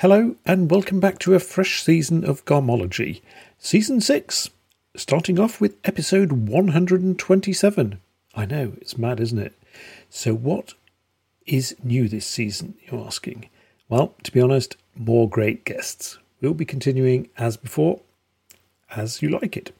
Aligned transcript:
Hello, 0.00 0.36
and 0.44 0.70
welcome 0.70 1.00
back 1.00 1.18
to 1.20 1.32
a 1.32 1.38
fresh 1.38 1.82
season 1.82 2.22
of 2.22 2.44
Garmology, 2.44 3.22
Season 3.58 3.98
6, 3.98 4.50
starting 4.94 5.38
off 5.38 5.58
with 5.58 5.78
episode 5.84 6.32
127. 6.32 7.98
I 8.34 8.44
know, 8.44 8.74
it's 8.78 8.98
mad, 8.98 9.20
isn't 9.20 9.38
it? 9.38 9.58
So, 10.10 10.34
what 10.34 10.74
is 11.46 11.74
new 11.82 12.08
this 12.08 12.26
season, 12.26 12.74
you're 12.84 13.06
asking? 13.06 13.48
Well, 13.88 14.14
to 14.24 14.30
be 14.30 14.40
honest, 14.42 14.76
more 14.94 15.30
great 15.30 15.64
guests. 15.64 16.18
We'll 16.42 16.52
be 16.52 16.66
continuing 16.66 17.30
as 17.38 17.56
before, 17.56 18.02
as 18.94 19.22
you 19.22 19.30
like 19.30 19.56
it. 19.56 19.74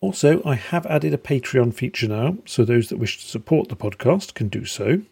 Also, 0.00 0.42
I 0.44 0.56
have 0.56 0.84
added 0.86 1.14
a 1.14 1.16
Patreon 1.16 1.74
feature 1.74 2.08
now, 2.08 2.38
so 2.44 2.64
those 2.64 2.88
that 2.88 2.98
wish 2.98 3.22
to 3.22 3.28
support 3.28 3.68
the 3.68 3.76
podcast 3.76 4.34
can 4.34 4.48
do 4.48 4.64
so. 4.64 5.02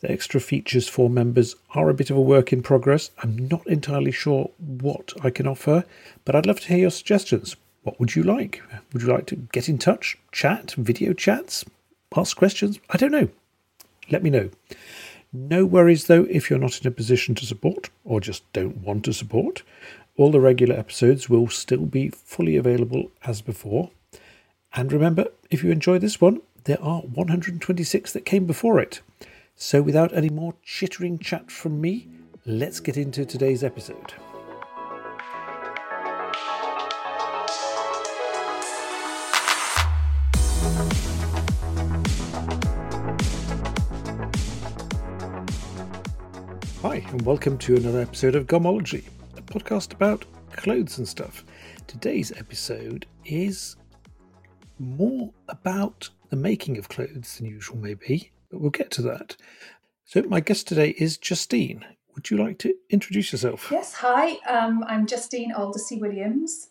The 0.00 0.10
extra 0.12 0.40
features 0.40 0.88
for 0.88 1.10
members 1.10 1.56
are 1.74 1.90
a 1.90 1.94
bit 1.94 2.10
of 2.10 2.16
a 2.16 2.20
work 2.20 2.52
in 2.52 2.62
progress. 2.62 3.10
I'm 3.18 3.48
not 3.48 3.66
entirely 3.66 4.12
sure 4.12 4.50
what 4.58 5.12
I 5.24 5.30
can 5.30 5.48
offer, 5.48 5.84
but 6.24 6.36
I'd 6.36 6.46
love 6.46 6.60
to 6.60 6.68
hear 6.68 6.78
your 6.78 6.90
suggestions. 6.90 7.56
What 7.82 7.98
would 7.98 8.14
you 8.14 8.22
like? 8.22 8.62
Would 8.92 9.02
you 9.02 9.08
like 9.08 9.26
to 9.26 9.36
get 9.36 9.68
in 9.68 9.76
touch, 9.76 10.16
chat, 10.30 10.72
video 10.72 11.14
chats, 11.14 11.64
ask 12.16 12.36
questions? 12.36 12.78
I 12.90 12.96
don't 12.96 13.10
know. 13.10 13.28
Let 14.08 14.22
me 14.22 14.30
know. 14.30 14.50
No 15.32 15.66
worries 15.66 16.06
though 16.06 16.26
if 16.30 16.48
you're 16.48 16.60
not 16.60 16.80
in 16.80 16.86
a 16.86 16.92
position 16.92 17.34
to 17.34 17.46
support 17.46 17.90
or 18.04 18.20
just 18.20 18.50
don't 18.52 18.78
want 18.78 19.04
to 19.06 19.12
support. 19.12 19.62
All 20.16 20.30
the 20.30 20.40
regular 20.40 20.76
episodes 20.76 21.28
will 21.28 21.48
still 21.48 21.86
be 21.86 22.10
fully 22.10 22.56
available 22.56 23.10
as 23.24 23.42
before. 23.42 23.90
And 24.74 24.92
remember, 24.92 25.26
if 25.50 25.64
you 25.64 25.72
enjoy 25.72 25.98
this 25.98 26.20
one, 26.20 26.40
there 26.64 26.82
are 26.82 27.00
126 27.00 28.12
that 28.12 28.24
came 28.24 28.46
before 28.46 28.78
it. 28.78 29.00
So, 29.60 29.82
without 29.82 30.16
any 30.16 30.30
more 30.30 30.54
chittering 30.62 31.18
chat 31.18 31.50
from 31.50 31.80
me, 31.80 32.06
let's 32.46 32.78
get 32.78 32.96
into 32.96 33.26
today's 33.26 33.64
episode. 33.64 34.14
Hi, 46.82 47.04
and 47.08 47.22
welcome 47.22 47.58
to 47.58 47.74
another 47.74 48.00
episode 48.00 48.36
of 48.36 48.46
Garmology, 48.46 49.08
a 49.36 49.42
podcast 49.42 49.92
about 49.92 50.24
clothes 50.52 50.98
and 50.98 51.08
stuff. 51.08 51.44
Today's 51.88 52.30
episode 52.36 53.06
is 53.24 53.74
more 54.78 55.32
about 55.48 56.08
the 56.30 56.36
making 56.36 56.78
of 56.78 56.88
clothes 56.88 57.38
than 57.38 57.46
usual, 57.48 57.76
maybe, 57.78 58.30
but 58.50 58.60
we'll 58.60 58.70
get 58.70 58.90
to 58.92 59.02
that. 59.02 59.36
So, 60.04 60.22
my 60.22 60.40
guest 60.40 60.66
today 60.66 60.94
is 60.98 61.18
Justine. 61.18 61.84
Would 62.14 62.30
you 62.30 62.38
like 62.38 62.58
to 62.58 62.74
introduce 62.90 63.32
yourself? 63.32 63.68
Yes, 63.70 63.94
hi, 63.94 64.38
um, 64.48 64.84
I'm 64.88 65.06
Justine 65.06 65.52
Aldersey 65.52 66.00
Williams. 66.00 66.70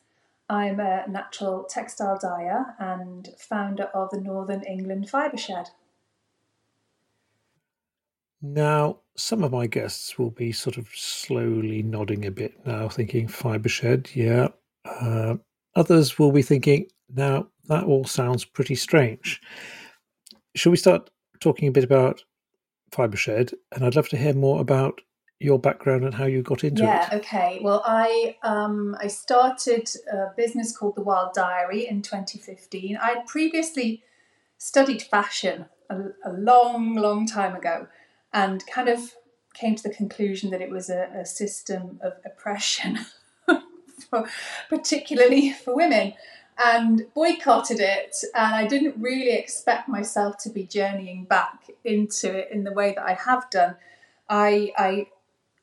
I'm 0.50 0.80
a 0.80 1.08
natural 1.08 1.66
textile 1.70 2.18
dyer 2.22 2.66
and 2.80 3.30
founder 3.38 3.86
of 3.94 4.10
the 4.12 4.22
Northern 4.22 4.64
England 4.64 5.10
Fibre 5.10 5.38
Shed. 5.38 5.70
Now, 8.42 9.00
some 9.16 9.44
of 9.44 9.52
my 9.52 9.68
guests 9.68 10.18
will 10.18 10.30
be 10.30 10.52
sort 10.52 10.78
of 10.78 10.88
slowly 10.94 11.82
nodding 11.82 12.26
a 12.26 12.32
bit 12.32 12.66
now, 12.66 12.88
thinking 12.88 13.28
Fibre 13.28 13.70
Shed, 13.70 14.10
yeah. 14.14 14.50
Uh, 14.86 15.36
others 15.76 16.18
will 16.18 16.32
be 16.32 16.42
thinking, 16.42 16.88
now 17.14 17.48
that 17.68 17.84
all 17.84 18.06
sounds 18.06 18.46
pretty 18.46 18.76
strange. 18.76 19.42
Shall 20.56 20.72
we 20.72 20.78
start 20.78 21.10
talking 21.40 21.68
a 21.68 21.72
bit 21.72 21.84
about 21.84 22.24
Fibershed, 22.92 23.54
and 23.72 23.86
I'd 23.86 23.96
love 23.96 24.10
to 24.10 24.18
hear 24.18 24.34
more 24.34 24.62
about 24.62 25.02
your 25.40 25.60
background 25.60 26.04
and 26.04 26.16
how 26.16 26.26
you 26.26 26.42
got 26.42 26.64
into 26.64 26.84
yeah, 26.84 27.06
it. 27.06 27.12
Yeah, 27.12 27.18
okay. 27.20 27.60
Well, 27.62 27.84
I 27.86 28.38
um, 28.44 28.96
I 29.00 29.08
started 29.08 29.90
a 30.12 30.28
business 30.36 30.76
called 30.76 30.96
The 30.96 31.02
Wild 31.02 31.36
Dyery 31.36 31.88
in 31.88 32.02
2015. 32.02 32.98
I 32.98 33.08
had 33.10 33.28
previously 33.28 34.04
studied 34.58 35.04
fashion 35.04 35.66
a, 35.90 35.98
a 36.26 36.34
long, 36.34 36.96
long 36.96 37.28
time 37.28 37.56
ago, 37.56 37.88
and 38.34 38.66
kind 38.68 38.90
of 38.90 39.14
came 39.54 39.76
to 39.76 39.84
the 39.84 39.94
conclusion 39.94 40.50
that 40.52 40.62
it 40.62 40.70
was 40.70 40.90
a, 40.90 41.10
a 41.16 41.26
system 41.26 42.00
of 42.02 42.14
oppression, 42.26 43.00
for, 44.10 44.28
particularly 44.70 45.52
for 45.52 45.76
women 45.76 46.14
and 46.64 47.06
boycotted 47.14 47.80
it. 47.80 48.16
And 48.36 48.56
I 48.56 48.66
didn't 48.66 49.02
really 49.02 49.32
expect 49.32 49.88
myself 49.88 50.38
to 50.40 50.50
be 50.50 50.64
journeying 50.64 51.26
back 51.26 51.70
into 51.84 52.36
it 52.36 52.50
in 52.52 52.64
the 52.64 52.74
way 52.74 52.94
that 52.94 53.06
I 53.06 53.14
have 53.14 53.50
done. 53.50 53.76
I 54.30 54.74
I 54.78 55.08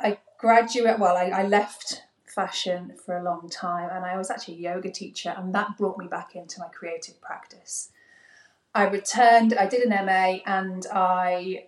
I 0.01 0.19
graduate 0.39 0.99
well, 0.99 1.17
I, 1.17 1.27
I 1.27 1.47
left 1.47 2.03
fashion 2.35 2.95
for 3.05 3.17
a 3.17 3.23
long 3.23 3.49
time 3.49 3.89
and 3.93 4.05
I 4.05 4.17
was 4.17 4.31
actually 4.31 4.55
a 4.55 4.75
yoga 4.75 4.91
teacher 4.91 5.33
and 5.37 5.55
that 5.55 5.79
brought 5.79 5.99
me 5.99 6.07
back 6.09 6.35
into 6.35 6.59
my 6.59 6.67
creative 6.67 7.21
practice. 7.21 7.91
I 8.75 8.89
returned, 8.89 9.55
I 9.55 9.67
did 9.67 9.83
an 9.83 10.05
MA 10.05 10.39
and 10.45 10.85
I 10.93 11.67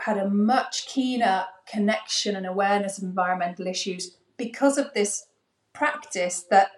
had 0.00 0.18
a 0.18 0.28
much 0.28 0.86
keener 0.86 1.46
connection 1.66 2.34
and 2.34 2.46
awareness 2.46 2.98
of 2.98 3.04
environmental 3.04 3.66
issues 3.66 4.16
because 4.36 4.76
of 4.76 4.92
this 4.92 5.26
practice 5.72 6.44
that 6.50 6.70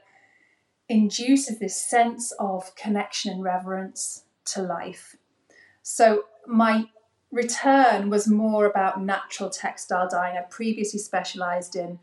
induces 0.91 1.61
this 1.61 1.81
sense 1.81 2.33
of 2.33 2.75
connection 2.75 3.33
and 3.33 3.43
reverence 3.43 4.25
to 4.45 4.61
life. 4.61 5.17
So 5.83 6.25
my 6.47 6.87
return 7.31 8.11
was 8.11 8.27
more 8.27 8.67
about 8.67 9.01
natural 9.01 9.51
textile 9.51 10.09
dyeing. 10.09 10.37
I 10.37 10.43
previously 10.43 10.99
specialised 10.99 11.77
in 11.77 12.01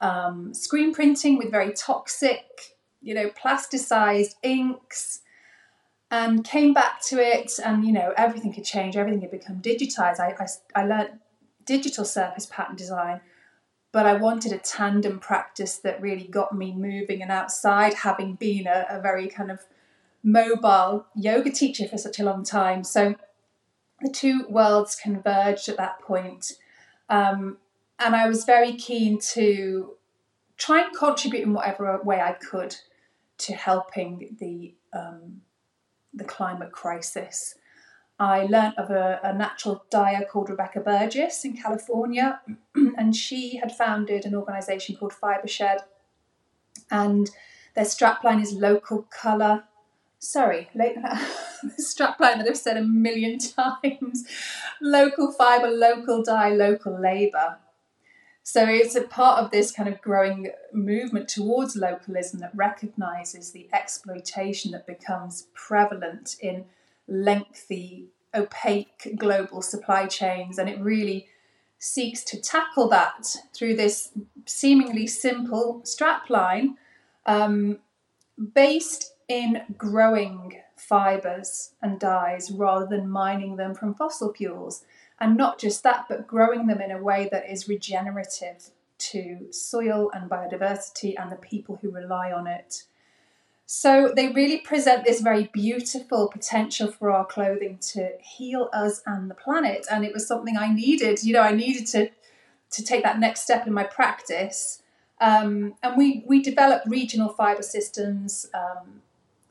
um, 0.00 0.52
screen 0.52 0.92
printing 0.92 1.38
with 1.38 1.52
very 1.52 1.72
toxic, 1.72 2.74
you 3.00 3.14
know, 3.14 3.30
plasticized 3.30 4.34
inks, 4.42 5.20
and 6.10 6.44
came 6.44 6.74
back 6.74 7.00
to 7.02 7.18
it. 7.18 7.52
And 7.64 7.84
you 7.84 7.92
know, 7.92 8.12
everything 8.16 8.52
had 8.52 8.64
changed. 8.64 8.96
Everything 8.96 9.20
had 9.22 9.30
become 9.30 9.62
digitized. 9.62 10.18
I 10.18 10.34
I, 10.40 10.82
I 10.82 10.84
learned 10.84 11.20
digital 11.64 12.04
surface 12.04 12.46
pattern 12.46 12.76
design 12.76 13.20
but 13.94 14.06
I 14.06 14.14
wanted 14.14 14.50
a 14.50 14.58
tandem 14.58 15.20
practice 15.20 15.76
that 15.76 16.02
really 16.02 16.26
got 16.26 16.52
me 16.52 16.72
moving 16.72 17.22
and 17.22 17.30
outside, 17.30 17.94
having 17.94 18.34
been 18.34 18.66
a, 18.66 18.86
a 18.90 19.00
very 19.00 19.28
kind 19.28 19.52
of 19.52 19.60
mobile 20.20 21.06
yoga 21.14 21.52
teacher 21.52 21.86
for 21.86 21.96
such 21.96 22.18
a 22.18 22.24
long 22.24 22.42
time. 22.42 22.82
So 22.82 23.14
the 24.00 24.10
two 24.10 24.46
worlds 24.48 24.96
converged 24.96 25.68
at 25.68 25.76
that 25.76 26.00
point. 26.00 26.54
Um, 27.08 27.58
and 28.00 28.16
I 28.16 28.26
was 28.26 28.44
very 28.44 28.72
keen 28.72 29.20
to 29.34 29.92
try 30.56 30.82
and 30.82 30.96
contribute 30.96 31.44
in 31.44 31.52
whatever 31.52 32.00
way 32.02 32.20
I 32.20 32.32
could 32.32 32.74
to 33.38 33.54
helping 33.54 34.36
the 34.40 34.74
um, 34.92 35.42
the 36.12 36.24
climate 36.24 36.72
crisis. 36.72 37.54
I 38.18 38.44
learnt 38.44 38.78
of 38.78 38.90
a, 38.90 39.18
a, 39.24 39.32
natural 39.32 39.84
dyer 39.90 40.24
called 40.24 40.48
Rebecca 40.48 40.80
Burgess 40.80 41.44
in 41.44 41.56
California, 41.56 42.40
and 42.74 43.14
she 43.14 43.56
had 43.56 43.72
founded 43.72 44.24
an 44.24 44.36
organisation 44.36 44.94
called 44.94 45.12
Fibre 45.12 45.48
Shed, 45.48 45.80
and 46.90 47.28
their 47.74 47.84
strapline 47.84 48.40
is 48.40 48.52
local 48.52 49.08
colour. 49.10 49.64
Sorry, 50.20 50.68
the 50.74 50.88
strapline 51.80 52.38
that 52.38 52.46
I've 52.48 52.56
said 52.56 52.76
a 52.76 52.84
million 52.84 53.38
times: 53.82 54.24
local 54.80 55.32
fibre, 55.32 55.70
local 55.70 56.22
dye, 56.22 56.50
local 56.50 56.98
labour. 57.00 57.58
So 58.46 58.66
it's 58.66 58.94
a 58.94 59.02
part 59.02 59.42
of 59.42 59.50
this 59.50 59.72
kind 59.72 59.88
of 59.88 60.02
growing 60.02 60.50
movement 60.70 61.28
towards 61.28 61.76
localism 61.76 62.40
that 62.40 62.54
recognises 62.54 63.52
the 63.52 63.68
exploitation 63.72 64.70
that 64.72 64.86
becomes 64.86 65.48
prevalent 65.54 66.36
in 66.40 66.66
lengthy, 67.08 68.08
opaque 68.34 69.14
global 69.16 69.62
supply 69.62 70.06
chains, 70.06 70.58
and 70.58 70.68
it 70.68 70.80
really 70.80 71.28
seeks 71.78 72.24
to 72.24 72.40
tackle 72.40 72.88
that 72.88 73.26
through 73.52 73.76
this 73.76 74.10
seemingly 74.46 75.06
simple 75.06 75.82
strapline 75.84 76.74
um, 77.26 77.78
based 78.54 79.12
in 79.28 79.62
growing 79.76 80.60
fibres 80.76 81.72
and 81.82 81.98
dyes 81.98 82.50
rather 82.50 82.86
than 82.86 83.08
mining 83.08 83.56
them 83.56 83.74
from 83.74 83.94
fossil 83.94 84.32
fuels. 84.32 84.84
And 85.20 85.36
not 85.36 85.58
just 85.58 85.82
that, 85.84 86.06
but 86.08 86.26
growing 86.26 86.66
them 86.66 86.80
in 86.80 86.90
a 86.90 87.02
way 87.02 87.28
that 87.30 87.48
is 87.48 87.68
regenerative 87.68 88.70
to 88.98 89.52
soil 89.52 90.10
and 90.12 90.30
biodiversity 90.30 91.14
and 91.18 91.30
the 91.30 91.36
people 91.36 91.78
who 91.80 91.90
rely 91.90 92.32
on 92.32 92.46
it. 92.46 92.84
So 93.66 94.12
they 94.14 94.28
really 94.28 94.58
present 94.58 95.04
this 95.04 95.20
very 95.20 95.48
beautiful 95.52 96.28
potential 96.28 96.90
for 96.90 97.10
our 97.10 97.24
clothing 97.24 97.78
to 97.92 98.12
heal 98.20 98.68
us 98.72 99.02
and 99.06 99.30
the 99.30 99.34
planet. 99.34 99.86
And 99.90 100.04
it 100.04 100.12
was 100.12 100.26
something 100.26 100.56
I 100.56 100.72
needed. 100.72 101.22
You 101.22 101.32
know, 101.34 101.42
I 101.42 101.52
needed 101.52 101.86
to 101.88 102.10
to 102.70 102.82
take 102.82 103.04
that 103.04 103.20
next 103.20 103.42
step 103.42 103.66
in 103.66 103.72
my 103.72 103.84
practice. 103.84 104.82
Um, 105.20 105.74
and 105.82 105.96
we 105.96 106.24
we 106.26 106.42
develop 106.42 106.82
regional 106.86 107.30
fiber 107.30 107.62
systems 107.62 108.46
um, 108.52 109.02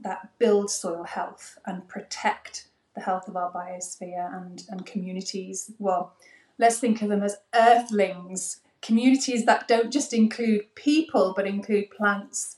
that 0.02 0.30
build 0.38 0.70
soil 0.70 1.04
health 1.04 1.58
and 1.66 1.88
protect 1.88 2.68
the 2.94 3.02
health 3.02 3.28
of 3.28 3.36
our 3.36 3.52
biosphere 3.52 4.32
and 4.36 4.64
and 4.70 4.86
communities. 4.86 5.72
Well, 5.80 6.14
let's 6.60 6.80
think 6.80 7.02
of 7.02 7.10
them 7.10 7.24
as 7.24 7.38
earthlings 7.56 8.60
communities 8.84 9.46
that 9.46 9.68
don't 9.68 9.92
just 9.92 10.14
include 10.14 10.76
people 10.76 11.34
but 11.36 11.48
include 11.48 11.90
plants, 11.90 12.58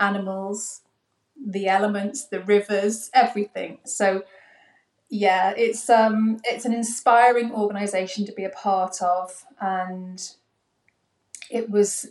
animals, 0.00 0.80
the 1.44 1.68
elements, 1.68 2.24
the 2.24 2.40
rivers, 2.40 3.10
everything. 3.14 3.78
So 3.84 4.24
yeah, 5.08 5.52
it's 5.56 5.88
um 5.88 6.40
it's 6.44 6.64
an 6.64 6.74
inspiring 6.74 7.52
organization 7.52 8.26
to 8.26 8.32
be 8.32 8.44
a 8.44 8.50
part 8.50 9.00
of 9.02 9.44
and 9.60 10.20
it 11.50 11.70
was 11.70 12.06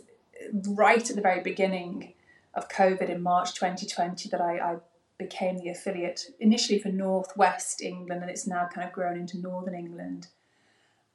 right 0.68 1.08
at 1.08 1.16
the 1.16 1.22
very 1.22 1.42
beginning 1.42 2.14
of 2.54 2.68
COVID 2.68 3.10
in 3.10 3.22
March 3.22 3.54
2020 3.54 4.30
that 4.30 4.40
I, 4.40 4.58
I 4.58 4.76
became 5.18 5.58
the 5.58 5.68
affiliate 5.68 6.22
initially 6.40 6.78
for 6.78 6.88
Northwest 6.88 7.82
England 7.82 8.22
and 8.22 8.30
it's 8.30 8.46
now 8.46 8.68
kind 8.72 8.86
of 8.86 8.92
grown 8.92 9.16
into 9.16 9.38
Northern 9.38 9.74
England. 9.74 10.28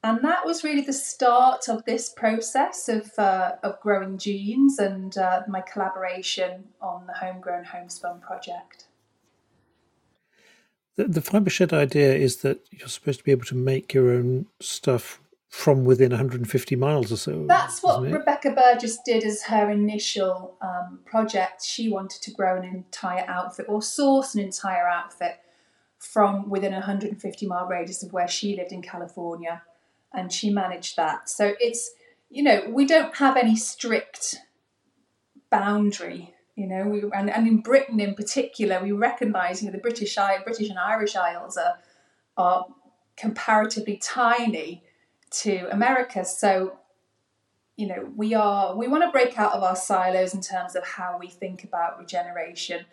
And 0.04 0.22
that 0.24 0.44
was 0.44 0.64
really 0.64 0.82
the 0.82 0.92
start 0.92 1.68
of 1.68 1.84
this 1.84 2.08
process 2.08 2.88
of, 2.88 3.12
uh, 3.18 3.52
of 3.62 3.80
growing 3.80 4.18
jeans 4.18 4.78
and 4.78 5.16
uh, 5.16 5.42
my 5.46 5.60
collaboration 5.60 6.64
on 6.80 7.06
the 7.06 7.12
Homegrown 7.12 7.64
Homespun 7.64 8.20
project. 8.20 8.86
The, 10.96 11.04
the 11.04 11.22
fibre 11.22 11.50
shed 11.50 11.72
idea 11.72 12.14
is 12.14 12.38
that 12.38 12.66
you're 12.70 12.88
supposed 12.88 13.20
to 13.20 13.24
be 13.24 13.30
able 13.30 13.44
to 13.44 13.54
make 13.54 13.94
your 13.94 14.10
own 14.10 14.46
stuff 14.60 15.20
from 15.48 15.84
within 15.84 16.10
150 16.10 16.76
miles 16.76 17.12
or 17.12 17.16
so. 17.16 17.44
That's 17.46 17.82
what 17.82 18.02
Rebecca 18.02 18.52
Burgess 18.52 18.98
did 19.04 19.22
as 19.22 19.42
her 19.44 19.70
initial 19.70 20.56
um, 20.62 21.00
project. 21.04 21.62
She 21.62 21.90
wanted 21.90 22.22
to 22.22 22.30
grow 22.30 22.56
an 22.56 22.64
entire 22.64 23.24
outfit 23.28 23.66
or 23.68 23.82
source 23.82 24.34
an 24.34 24.40
entire 24.40 24.88
outfit 24.88 25.40
from 25.98 26.48
within 26.48 26.72
a 26.72 26.76
150 26.76 27.46
mile 27.46 27.66
radius 27.66 28.02
of 28.02 28.12
where 28.14 28.26
she 28.26 28.56
lived 28.56 28.72
in 28.72 28.80
California, 28.80 29.62
and 30.14 30.32
she 30.32 30.50
managed 30.50 30.96
that. 30.96 31.28
So 31.28 31.54
it's, 31.60 31.90
you 32.30 32.42
know, 32.42 32.64
we 32.68 32.86
don't 32.86 33.14
have 33.16 33.36
any 33.36 33.56
strict 33.56 34.36
boundary. 35.50 36.34
You 36.56 36.66
know, 36.66 36.84
we, 36.84 37.02
and, 37.14 37.30
and 37.30 37.46
in 37.46 37.60
Britain 37.60 38.00
in 38.00 38.14
particular, 38.14 38.82
we 38.82 38.92
recognise 38.92 39.62
you 39.62 39.68
know 39.68 39.72
the 39.72 39.78
British 39.78 40.16
British 40.44 40.68
and 40.68 40.78
Irish 40.78 41.16
Isles 41.16 41.56
are 41.56 41.78
are 42.36 42.66
comparatively 43.16 43.96
tiny 43.96 44.82
to 45.30 45.66
America. 45.70 46.24
So, 46.24 46.78
you 47.76 47.86
know, 47.86 48.10
we 48.14 48.34
are 48.34 48.76
we 48.76 48.86
want 48.86 49.02
to 49.04 49.10
break 49.10 49.38
out 49.38 49.52
of 49.52 49.62
our 49.62 49.76
silos 49.76 50.34
in 50.34 50.42
terms 50.42 50.76
of 50.76 50.84
how 50.84 51.16
we 51.18 51.28
think 51.28 51.64
about 51.64 51.98
regeneration, 51.98 52.84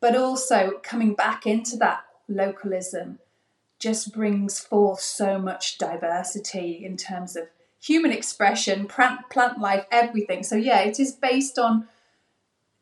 but 0.00 0.16
also 0.16 0.80
coming 0.82 1.14
back 1.14 1.46
into 1.46 1.76
that 1.76 2.04
localism 2.28 3.20
just 3.78 4.12
brings 4.12 4.58
forth 4.60 5.00
so 5.00 5.38
much 5.38 5.78
diversity 5.78 6.84
in 6.84 6.96
terms 6.96 7.36
of 7.36 7.48
human 7.80 8.10
expression, 8.10 8.86
plant, 8.86 9.28
plant 9.30 9.60
life, 9.60 9.86
everything. 9.90 10.42
So 10.42 10.56
yeah, 10.56 10.80
it 10.80 10.98
is 10.98 11.12
based 11.12 11.58
on 11.58 11.86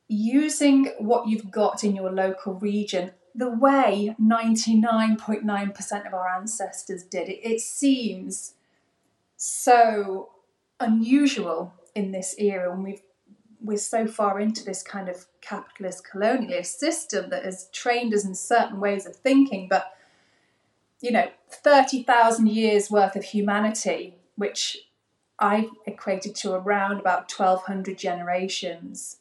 using 0.08 0.92
what 0.98 1.28
you've 1.28 1.50
got 1.50 1.82
in 1.82 1.96
your 1.96 2.10
local 2.10 2.54
region 2.54 3.12
the 3.34 3.50
way 3.50 4.14
99.9% 4.20 6.06
of 6.06 6.14
our 6.14 6.28
ancestors 6.38 7.02
did. 7.02 7.28
It, 7.28 7.40
it 7.42 7.60
seems 7.60 8.54
so 9.36 10.30
unusual 10.78 11.74
in 11.94 12.12
this 12.12 12.34
era 12.38 12.70
when 12.70 12.82
we've 12.82 13.02
we're 13.60 13.78
so 13.78 14.06
far 14.06 14.38
into 14.40 14.62
this 14.62 14.82
kind 14.82 15.08
of 15.08 15.24
capitalist 15.40 16.02
colonialist 16.12 16.66
system 16.66 17.30
that 17.30 17.46
has 17.46 17.70
trained 17.72 18.12
us 18.12 18.22
in 18.22 18.34
certain 18.34 18.78
ways 18.78 19.06
of 19.06 19.16
thinking 19.16 19.68
but 19.70 19.94
you 21.04 21.10
know 21.10 21.28
30,000 21.50 22.48
years 22.48 22.90
worth 22.90 23.16
of 23.16 23.24
humanity 23.24 24.16
which 24.36 24.78
I 25.38 25.68
equated 25.86 26.34
to 26.36 26.52
around 26.52 27.00
about 27.00 27.30
1200 27.30 27.98
generations 27.98 29.18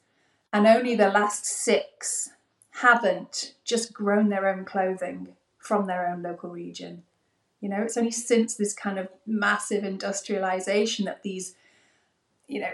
and 0.52 0.66
only 0.68 0.96
the 0.96 1.10
last 1.10 1.46
6 1.46 2.30
haven't 2.78 3.54
just 3.64 3.94
grown 3.94 4.30
their 4.30 4.48
own 4.48 4.66
clothing 4.66 5.36
from 5.58 5.86
their 5.86 6.08
own 6.08 6.24
local 6.24 6.50
region 6.50 7.04
you 7.64 7.70
know, 7.70 7.82
it's 7.82 7.96
only 7.96 8.12
since 8.12 8.56
this 8.56 8.74
kind 8.74 9.00
of 9.00 9.08
massive 9.26 9.86
industrialization 9.86 11.06
that 11.06 11.24
these, 11.24 11.56
you 12.46 12.60
know, 12.60 12.74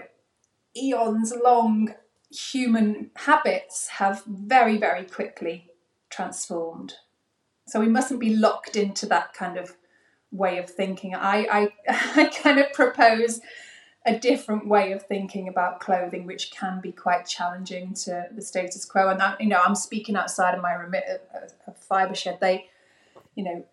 eons 0.76 1.32
long 1.44 1.94
human 2.28 3.12
habits 3.14 3.86
have 3.86 4.24
very, 4.26 4.78
very 4.78 5.04
quickly 5.04 5.68
transformed. 6.10 6.94
So 7.70 7.78
we 7.78 7.88
mustn't 7.88 8.18
be 8.18 8.34
locked 8.34 8.74
into 8.74 9.06
that 9.06 9.32
kind 9.32 9.56
of 9.56 9.76
way 10.32 10.58
of 10.58 10.68
thinking. 10.68 11.14
I, 11.14 11.46
I, 11.50 11.72
I 12.20 12.24
kind 12.26 12.58
of 12.58 12.72
propose 12.72 13.40
a 14.04 14.18
different 14.18 14.66
way 14.66 14.92
of 14.92 15.06
thinking 15.06 15.46
about 15.46 15.78
clothing, 15.78 16.26
which 16.26 16.50
can 16.50 16.80
be 16.80 16.90
quite 16.90 17.26
challenging 17.26 17.94
to 17.94 18.26
the 18.34 18.42
status 18.42 18.84
quo. 18.84 19.08
And 19.08 19.20
that, 19.20 19.40
you 19.40 19.46
know, 19.46 19.60
I'm 19.64 19.76
speaking 19.76 20.16
outside 20.16 20.54
of 20.54 20.62
my 20.62 20.72
remit 20.72 21.04
of, 21.34 21.52
of 21.66 21.76
Fibre 21.76 22.14
Shed. 22.14 22.38
They, 22.40 22.66
you 23.36 23.44
know, 23.44 23.64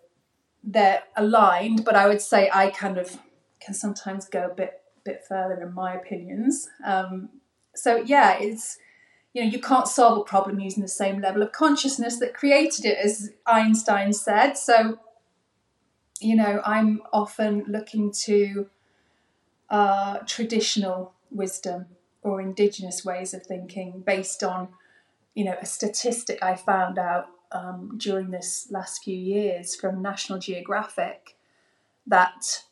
they're 0.63 1.03
aligned, 1.15 1.83
but 1.83 1.95
I 1.95 2.07
would 2.07 2.21
say 2.21 2.51
I 2.53 2.69
kind 2.69 2.99
of 2.99 3.17
can 3.59 3.73
sometimes 3.73 4.29
go 4.29 4.45
a 4.45 4.53
bit 4.53 4.81
bit 5.05 5.23
further 5.27 5.59
in 5.61 5.73
my 5.73 5.95
opinions. 5.95 6.69
Um, 6.85 7.29
so 7.73 7.95
yeah, 7.95 8.37
it's 8.37 8.77
you 9.37 9.43
know 9.43 9.49
you 9.51 9.59
can't 9.59 9.87
solve 9.87 10.17
a 10.17 10.23
problem 10.23 10.59
using 10.59 10.81
the 10.81 10.89
same 10.89 11.21
level 11.21 11.43
of 11.43 11.51
consciousness 11.51 12.17
that 12.17 12.33
created 12.33 12.85
it, 12.85 12.97
as 12.97 13.29
Einstein 13.45 14.11
said. 14.11 14.53
So 14.53 14.97
you 16.19 16.35
know 16.35 16.59
I'm 16.65 17.03
often 17.13 17.63
looking 17.67 18.11
to 18.23 18.67
uh, 19.69 20.17
traditional 20.25 21.13
wisdom 21.29 21.85
or 22.23 22.41
indigenous 22.41 23.05
ways 23.05 23.35
of 23.35 23.43
thinking 23.43 24.01
based 24.03 24.43
on 24.43 24.69
you 25.35 25.45
know 25.45 25.55
a 25.61 25.67
statistic 25.67 26.41
I 26.41 26.55
found 26.55 26.97
out 26.97 27.27
um, 27.51 27.93
during 27.95 28.31
this 28.31 28.67
last 28.71 29.03
few 29.03 29.15
years 29.15 29.75
from 29.75 30.01
National 30.01 30.39
Geographic 30.39 31.35
that 32.07 32.63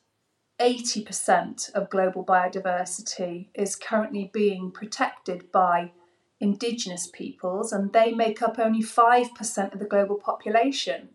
80% 0.60 1.72
of 1.74 1.92
global 1.92 2.26
biodiversity 2.26 3.50
is 3.54 3.76
currently 3.76 4.32
being 4.34 4.72
protected 4.72 5.52
by 5.52 5.92
indigenous 6.40 7.08
peoples, 7.08 7.72
and 7.72 7.94
they 7.94 8.12
make 8.12 8.42
up 8.42 8.60
only 8.60 8.84
5% 8.84 9.74
of 9.74 9.80
the 9.80 9.86
global 9.86 10.16
population. 10.16 11.10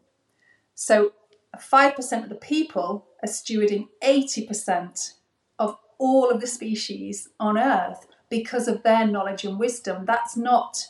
So, 0.74 1.12
5% 1.56 2.22
of 2.22 2.28
the 2.28 2.36
people 2.36 3.06
are 3.22 3.28
stewarding 3.28 3.88
80% 4.02 5.14
of 5.58 5.76
all 5.98 6.30
of 6.30 6.40
the 6.40 6.46
species 6.46 7.28
on 7.38 7.58
Earth 7.58 8.06
because 8.30 8.68
of 8.68 8.82
their 8.82 9.06
knowledge 9.06 9.44
and 9.44 9.58
wisdom. 9.58 10.06
That's 10.06 10.36
not 10.36 10.86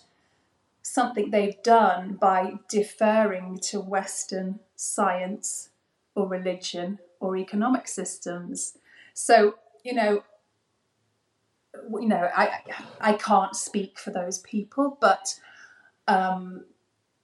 something 0.83 1.31
they've 1.31 1.63
done 1.63 2.15
by 2.21 2.55
deferring 2.69 3.59
to 3.63 3.81
Western 3.81 4.61
science 4.77 5.71
or 6.15 6.29
religion 6.29 6.99
or 7.19 7.37
economic 7.37 7.89
systems. 7.89 8.77
So, 9.15 9.55
you 9.85 9.95
know, 9.95 10.23
you 11.75 12.09
know, 12.09 12.29
I 12.35 12.61
I 13.01 13.13
can't 13.15 13.55
speak 13.55 13.99
for 13.99 14.11
those 14.11 14.39
people, 14.39 14.99
but 15.01 15.39
um, 16.09 16.65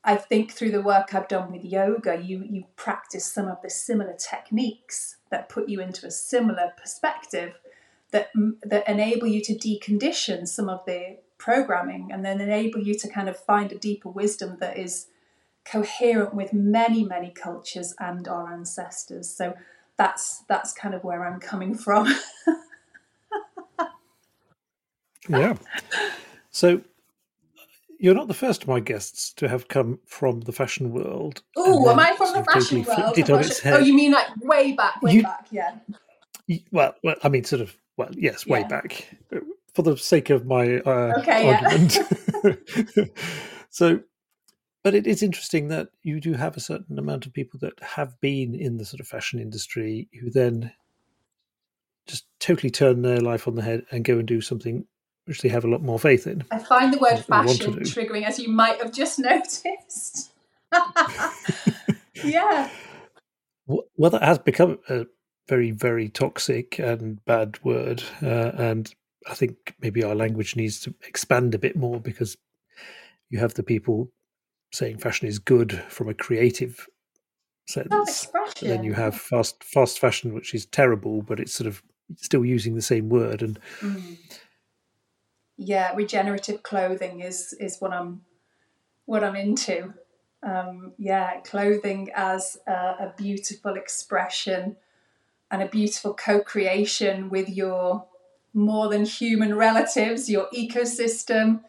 I 0.04 0.16
think 0.16 0.52
through 0.52 0.70
the 0.70 0.82
work 0.82 1.14
I've 1.14 1.28
done 1.28 1.52
with 1.52 1.64
yoga, 1.64 2.20
you 2.20 2.44
you 2.48 2.64
practice 2.76 3.24
some 3.24 3.48
of 3.48 3.60
the 3.62 3.70
similar 3.70 4.14
techniques 4.14 5.16
that 5.30 5.48
put 5.48 5.68
you 5.68 5.80
into 5.80 6.06
a 6.06 6.10
similar 6.10 6.72
perspective 6.80 7.54
that 8.12 8.30
that 8.62 8.88
enable 8.88 9.26
you 9.26 9.40
to 9.42 9.54
decondition 9.54 10.46
some 10.46 10.68
of 10.68 10.84
the 10.86 11.18
programming 11.38 12.10
and 12.12 12.24
then 12.24 12.40
enable 12.40 12.80
you 12.80 12.94
to 12.94 13.08
kind 13.08 13.28
of 13.28 13.36
find 13.36 13.72
a 13.72 13.78
deeper 13.78 14.08
wisdom 14.08 14.56
that 14.60 14.78
is 14.78 15.08
coherent 15.64 16.34
with 16.34 16.52
many 16.52 17.04
many 17.04 17.30
cultures 17.30 17.94
and 17.98 18.28
our 18.28 18.52
ancestors. 18.52 19.28
So 19.28 19.54
that's 19.96 20.44
that's 20.48 20.72
kind 20.72 20.94
of 20.94 21.02
where 21.04 21.24
i'm 21.26 21.40
coming 21.40 21.74
from 21.74 22.06
yeah 25.28 25.54
so 26.50 26.80
you're 27.98 28.14
not 28.14 28.28
the 28.28 28.34
first 28.34 28.62
of 28.62 28.68
my 28.68 28.80
guests 28.80 29.32
to 29.34 29.48
have 29.48 29.68
come 29.68 29.98
from 30.06 30.40
the 30.40 30.52
fashion 30.52 30.92
world. 30.92 31.42
Oh, 31.56 31.88
am 31.88 31.98
I 31.98 32.14
from 32.16 32.32
the 32.32 32.44
fashion 32.44 32.84
totally 32.84 33.22
world? 33.24 33.60
Oh, 33.64 33.78
you 33.78 33.94
mean 33.94 34.12
like 34.12 34.28
way 34.42 34.72
back, 34.72 35.00
way 35.02 35.12
you, 35.12 35.22
back, 35.22 35.46
yeah. 35.50 35.76
Well, 36.70 36.94
well, 37.02 37.16
I 37.22 37.28
mean, 37.28 37.44
sort 37.44 37.62
of. 37.62 37.76
Well, 37.96 38.10
yes, 38.12 38.46
way 38.46 38.60
yeah. 38.60 38.68
back 38.68 39.08
for 39.74 39.82
the 39.82 39.96
sake 39.96 40.28
of 40.28 40.44
my 40.44 40.80
uh, 40.80 41.14
okay, 41.18 41.50
argument. 41.50 41.98
Yeah. 42.44 43.04
so, 43.70 44.00
but 44.84 44.94
it 44.94 45.06
is 45.06 45.22
interesting 45.22 45.68
that 45.68 45.88
you 46.02 46.20
do 46.20 46.34
have 46.34 46.56
a 46.56 46.60
certain 46.60 46.98
amount 46.98 47.24
of 47.24 47.32
people 47.32 47.58
that 47.60 47.80
have 47.80 48.20
been 48.20 48.54
in 48.54 48.76
the 48.76 48.84
sort 48.84 49.00
of 49.00 49.08
fashion 49.08 49.40
industry 49.40 50.08
who 50.20 50.30
then 50.30 50.72
just 52.06 52.26
totally 52.38 52.70
turn 52.70 53.02
their 53.02 53.20
life 53.20 53.48
on 53.48 53.54
the 53.54 53.62
head 53.62 53.84
and 53.90 54.04
go 54.04 54.18
and 54.18 54.28
do 54.28 54.40
something 54.40 54.86
which 55.26 55.42
they 55.42 55.48
have 55.48 55.64
a 55.64 55.68
lot 55.68 55.82
more 55.82 55.98
faith 55.98 56.26
in. 56.26 56.44
I 56.50 56.58
find 56.58 56.92
the 56.92 56.98
word 56.98 57.24
fashion 57.24 57.74
triggering, 57.80 58.24
as 58.24 58.38
you 58.38 58.48
might 58.48 58.80
have 58.80 58.92
just 58.92 59.18
noticed. 59.20 60.32
yeah. 62.24 62.70
Well, 63.66 64.10
that 64.10 64.22
has 64.22 64.38
become 64.38 64.78
a 64.88 65.06
very, 65.48 65.70
very 65.72 66.08
toxic 66.08 66.78
and 66.78 67.24
bad 67.24 67.62
word. 67.64 68.02
Uh, 68.22 68.52
and 68.56 68.92
I 69.28 69.34
think 69.34 69.74
maybe 69.80 70.02
our 70.02 70.14
language 70.14 70.56
needs 70.56 70.80
to 70.80 70.94
expand 71.06 71.54
a 71.54 71.58
bit 71.58 71.76
more 71.76 72.00
because 72.00 72.36
you 73.30 73.38
have 73.38 73.54
the 73.54 73.62
people 73.62 74.10
saying 74.72 74.98
fashion 74.98 75.26
is 75.28 75.38
good 75.38 75.72
from 75.88 76.08
a 76.08 76.14
creative 76.14 76.86
sense. 77.68 78.28
And 78.62 78.70
Then 78.70 78.84
you 78.84 78.94
have 78.94 79.16
fast 79.16 79.62
fast 79.64 79.98
fashion, 79.98 80.34
which 80.34 80.54
is 80.54 80.66
terrible, 80.66 81.22
but 81.22 81.40
it's 81.40 81.54
sort 81.54 81.66
of 81.66 81.82
still 82.16 82.44
using 82.44 82.74
the 82.74 82.82
same 82.82 83.08
word. 83.08 83.42
And 83.42 83.58
mm. 83.80 84.16
Yeah, 85.56 85.94
regenerative 85.94 86.62
clothing 86.62 87.20
is 87.20 87.52
is 87.54 87.78
what 87.78 87.92
I'm 87.92 88.22
what 89.06 89.24
I'm 89.24 89.36
into. 89.36 89.94
Um, 90.42 90.92
yeah, 90.98 91.40
clothing 91.40 92.10
as 92.14 92.58
a, 92.66 92.72
a 92.72 93.14
beautiful 93.16 93.74
expression 93.74 94.76
and 95.50 95.62
a 95.62 95.66
beautiful 95.66 96.14
co-creation 96.14 97.30
with 97.30 97.48
your 97.48 98.04
more 98.52 98.88
than 98.88 99.04
human 99.04 99.54
relatives, 99.54 100.30
your 100.30 100.48
ecosystem, 100.54 101.60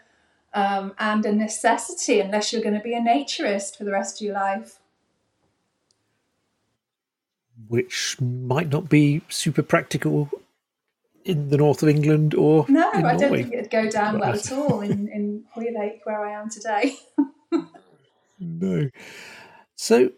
um, 0.54 0.94
and 1.00 1.26
a 1.26 1.32
necessity 1.32 2.20
unless 2.20 2.52
you're 2.52 2.62
going 2.62 2.74
to 2.74 2.82
be 2.82 2.94
a 2.94 3.02
naturist 3.02 3.78
for 3.78 3.84
the 3.84 3.92
rest 3.92 4.20
of 4.22 4.26
your 4.26 4.36
life. 4.36 4.80
Which 7.68 8.18
might 8.22 8.70
not 8.70 8.90
be 8.90 9.22
super 9.30 9.64
practical 9.64 10.30
in 11.28 11.50
the 11.50 11.58
north 11.58 11.84
of 11.84 11.90
England 11.90 12.34
or 12.34 12.66
no, 12.70 12.90
I 12.92 13.16
don't 13.18 13.32
think 13.32 13.54
it'd 13.54 13.70
go 13.70 13.90
down 13.90 14.20
well 14.20 14.34
at 14.34 14.52
all 14.52 14.82
in 14.82 15.10
in 15.10 15.44
Hoylake 15.52 16.02
where 16.06 16.26
I 16.26 16.40
am 16.42 16.50
today. 16.50 16.96
no. 18.40 18.90
So, 19.76 20.12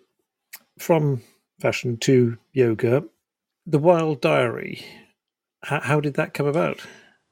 from 0.77 1.23
fashion 1.59 1.97
to 1.97 2.37
yoga, 2.53 3.05
the 3.65 3.79
Wild 3.79 4.21
Dyery. 4.21 4.83
How, 5.63 5.81
how 5.81 5.99
did 5.99 6.13
that 6.13 6.33
come 6.33 6.45
about? 6.45 6.79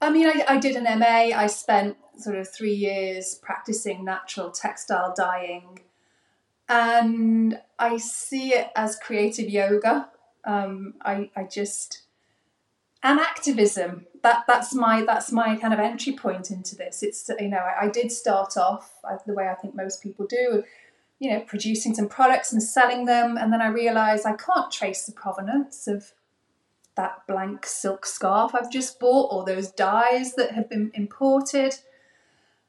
I 0.01 0.09
mean, 0.09 0.27
I, 0.27 0.43
I 0.47 0.57
did 0.57 0.75
an 0.75 0.99
MA. 0.99 1.35
I 1.35 1.47
spent 1.47 1.95
sort 2.17 2.35
of 2.35 2.49
three 2.49 2.73
years 2.73 3.39
practicing 3.41 4.03
natural 4.03 4.51
textile 4.51 5.13
dyeing, 5.15 5.79
and 6.67 7.61
I 7.79 7.97
see 7.97 8.49
it 8.49 8.69
as 8.75 8.97
creative 8.97 9.49
yoga. 9.49 10.09
Um, 10.43 10.95
I, 11.01 11.29
I 11.35 11.43
just 11.43 12.06
and 13.03 13.19
activism. 13.19 14.05
That 14.23 14.45
that's 14.47 14.73
my 14.73 15.03
that's 15.05 15.31
my 15.31 15.55
kind 15.57 15.73
of 15.73 15.79
entry 15.79 16.13
point 16.13 16.51
into 16.51 16.75
this. 16.75 17.03
It's 17.03 17.29
you 17.39 17.49
know 17.49 17.57
I, 17.57 17.85
I 17.85 17.89
did 17.89 18.11
start 18.11 18.57
off 18.57 18.93
the 19.25 19.33
way 19.33 19.47
I 19.47 19.55
think 19.55 19.75
most 19.75 20.01
people 20.01 20.25
do, 20.25 20.63
you 21.19 21.31
know, 21.31 21.41
producing 21.41 21.93
some 21.93 22.07
products 22.07 22.51
and 22.51 22.61
selling 22.61 23.05
them, 23.05 23.37
and 23.37 23.53
then 23.53 23.61
I 23.61 23.67
realised 23.67 24.25
I 24.25 24.35
can't 24.35 24.71
trace 24.71 25.05
the 25.05 25.11
provenance 25.11 25.87
of 25.87 26.13
that 26.95 27.21
blank 27.27 27.65
silk 27.65 28.05
scarf 28.05 28.55
I've 28.55 28.71
just 28.71 28.99
bought 28.99 29.31
or 29.31 29.45
those 29.45 29.71
dyes 29.71 30.33
that 30.33 30.51
have 30.51 30.67
been 30.67 30.91
imported. 30.95 31.75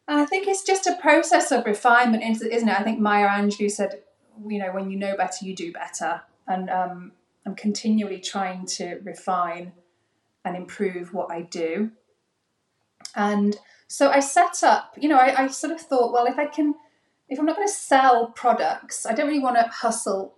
And 0.07 0.21
I 0.21 0.27
think 0.27 0.47
it's 0.47 0.63
just 0.63 0.87
a 0.87 0.97
process 1.01 1.51
of 1.51 1.65
refinement, 1.65 2.23
isn't 2.23 2.69
it? 2.69 2.81
I 2.81 2.83
think 2.83 3.01
Maya 3.01 3.27
Angelou 3.27 3.71
said, 3.71 4.03
you 4.47 4.59
know, 4.59 4.71
when 4.73 4.91
you 4.91 4.99
know 4.99 5.17
better, 5.17 5.45
you 5.45 5.55
do 5.55 5.73
better. 5.73 6.23
And 6.47 6.71
um, 6.71 7.13
I'm 7.45 7.55
continually 7.55 8.21
trying 8.21 8.67
to 8.67 9.01
refine 9.03 9.73
and 10.45 10.57
improve 10.57 11.13
what 11.13 11.31
I 11.31 11.43
do. 11.43 11.91
And 13.15 13.57
so 13.89 14.11
I 14.11 14.21
set 14.21 14.63
up, 14.63 14.95
you 14.99 15.09
know, 15.09 15.19
I, 15.19 15.45
I 15.45 15.47
sort 15.49 15.73
of 15.73 15.81
thought, 15.81 16.13
well, 16.13 16.27
if 16.27 16.39
I 16.39 16.47
can, 16.47 16.75
if 17.29 17.39
I'm 17.39 17.47
not 17.47 17.57
going 17.57 17.69
to 17.69 17.73
sell 17.75 18.29
products, 18.29 19.07
I 19.07 19.15
don't 19.15 19.27
really 19.27 19.39
want 19.39 19.57
to 19.57 19.69
hustle 19.69 20.37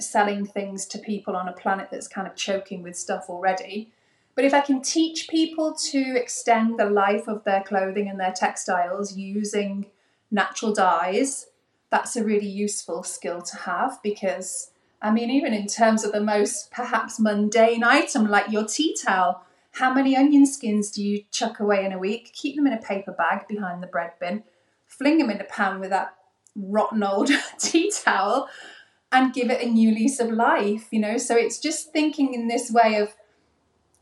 selling 0.00 0.44
things 0.44 0.86
to 0.86 0.98
people 0.98 1.36
on 1.36 1.48
a 1.48 1.52
planet 1.52 1.88
that's 1.90 2.08
kind 2.08 2.26
of 2.26 2.34
choking 2.34 2.82
with 2.82 2.96
stuff 2.96 3.26
already. 3.28 3.92
But 4.34 4.44
if 4.44 4.54
I 4.54 4.60
can 4.60 4.80
teach 4.80 5.28
people 5.28 5.74
to 5.90 6.16
extend 6.16 6.78
the 6.78 6.88
life 6.88 7.28
of 7.28 7.44
their 7.44 7.62
clothing 7.62 8.08
and 8.08 8.18
their 8.18 8.32
textiles 8.32 9.16
using 9.16 9.86
natural 10.30 10.72
dyes, 10.72 11.48
that's 11.90 12.16
a 12.16 12.24
really 12.24 12.48
useful 12.48 13.02
skill 13.02 13.42
to 13.42 13.56
have 13.58 14.02
because, 14.02 14.70
I 15.02 15.10
mean, 15.10 15.30
even 15.30 15.52
in 15.52 15.66
terms 15.66 16.04
of 16.04 16.12
the 16.12 16.20
most 16.20 16.70
perhaps 16.70 17.18
mundane 17.18 17.82
item 17.82 18.28
like 18.28 18.50
your 18.50 18.64
tea 18.64 18.96
towel, 19.04 19.44
how 19.72 19.92
many 19.92 20.16
onion 20.16 20.46
skins 20.46 20.90
do 20.90 21.02
you 21.02 21.24
chuck 21.32 21.58
away 21.58 21.84
in 21.84 21.92
a 21.92 21.98
week? 21.98 22.32
Keep 22.32 22.56
them 22.56 22.68
in 22.68 22.72
a 22.72 22.80
paper 22.80 23.10
bag 23.10 23.48
behind 23.48 23.82
the 23.82 23.88
bread 23.88 24.12
bin, 24.20 24.44
fling 24.86 25.18
them 25.18 25.28
in 25.30 25.40
a 25.40 25.44
pan 25.44 25.80
with 25.80 25.90
that 25.90 26.14
rotten 26.54 27.02
old 27.02 27.30
tea 27.58 27.90
towel, 27.90 28.48
and 29.10 29.34
give 29.34 29.50
it 29.50 29.60
a 29.60 29.68
new 29.68 29.90
lease 29.90 30.20
of 30.20 30.30
life, 30.30 30.86
you 30.92 31.00
know. 31.00 31.18
So 31.18 31.36
it's 31.36 31.58
just 31.58 31.92
thinking 31.92 32.32
in 32.32 32.46
this 32.46 32.70
way 32.70 32.96
of, 32.96 33.14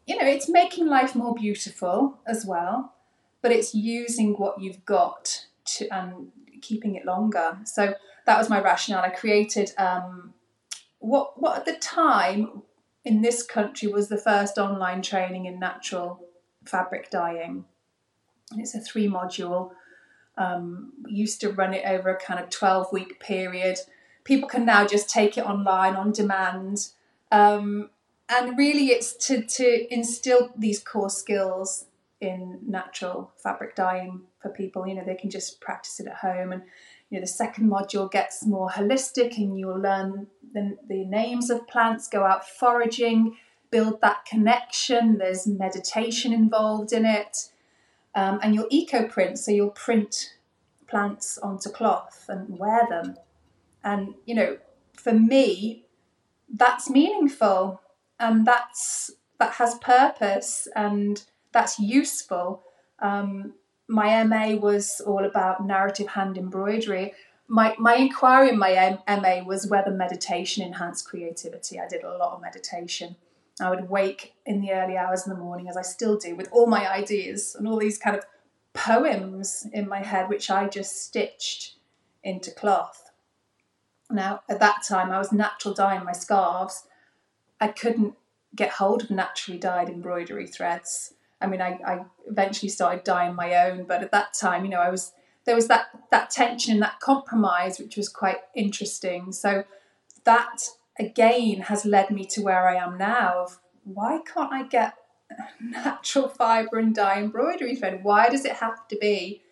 you 0.07 0.19
know, 0.19 0.27
it's 0.27 0.49
making 0.49 0.87
life 0.87 1.15
more 1.15 1.35
beautiful 1.35 2.19
as 2.27 2.45
well, 2.45 2.93
but 3.41 3.53
it's 3.53 3.75
using 3.75 4.35
what 4.35 4.61
you've 4.61 4.85
got 4.85 5.47
to 5.65 5.89
and 5.89 6.31
keeping 6.61 6.95
it 6.95 7.07
longer. 7.07 7.59
So 7.65 7.95
that 8.27 8.39
was 8.39 8.51
my 8.51 8.61
rationale. 8.61 9.03
I 9.03 9.09
created 9.09 9.71
um, 9.79 10.35
what 11.01 11.41
what 11.41 11.59
at 11.59 11.65
the 11.67 11.77
time 11.77 12.63
in 13.05 13.23
this 13.23 13.43
country 13.43 13.89
was 13.89 14.09
the 14.09 14.19
first 14.19 14.59
online 14.59 15.03
training 15.03 15.47
in 15.47 15.59
natural 15.59 16.21
fabric 16.65 17.11
dyeing. 17.11 17.65
And 18.53 18.61
it's 18.61 18.75
a 18.75 18.81
three 18.81 19.09
module. 19.09 19.73
Um, 20.39 20.93
used 21.07 21.41
to 21.43 21.51
run 21.51 21.75
it 21.75 21.85
over 21.85 22.09
a 22.09 22.17
kind 22.17 22.41
of 22.41 22.49
12 22.49 22.93
week 22.93 23.21
period 23.21 23.79
people 24.25 24.49
can 24.49 24.65
now 24.65 24.87
just 24.87 25.11
take 25.11 25.37
it 25.39 25.45
online 25.45 25.97
on 25.97 26.13
demand. 26.13 26.89
Um, 27.31 27.91
and 28.29 28.57
really, 28.57 28.89
it's 28.89 29.15
to, 29.27 29.43
to 29.43 29.93
instill 29.93 30.51
these 30.57 30.79
core 30.79 31.11
skills 31.11 31.87
in 32.21 32.61
natural 32.67 33.33
fabric 33.43 33.75
dyeing 33.75 34.23
for 34.41 34.51
people. 34.51 34.87
You 34.87 34.95
know, 34.95 35.05
they 35.05 35.17
can 35.17 35.31
just 35.31 35.61
practice 35.61 36.01
it 36.01 36.07
at 36.07 36.17
home. 36.17 36.53
And, 36.53 36.63
you 37.11 37.19
know, 37.19 37.21
the 37.21 37.27
second 37.27 37.69
module 37.69 38.11
gets 38.11 38.47
more 38.47 38.71
holistic 38.71 39.37
and 39.37 39.59
you'll 39.59 39.81
learn 39.81 40.29
the, 40.55 40.79
the 40.89 41.05
names 41.05 41.51
of 41.51 41.67
plants, 41.67 42.09
go 42.09 42.25
out 42.25 42.49
foraging, 42.49 43.37
build 43.71 44.01
that 44.01 44.25
connection. 44.25 45.19
There's 45.19 45.47
meditation 45.47 46.33
involved 46.33 46.93
in 46.93 47.05
it. 47.05 47.37
Um, 48.15 48.41
and 48.43 48.55
you'll 48.55 48.69
eco 48.71 49.07
print, 49.07 49.39
so 49.39 49.51
you'll 49.51 49.71
print 49.71 50.35
plants 50.89 51.39
onto 51.39 51.71
cloth 51.71 52.27
and 52.29 52.59
wear 52.59 52.87
them. 52.89 53.17
And, 53.85 54.15
you 54.27 54.35
know, 54.35 54.59
for 54.95 55.13
me, 55.13 55.85
that's 56.53 56.91
meaningful 56.91 57.81
and 58.19 58.47
that's 58.47 59.13
that 59.39 59.55
has 59.55 59.77
purpose 59.77 60.69
and 60.77 61.23
that's 61.53 61.79
useful. 61.79 62.63
Um, 63.01 63.55
my 63.91 64.23
MA 64.23 64.55
was 64.55 65.01
all 65.05 65.25
about 65.25 65.67
narrative 65.67 66.07
hand 66.09 66.39
embroidery. 66.39 67.13
My, 67.49 67.75
my 67.77 67.97
inquiry 67.97 68.51
in 68.51 68.59
my 68.59 68.99
MA 69.09 69.43
was 69.45 69.67
whether 69.67 69.91
meditation 69.91 70.65
enhanced 70.65 71.09
creativity. 71.09 71.81
I 71.81 71.89
did 71.89 72.05
a 72.05 72.17
lot 72.17 72.35
of 72.35 72.41
meditation. 72.41 73.17
I 73.61 73.69
would 73.69 73.91
wake 73.91 74.35
in 74.47 74.61
the 74.61 74.73
early 74.73 74.97
hours 74.97 75.27
in 75.27 75.33
the 75.33 75.39
morning, 75.39 75.69
as 75.69 75.77
I 75.77 75.83
still 75.83 76.17
do, 76.17 76.37
with 76.37 76.49
all 76.53 76.69
my 76.69 76.89
ideas 76.89 77.57
and 77.57 77.67
all 77.67 77.79
these 77.79 77.99
kind 77.99 78.17
of 78.17 78.25
poems 78.75 79.67
in 79.73 79.89
my 79.89 80.05
head, 80.05 80.29
which 80.29 80.51
I 80.51 80.69
just 80.69 81.05
stitched 81.05 81.75
into 82.23 82.53
cloth. 82.53 83.11
Now, 84.09 84.43
at 84.49 84.61
that 84.61 84.85
time, 84.89 85.11
I 85.11 85.19
was 85.19 85.33
natural 85.33 85.75
dyeing 85.75 86.05
my 86.05 86.13
scarves. 86.13 86.85
I 87.61 87.69
couldn't 87.69 88.15
get 88.55 88.71
hold 88.71 89.03
of 89.03 89.11
naturally 89.11 89.59
dyed 89.59 89.89
embroidery 89.89 90.47
threads. 90.47 91.15
I 91.41 91.47
mean, 91.47 91.63
I, 91.63 91.79
I 91.85 92.05
eventually 92.29 92.69
started 92.69 93.05
dyeing 93.05 93.35
my 93.35 93.55
own, 93.67 93.85
but 93.85 94.03
at 94.03 94.13
that 94.13 94.35
time, 94.35 94.65
you 94.65 94.71
know, 94.71 94.81
I 94.81 94.91
was 94.91 95.13
there 95.47 95.55
was 95.55 95.69
that 95.69 95.87
that 96.11 96.31
tension 96.31 96.81
that 96.81 97.01
compromise, 97.01 97.79
which 97.79 97.97
was 97.97 98.09
quite 98.09 98.39
interesting. 98.55 99.33
So 99.33 99.65
that 100.25 100.69
again 100.99 101.63
has 101.63 101.85
led 101.85 102.11
me 102.11 102.25
to 102.27 102.43
where 102.43 102.69
I 102.69 102.77
am 102.77 102.99
now. 102.99 103.45
Of 103.45 103.59
why 103.85 104.21
can't 104.33 104.53
I 104.53 104.65
get 104.65 104.95
natural 105.61 106.29
fibre 106.29 106.79
and 106.79 106.95
dye 106.95 107.19
embroidery 107.19 107.75
thread? 107.77 108.05
Why 108.05 108.29
does 108.29 108.45
it 108.45 108.57
have 108.57 108.87
to 108.89 108.97
be 108.97 109.43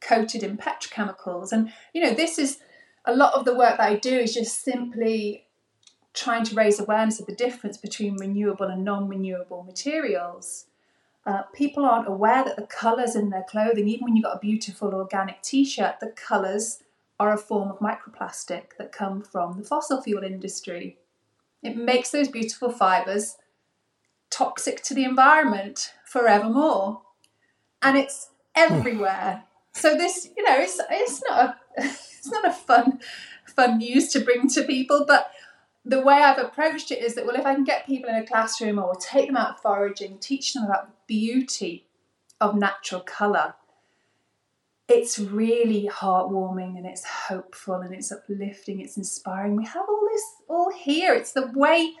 coated 0.00 0.42
in 0.42 0.56
petrochemicals? 0.56 1.52
And 1.52 1.72
you 1.92 2.02
know, 2.02 2.14
this 2.14 2.38
is 2.38 2.58
a 3.04 3.14
lot 3.14 3.34
of 3.34 3.44
the 3.44 3.54
work 3.54 3.76
that 3.78 3.88
I 3.88 3.96
do 3.96 4.18
is 4.18 4.34
just 4.34 4.64
simply 4.64 5.44
trying 6.14 6.44
to 6.44 6.54
raise 6.54 6.80
awareness 6.80 7.20
of 7.20 7.26
the 7.26 7.34
difference 7.34 7.76
between 7.76 8.16
renewable 8.16 8.66
and 8.66 8.84
non 8.84 9.08
renewable 9.08 9.62
materials. 9.62 10.66
Uh, 11.26 11.42
people 11.54 11.84
aren't 11.84 12.08
aware 12.08 12.42
that 12.44 12.56
the 12.56 12.66
colours 12.66 13.14
in 13.14 13.30
their 13.30 13.44
clothing, 13.48 13.86
even 13.88 14.04
when 14.04 14.16
you've 14.16 14.24
got 14.24 14.36
a 14.36 14.40
beautiful 14.40 14.94
organic 14.94 15.42
t 15.42 15.64
shirt, 15.64 16.00
the 16.00 16.08
colours 16.08 16.82
are 17.20 17.32
a 17.32 17.38
form 17.38 17.70
of 17.70 17.80
microplastic 17.80 18.76
that 18.78 18.92
come 18.92 19.22
from 19.22 19.58
the 19.58 19.64
fossil 19.64 20.00
fuel 20.00 20.22
industry. 20.22 20.98
It 21.62 21.76
makes 21.76 22.10
those 22.10 22.28
beautiful 22.28 22.70
fibres 22.70 23.36
toxic 24.30 24.82
to 24.84 24.94
the 24.94 25.04
environment 25.04 25.92
forevermore. 26.04 27.02
And 27.82 27.96
it's 27.98 28.30
everywhere. 28.54 29.44
So 29.72 29.96
this, 29.96 30.28
you 30.36 30.42
know, 30.44 30.58
it's 30.58 30.80
it's 30.90 31.22
not 31.28 31.38
a 31.38 31.56
it's 31.82 32.30
not 32.30 32.46
a 32.46 32.52
fun 32.52 33.00
fun 33.46 33.78
news 33.78 34.08
to 34.10 34.20
bring 34.20 34.48
to 34.48 34.62
people, 34.62 35.04
but 35.06 35.30
the 35.84 36.00
way 36.00 36.16
I've 36.16 36.38
approached 36.38 36.90
it 36.90 37.02
is 37.02 37.14
that, 37.14 37.24
well, 37.24 37.36
if 37.36 37.46
I 37.46 37.54
can 37.54 37.64
get 37.64 37.86
people 37.86 38.10
in 38.10 38.16
a 38.16 38.26
classroom 38.26 38.78
or 38.78 38.94
take 38.96 39.26
them 39.26 39.36
out 39.36 39.62
foraging, 39.62 40.18
teach 40.18 40.52
them 40.52 40.64
about 40.64 40.90
beauty 41.08 41.86
of 42.40 42.54
natural 42.54 43.00
colour, 43.00 43.54
it's 44.88 45.18
really 45.18 45.90
heartwarming 45.92 46.76
and 46.76 46.86
it's 46.86 47.04
hopeful 47.04 47.74
and 47.74 47.92
it's 47.92 48.12
uplifting, 48.12 48.80
it's 48.80 48.96
inspiring. 48.96 49.56
We 49.56 49.66
have 49.66 49.84
all 49.88 50.08
this 50.10 50.24
all 50.48 50.70
here. 50.70 51.12
It's 51.12 51.32
the 51.32 51.50
way 51.54 51.94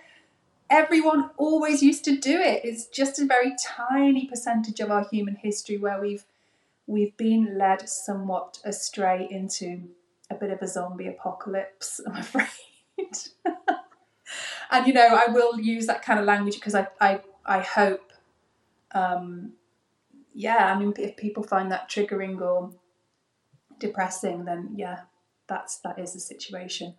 everyone 0.70 1.30
always 1.36 1.82
used 1.82 2.04
to 2.04 2.16
do 2.16 2.38
it. 2.40 2.60
It's 2.64 2.86
just 2.86 3.18
a 3.18 3.26
very 3.26 3.52
tiny 3.60 4.26
percentage 4.26 4.80
of 4.80 4.90
our 4.90 5.06
human 5.10 5.34
history 5.34 5.76
where 5.76 6.00
we've 6.00 6.24
we've 6.86 7.16
been 7.16 7.58
led 7.58 7.88
somewhat 7.88 8.58
astray 8.64 9.28
into 9.30 9.82
a 10.30 10.34
bit 10.34 10.50
of 10.50 10.60
a 10.62 10.66
zombie 10.68 11.06
apocalypse, 11.06 12.00
I'm 12.06 12.16
afraid. 12.20 12.48
and 14.70 14.86
you 14.86 14.92
know, 14.92 15.06
I 15.06 15.30
will 15.30 15.60
use 15.60 15.86
that 15.86 16.02
kind 16.02 16.18
of 16.18 16.24
language 16.24 16.54
because 16.54 16.74
I, 16.74 16.88
I, 17.00 17.20
I 17.46 17.60
hope, 17.60 18.07
um, 18.92 19.52
yeah, 20.34 20.72
I 20.72 20.78
mean, 20.78 20.94
if 20.98 21.16
people 21.16 21.42
find 21.42 21.70
that 21.72 21.90
triggering 21.90 22.40
or 22.40 22.72
depressing, 23.78 24.44
then 24.44 24.70
yeah, 24.76 25.00
that's 25.48 25.78
that 25.78 25.98
is 25.98 26.12
the 26.12 26.20
situation. 26.20 26.94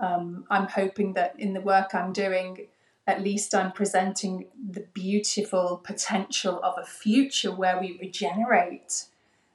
Um, 0.00 0.44
I'm 0.50 0.68
hoping 0.68 1.14
that 1.14 1.34
in 1.38 1.54
the 1.54 1.60
work 1.60 1.94
I'm 1.94 2.12
doing, 2.12 2.66
at 3.06 3.22
least 3.22 3.54
I'm 3.54 3.72
presenting 3.72 4.46
the 4.70 4.86
beautiful 4.92 5.80
potential 5.84 6.60
of 6.62 6.74
a 6.78 6.84
future 6.84 7.54
where 7.54 7.80
we 7.80 7.98
regenerate. 8.00 9.04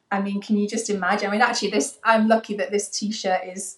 I 0.10 0.22
mean, 0.22 0.41
can 0.41 0.58
you 0.58 0.67
just 0.67 0.89
imagine? 0.89 1.27
I 1.27 1.32
mean, 1.32 1.41
actually, 1.41 1.72
this 1.72 2.00
I'm 2.03 2.27
lucky 2.27 2.56
that 2.58 2.72
this 2.72 2.89
T-shirt 2.89 3.41
is 3.46 3.77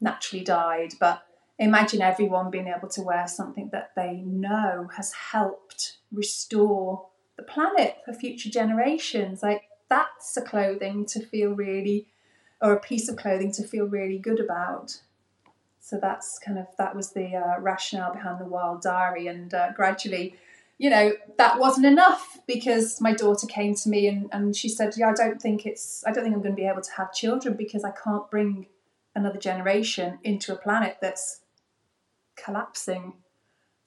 naturally 0.00 0.44
dyed, 0.44 0.94
but 1.00 1.26
imagine 1.58 2.00
everyone 2.00 2.50
being 2.50 2.68
able 2.68 2.88
to 2.88 3.02
wear 3.02 3.26
something 3.26 3.70
that 3.72 3.92
they 3.96 4.22
know 4.24 4.88
has 4.96 5.12
helped 5.12 5.98
restore 6.12 7.06
the 7.36 7.42
planet 7.42 7.96
for 8.04 8.12
future 8.12 8.50
generations. 8.50 9.42
Like 9.42 9.62
that's 9.88 10.36
a 10.36 10.42
clothing 10.42 11.06
to 11.06 11.20
feel 11.24 11.50
really, 11.50 12.08
or 12.60 12.72
a 12.72 12.80
piece 12.80 13.08
of 13.08 13.16
clothing 13.16 13.52
to 13.52 13.64
feel 13.64 13.86
really 13.86 14.18
good 14.18 14.40
about. 14.40 15.00
So 15.80 15.98
that's 16.00 16.38
kind 16.38 16.58
of 16.58 16.66
that 16.78 16.96
was 16.96 17.12
the 17.12 17.36
uh, 17.36 17.60
rationale 17.60 18.12
behind 18.12 18.40
the 18.40 18.46
Wild 18.46 18.82
Dyery, 18.82 19.28
and 19.28 19.52
uh, 19.52 19.72
gradually, 19.72 20.34
you 20.78 20.88
know, 20.88 21.12
that 21.36 21.58
wasn't 21.58 21.86
enough 21.86 22.38
because 22.46 23.00
my 23.00 23.12
daughter 23.12 23.46
came 23.46 23.74
to 23.74 23.88
me 23.88 24.08
and, 24.08 24.28
and 24.32 24.56
she 24.56 24.68
said, 24.68 24.94
"Yeah, 24.96 25.10
I 25.10 25.12
don't 25.12 25.42
think 25.42 25.66
it's, 25.66 26.02
I 26.06 26.12
don't 26.12 26.24
think 26.24 26.34
I'm 26.34 26.42
going 26.42 26.54
to 26.54 26.60
be 26.60 26.66
able 26.66 26.80
to 26.80 26.92
have 26.92 27.12
children 27.12 27.54
because 27.54 27.84
I 27.84 27.90
can't 27.90 28.30
bring 28.30 28.66
another 29.14 29.38
generation 29.38 30.18
into 30.24 30.52
a 30.52 30.56
planet 30.56 30.96
that's 31.00 31.40
collapsing. 32.36 33.14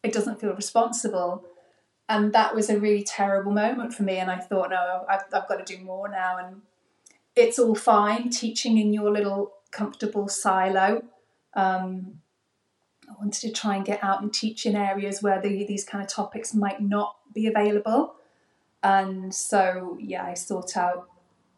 It 0.03 0.13
doesn't 0.13 0.39
feel 0.39 0.53
responsible. 0.53 1.43
And 2.09 2.33
that 2.33 2.55
was 2.55 2.69
a 2.69 2.79
really 2.79 3.03
terrible 3.03 3.51
moment 3.51 3.93
for 3.93 4.03
me. 4.03 4.17
And 4.17 4.31
I 4.31 4.37
thought, 4.37 4.69
no, 4.69 5.05
I've, 5.09 5.23
I've 5.33 5.47
got 5.47 5.65
to 5.65 5.77
do 5.77 5.83
more 5.83 6.07
now. 6.07 6.37
And 6.37 6.61
it's 7.35 7.59
all 7.59 7.75
fine 7.75 8.29
teaching 8.29 8.77
in 8.77 8.93
your 8.93 9.11
little 9.11 9.53
comfortable 9.71 10.27
silo. 10.27 11.03
Um, 11.53 12.19
I 13.09 13.13
wanted 13.19 13.41
to 13.41 13.51
try 13.51 13.75
and 13.75 13.85
get 13.85 14.03
out 14.03 14.21
and 14.21 14.33
teach 14.33 14.65
in 14.65 14.75
areas 14.75 15.21
where 15.21 15.41
the, 15.41 15.65
these 15.65 15.83
kind 15.83 16.03
of 16.03 16.09
topics 16.09 16.53
might 16.53 16.81
not 16.81 17.17
be 17.33 17.47
available. 17.47 18.15
And 18.83 19.33
so, 19.33 19.97
yeah, 19.99 20.23
I 20.23 20.33
sought 20.33 20.77
out 20.77 21.09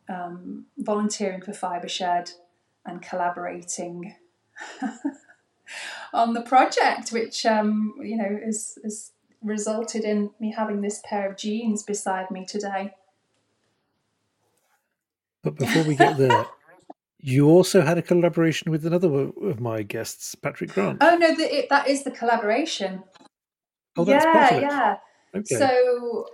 um, 0.08 0.66
volunteering 0.78 1.42
for 1.42 1.52
Fibershed 1.52 2.34
and 2.86 3.02
collaborating 3.02 4.16
on 6.14 6.34
the 6.34 6.42
project, 6.42 7.12
which 7.12 7.46
um, 7.46 7.94
you 8.02 8.18
know 8.18 8.40
is, 8.44 8.78
has 8.84 9.12
resulted 9.44 10.04
in 10.04 10.32
me 10.40 10.52
having 10.52 10.82
this 10.82 11.02
pair 11.04 11.30
of 11.30 11.38
jeans 11.38 11.84
beside 11.84 12.30
me 12.32 12.46
today. 12.46 12.94
But 15.44 15.56
before 15.56 15.84
we 15.84 15.96
get 15.96 16.18
there, 16.18 16.46
you 17.22 17.50
also 17.50 17.82
had 17.82 17.98
a 17.98 18.02
collaboration 18.02 18.72
with 18.72 18.86
another 18.86 19.32
of 19.42 19.60
my 19.60 19.82
guests, 19.84 20.36
Patrick 20.36 20.74
Grant. 20.74 21.00
Oh 21.02 21.16
no, 21.16 21.36
the, 21.36 21.44
it, 21.44 21.70
that 21.70 21.88
is 21.88 22.04
the 22.04 22.12
collaboration. 22.12 23.04
Oh, 23.96 24.06
that's 24.06 24.26
yeah, 24.26 24.54
it. 24.56 24.62
yeah. 24.62 24.98
Okay. 25.36 25.56
So, 25.56 26.26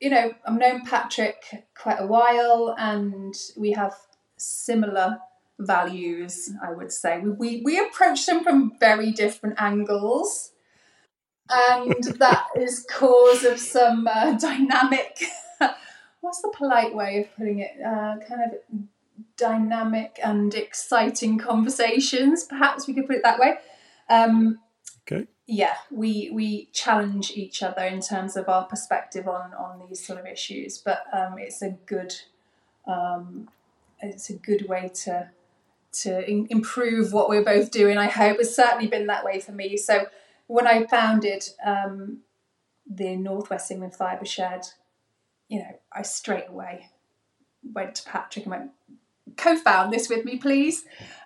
you 0.00 0.10
know, 0.10 0.32
I've 0.46 0.58
known 0.58 0.84
Patrick 0.84 1.42
quite 1.80 2.00
a 2.00 2.06
while, 2.06 2.74
and 2.78 3.34
we 3.56 3.72
have 3.72 3.94
similar 4.36 5.18
values, 5.58 6.50
I 6.62 6.72
would 6.72 6.92
say. 6.92 7.18
We, 7.20 7.30
we, 7.30 7.62
we 7.64 7.78
approach 7.78 8.26
them 8.26 8.44
from 8.44 8.72
very 8.78 9.10
different 9.10 9.60
angles. 9.60 10.52
And 11.50 12.04
that 12.18 12.46
is 12.56 12.84
cause 12.90 13.44
of 13.44 13.58
some 13.58 14.06
uh, 14.06 14.32
dynamic, 14.38 15.22
what's 16.20 16.42
the 16.42 16.52
polite 16.54 16.94
way 16.94 17.20
of 17.20 17.36
putting 17.36 17.60
it? 17.60 17.72
Uh, 17.80 18.16
kind 18.26 18.42
of 18.44 18.78
dynamic 19.36 20.18
and 20.22 20.54
exciting 20.54 21.38
conversations, 21.38 22.44
perhaps 22.44 22.86
we 22.86 22.94
could 22.94 23.06
put 23.06 23.16
it 23.16 23.22
that 23.22 23.38
way. 23.38 23.54
Um, 24.10 24.58
okay. 25.10 25.26
Yeah, 25.46 25.76
we 25.90 26.30
we 26.30 26.66
challenge 26.72 27.30
each 27.30 27.62
other 27.62 27.82
in 27.82 28.02
terms 28.02 28.36
of 28.36 28.48
our 28.50 28.64
perspective 28.64 29.26
on 29.26 29.54
on 29.54 29.80
these 29.88 30.04
sort 30.04 30.18
of 30.18 30.26
issues, 30.26 30.76
but 30.76 31.04
um, 31.12 31.36
it's 31.38 31.62
a 31.62 31.70
good 31.86 32.14
um, 32.86 33.48
it's 34.00 34.28
a 34.28 34.34
good 34.34 34.68
way 34.68 34.90
to 35.04 35.30
to 35.90 36.30
in- 36.30 36.48
improve 36.50 37.14
what 37.14 37.30
we're 37.30 37.44
both 37.44 37.70
doing. 37.70 37.96
I 37.96 38.08
hope 38.08 38.38
it's 38.40 38.54
certainly 38.54 38.88
been 38.88 39.06
that 39.06 39.24
way 39.24 39.40
for 39.40 39.52
me. 39.52 39.78
So 39.78 40.06
when 40.48 40.66
I 40.66 40.86
founded 40.86 41.44
um, 41.64 42.18
the 42.86 43.14
Northwest 43.16 43.70
England 43.70 43.94
Fibre 43.94 44.24
Shed, 44.24 44.66
you 45.48 45.60
know, 45.60 45.78
I 45.92 46.02
straight 46.02 46.48
away 46.48 46.90
went 47.72 47.94
to 47.96 48.04
Patrick 48.04 48.46
and 48.46 48.50
went, 48.50 48.70
co-found 49.36 49.92
this 49.92 50.08
with 50.08 50.24
me, 50.24 50.38
please, 50.38 50.84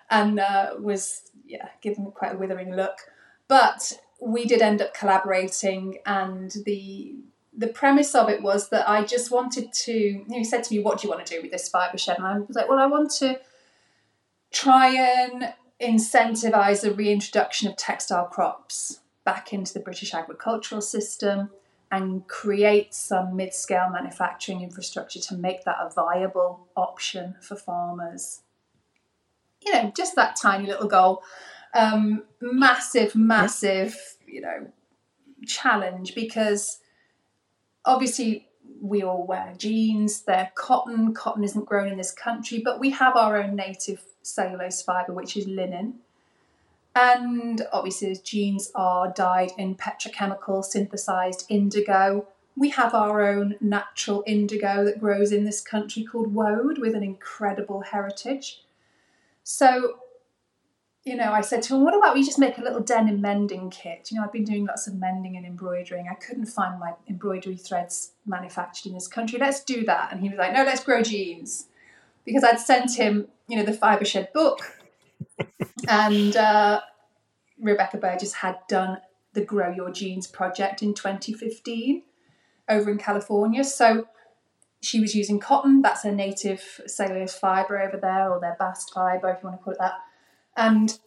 and 0.09 0.39
uh, 0.39 0.75
was 0.79 1.23
yeah 1.45 1.69
given 1.81 2.11
quite 2.11 2.35
a 2.35 2.37
withering 2.37 2.75
look. 2.75 2.99
But 3.47 3.99
we 4.21 4.45
did 4.45 4.61
end 4.61 4.81
up 4.81 4.93
collaborating, 4.93 5.99
and 6.05 6.53
the 6.65 7.15
the 7.55 7.67
premise 7.67 8.15
of 8.15 8.29
it 8.29 8.41
was 8.41 8.69
that 8.69 8.89
I 8.89 9.03
just 9.03 9.31
wanted 9.31 9.71
to. 9.73 9.93
You 9.93 10.25
know, 10.27 10.37
he 10.37 10.43
said 10.43 10.63
to 10.65 10.75
me, 10.75 10.83
"What 10.83 10.99
do 10.99 11.07
you 11.07 11.11
want 11.11 11.25
to 11.25 11.35
do 11.35 11.41
with 11.41 11.51
this 11.51 11.69
fibre 11.69 11.97
shed?" 11.97 12.17
And 12.17 12.27
I 12.27 12.39
was 12.39 12.55
like, 12.55 12.69
"Well, 12.69 12.79
I 12.79 12.87
want 12.87 13.11
to." 13.19 13.39
try 14.53 14.89
and 14.89 15.53
incentivize 15.81 16.81
the 16.81 16.93
reintroduction 16.93 17.67
of 17.67 17.75
textile 17.75 18.25
crops 18.25 18.99
back 19.25 19.53
into 19.53 19.73
the 19.73 19.79
British 19.79 20.13
agricultural 20.13 20.81
system 20.81 21.49
and 21.91 22.27
create 22.27 22.93
some 22.93 23.35
mid 23.35 23.53
scale 23.53 23.89
manufacturing 23.91 24.61
infrastructure 24.61 25.19
to 25.19 25.35
make 25.35 25.63
that 25.63 25.77
a 25.79 25.89
viable 25.93 26.67
option 26.75 27.35
for 27.41 27.55
farmers. 27.55 28.41
You 29.65 29.73
know, 29.73 29.93
just 29.95 30.15
that 30.15 30.35
tiny 30.35 30.67
little 30.67 30.87
goal. 30.87 31.23
Um, 31.75 32.23
massive, 32.41 33.15
massive, 33.15 33.97
you 34.27 34.41
know, 34.41 34.67
challenge 35.45 36.15
because 36.15 36.79
obviously 37.85 38.47
we 38.81 39.03
all 39.03 39.25
wear 39.25 39.53
jeans, 39.57 40.21
they're 40.21 40.51
cotton, 40.55 41.13
cotton 41.13 41.43
isn't 41.43 41.65
grown 41.65 41.91
in 41.91 41.97
this 41.97 42.11
country, 42.11 42.61
but 42.63 42.79
we 42.79 42.89
have 42.91 43.15
our 43.15 43.41
own 43.41 43.55
native 43.55 44.03
cellulose 44.21 44.81
fibre, 44.81 45.13
which 45.13 45.37
is 45.37 45.47
linen. 45.47 45.99
And 46.95 47.65
obviously, 47.71 48.15
jeans 48.23 48.71
are 48.75 49.11
dyed 49.11 49.51
in 49.57 49.75
petrochemical 49.75 50.63
synthesized 50.63 51.45
indigo. 51.49 52.27
We 52.55 52.69
have 52.69 52.93
our 52.93 53.27
own 53.27 53.55
natural 53.59 54.23
indigo 54.27 54.85
that 54.85 54.99
grows 54.99 55.31
in 55.31 55.43
this 55.43 55.59
country 55.59 56.03
called 56.03 56.33
woad 56.33 56.77
with 56.77 56.93
an 56.93 57.01
incredible 57.01 57.81
heritage. 57.81 58.61
So, 59.43 59.97
you 61.03 61.15
know, 61.15 61.31
I 61.31 61.41
said 61.41 61.63
to 61.63 61.75
him, 61.75 61.83
What 61.83 61.97
about 61.97 62.13
we 62.13 62.23
just 62.23 62.37
make 62.37 62.59
a 62.59 62.63
little 62.63 62.79
denim 62.79 63.21
mending 63.21 63.71
kit? 63.71 64.09
You 64.11 64.17
know, 64.17 64.23
I've 64.23 64.31
been 64.31 64.43
doing 64.43 64.65
lots 64.65 64.85
of 64.85 64.93
mending 64.93 65.35
and 65.35 65.47
embroidering. 65.47 66.07
I 66.11 66.13
couldn't 66.13 66.45
find 66.45 66.79
my 66.79 66.93
embroidery 67.09 67.57
threads 67.57 68.11
manufactured 68.27 68.89
in 68.89 68.93
this 68.93 69.07
country. 69.07 69.39
Let's 69.39 69.63
do 69.63 69.83
that. 69.85 70.11
And 70.11 70.21
he 70.21 70.29
was 70.29 70.37
like, 70.37 70.53
No, 70.53 70.63
let's 70.63 70.83
grow 70.83 71.01
jeans 71.01 71.69
because 72.23 72.43
I'd 72.43 72.59
sent 72.59 72.95
him, 72.97 73.27
you 73.47 73.57
know, 73.57 73.63
the 73.63 73.73
Fibre 73.73 74.05
Shed 74.05 74.31
book, 74.31 74.82
and 75.87 76.35
uh, 76.35 76.81
Rebecca 77.59 77.97
Burgess 77.97 78.33
had 78.33 78.57
done 78.67 78.99
the 79.33 79.43
Grow 79.43 79.71
Your 79.71 79.91
Jeans 79.91 80.27
project 80.27 80.81
in 80.81 80.93
2015 80.93 82.03
over 82.69 82.91
in 82.91 82.97
California. 82.97 83.63
So 83.63 84.07
she 84.81 84.99
was 84.99 85.15
using 85.15 85.39
cotton, 85.39 85.81
that's 85.81 86.05
a 86.05 86.11
native 86.11 86.81
cellulose 86.87 87.33
fibre 87.33 87.81
over 87.81 87.97
there, 87.97 88.31
or 88.31 88.39
their 88.39 88.57
bast 88.59 88.93
fibre, 88.93 89.29
if 89.29 89.41
you 89.41 89.49
want 89.49 89.59
to 89.59 89.63
call 89.63 89.73
it 89.73 89.79
that. 89.79 89.93
And 90.57 90.97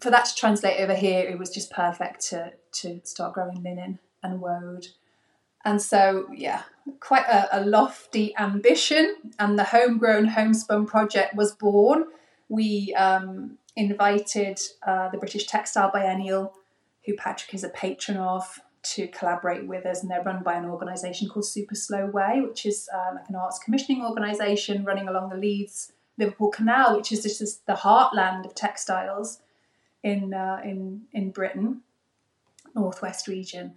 for 0.00 0.10
that 0.10 0.24
to 0.26 0.34
translate 0.34 0.80
over 0.80 0.94
here, 0.94 1.20
it 1.20 1.38
was 1.38 1.50
just 1.50 1.70
perfect 1.70 2.26
to, 2.28 2.52
to 2.72 3.00
start 3.04 3.34
growing 3.34 3.62
linen 3.62 3.98
and 4.22 4.40
woad. 4.40 4.88
And 5.64 5.82
so, 5.82 6.28
yeah, 6.32 6.62
quite 7.00 7.26
a, 7.26 7.60
a, 7.60 7.60
lofty 7.64 8.34
ambition. 8.38 9.16
And 9.38 9.58
the 9.58 9.64
Homegrown 9.64 10.26
Homespun 10.26 10.86
Project 10.86 11.34
was 11.34 11.52
born. 11.52 12.04
We 12.48 12.94
um, 12.94 13.58
invited 13.76 14.60
uh, 14.86 15.08
the 15.10 15.18
British 15.18 15.46
Textile 15.46 15.90
Biennial, 15.92 16.54
who 17.04 17.14
Patrick 17.14 17.54
is 17.54 17.62
a 17.62 17.68
patron 17.68 18.16
of, 18.16 18.60
to 18.82 19.08
collaborate 19.08 19.66
with 19.66 19.84
us, 19.84 20.02
and 20.02 20.10
they're 20.10 20.22
run 20.22 20.42
by 20.42 20.54
an 20.54 20.64
organisation 20.64 21.28
called 21.28 21.44
Super 21.44 21.74
Slow 21.74 22.06
Way, 22.06 22.40
which 22.40 22.64
is 22.64 22.88
uh, 22.94 23.14
like 23.14 23.28
an 23.28 23.34
arts 23.34 23.58
commissioning 23.58 24.04
organisation 24.04 24.84
running 24.84 25.08
along 25.08 25.28
the 25.28 25.36
Leeds 25.36 25.92
Liverpool 26.18 26.50
Canal, 26.50 26.96
which 26.96 27.12
is 27.12 27.22
just 27.22 27.66
the 27.66 27.74
heartland 27.74 28.46
of 28.46 28.54
textiles 28.54 29.40
in 30.02 30.32
uh, 30.32 30.60
in 30.64 31.02
in 31.12 31.30
Britain, 31.30 31.82
northwest 32.74 33.26
region. 33.28 33.74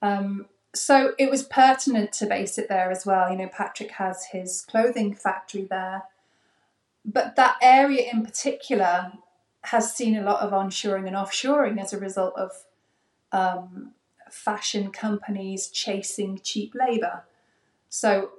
Um, 0.00 0.46
so 0.74 1.14
it 1.18 1.30
was 1.30 1.42
pertinent 1.42 2.12
to 2.14 2.26
base 2.26 2.58
it 2.58 2.68
there 2.68 2.90
as 2.90 3.04
well. 3.04 3.30
You 3.30 3.36
know, 3.36 3.48
Patrick 3.48 3.92
has 3.92 4.26
his 4.26 4.62
clothing 4.62 5.14
factory 5.14 5.66
there, 5.68 6.04
but 7.04 7.36
that 7.36 7.56
area 7.60 8.08
in 8.12 8.24
particular 8.24 9.12
has 9.64 9.94
seen 9.94 10.16
a 10.16 10.22
lot 10.22 10.40
of 10.40 10.52
onshoring 10.52 11.06
and 11.06 11.16
offshoring 11.16 11.80
as 11.80 11.92
a 11.92 11.98
result 11.98 12.34
of 12.36 12.50
um, 13.32 13.92
fashion 14.30 14.90
companies 14.90 15.68
chasing 15.68 16.38
cheap 16.42 16.74
labour. 16.74 17.24
So 17.88 18.30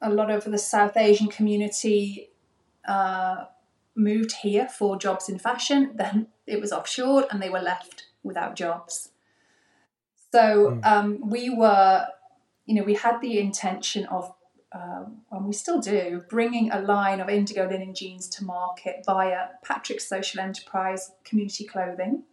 a 0.00 0.10
lot 0.10 0.30
of 0.30 0.44
the 0.44 0.58
South 0.58 0.96
Asian 0.96 1.28
community 1.28 2.30
uh, 2.86 3.44
moved 3.94 4.32
here 4.42 4.68
for 4.68 4.96
jobs 4.96 5.28
in 5.28 5.38
fashion. 5.38 5.92
Then 5.96 6.28
it 6.46 6.60
was 6.60 6.72
offshored, 6.72 7.26
and 7.30 7.40
they 7.40 7.50
were 7.50 7.60
left 7.60 8.06
without 8.22 8.56
jobs. 8.56 9.10
So 10.32 10.70
hmm. 10.70 10.80
um, 10.82 11.30
we 11.30 11.50
were, 11.50 12.06
you 12.66 12.74
know, 12.74 12.82
we 12.82 12.94
had 12.94 13.20
the 13.20 13.38
intention 13.38 14.06
of, 14.06 14.32
uh, 14.74 15.04
and 15.30 15.46
we 15.46 15.52
still 15.52 15.80
do, 15.80 16.22
bringing 16.28 16.70
a 16.70 16.80
line 16.80 17.20
of 17.20 17.28
indigo 17.28 17.68
linen 17.68 17.94
jeans 17.94 18.28
to 18.28 18.44
market 18.44 19.04
via 19.06 19.48
Patrick's 19.64 20.06
social 20.06 20.40
enterprise, 20.40 21.12
Community 21.24 21.64
Clothing. 21.64 22.24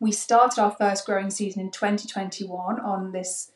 We 0.00 0.12
started 0.12 0.60
our 0.60 0.72
first 0.72 1.06
growing 1.06 1.30
season 1.30 1.60
in 1.60 1.70
2021 1.70 2.80
on 2.80 3.12
this 3.12 3.52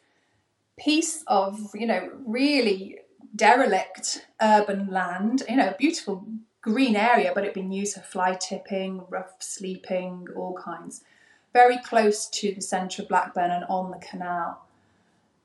piece 0.79 1.25
of, 1.27 1.71
you 1.75 1.87
know, 1.87 2.11
really 2.25 2.99
derelict 3.35 4.27
urban 4.41 4.89
land, 4.91 5.43
you 5.49 5.57
know, 5.57 5.75
beautiful 5.79 6.27
green 6.61 6.95
area, 6.97 7.33
but 7.35 7.43
it'd 7.43 7.55
been 7.55 7.73
used 7.73 7.95
for 7.95 8.01
fly 8.01 8.35
tipping, 8.35 9.05
rough 9.09 9.35
sleeping, 9.41 10.29
all 10.37 10.55
kinds 10.55 11.03
very 11.55 11.79
close 11.79 12.27
to 12.27 12.53
the 12.53 12.61
centre 12.61 13.03
of 13.03 13.09
Blackburn 13.09 13.51
and 13.51 13.65
on 13.71 13.93
the 13.93 13.99
canal. 13.99 14.67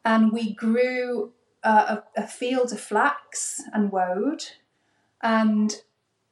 And 0.04 0.34
we 0.34 0.54
grew 0.54 1.32
a, 1.64 2.04
a, 2.16 2.28
field 2.28 2.72
of 2.72 2.80
flax 2.80 3.62
and 3.74 3.92
woad. 3.92 4.44
And 5.22 5.76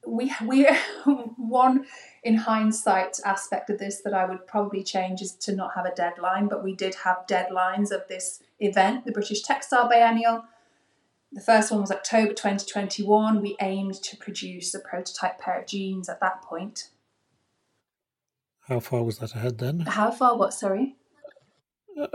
we, 0.06 0.34
we 0.46 0.68
one 1.38 1.86
in 2.24 2.36
hindsight 2.36 3.20
aspect 3.26 3.70
of 3.70 3.80
this 3.80 4.02
that 4.02 4.13
I 4.13 4.26
would 4.26 4.48
probably 4.48 4.84
change 4.84 5.22
is 5.22 5.34
to 5.34 5.56
not 5.56 5.76
have 5.76 5.86
a 5.86 5.96
deadline, 5.96 6.48
but 6.48 6.63
we 6.63 6.76
did 6.76 6.96
have 6.96 7.28
deadlines 7.28 7.92
of 7.92 8.08
this 8.08 8.42
event, 8.60 9.06
the 9.06 9.12
British 9.12 9.42
Textile 9.42 9.90
Biennial. 9.90 10.46
The 11.32 11.42
first 11.42 11.72
one 11.72 11.82
was 11.82 11.92
October 11.92 12.34
2021. 12.34 13.42
We 13.42 13.58
aimed 13.62 13.96
to 13.96 14.18
produce 14.18 14.74
a 14.74 14.80
prototype 14.80 15.40
pair 15.40 15.60
of 15.60 15.68
jeans 15.68 16.08
at 16.08 16.22
that 16.22 16.42
point. 16.42 16.90
How 18.68 18.80
far 18.82 19.04
was 19.04 19.20
that 19.20 19.34
ahead 19.34 19.60
then? 19.60 19.82
How 19.82 20.12
far? 20.12 20.38
What? 20.38 20.54
Sorry. 20.54 20.97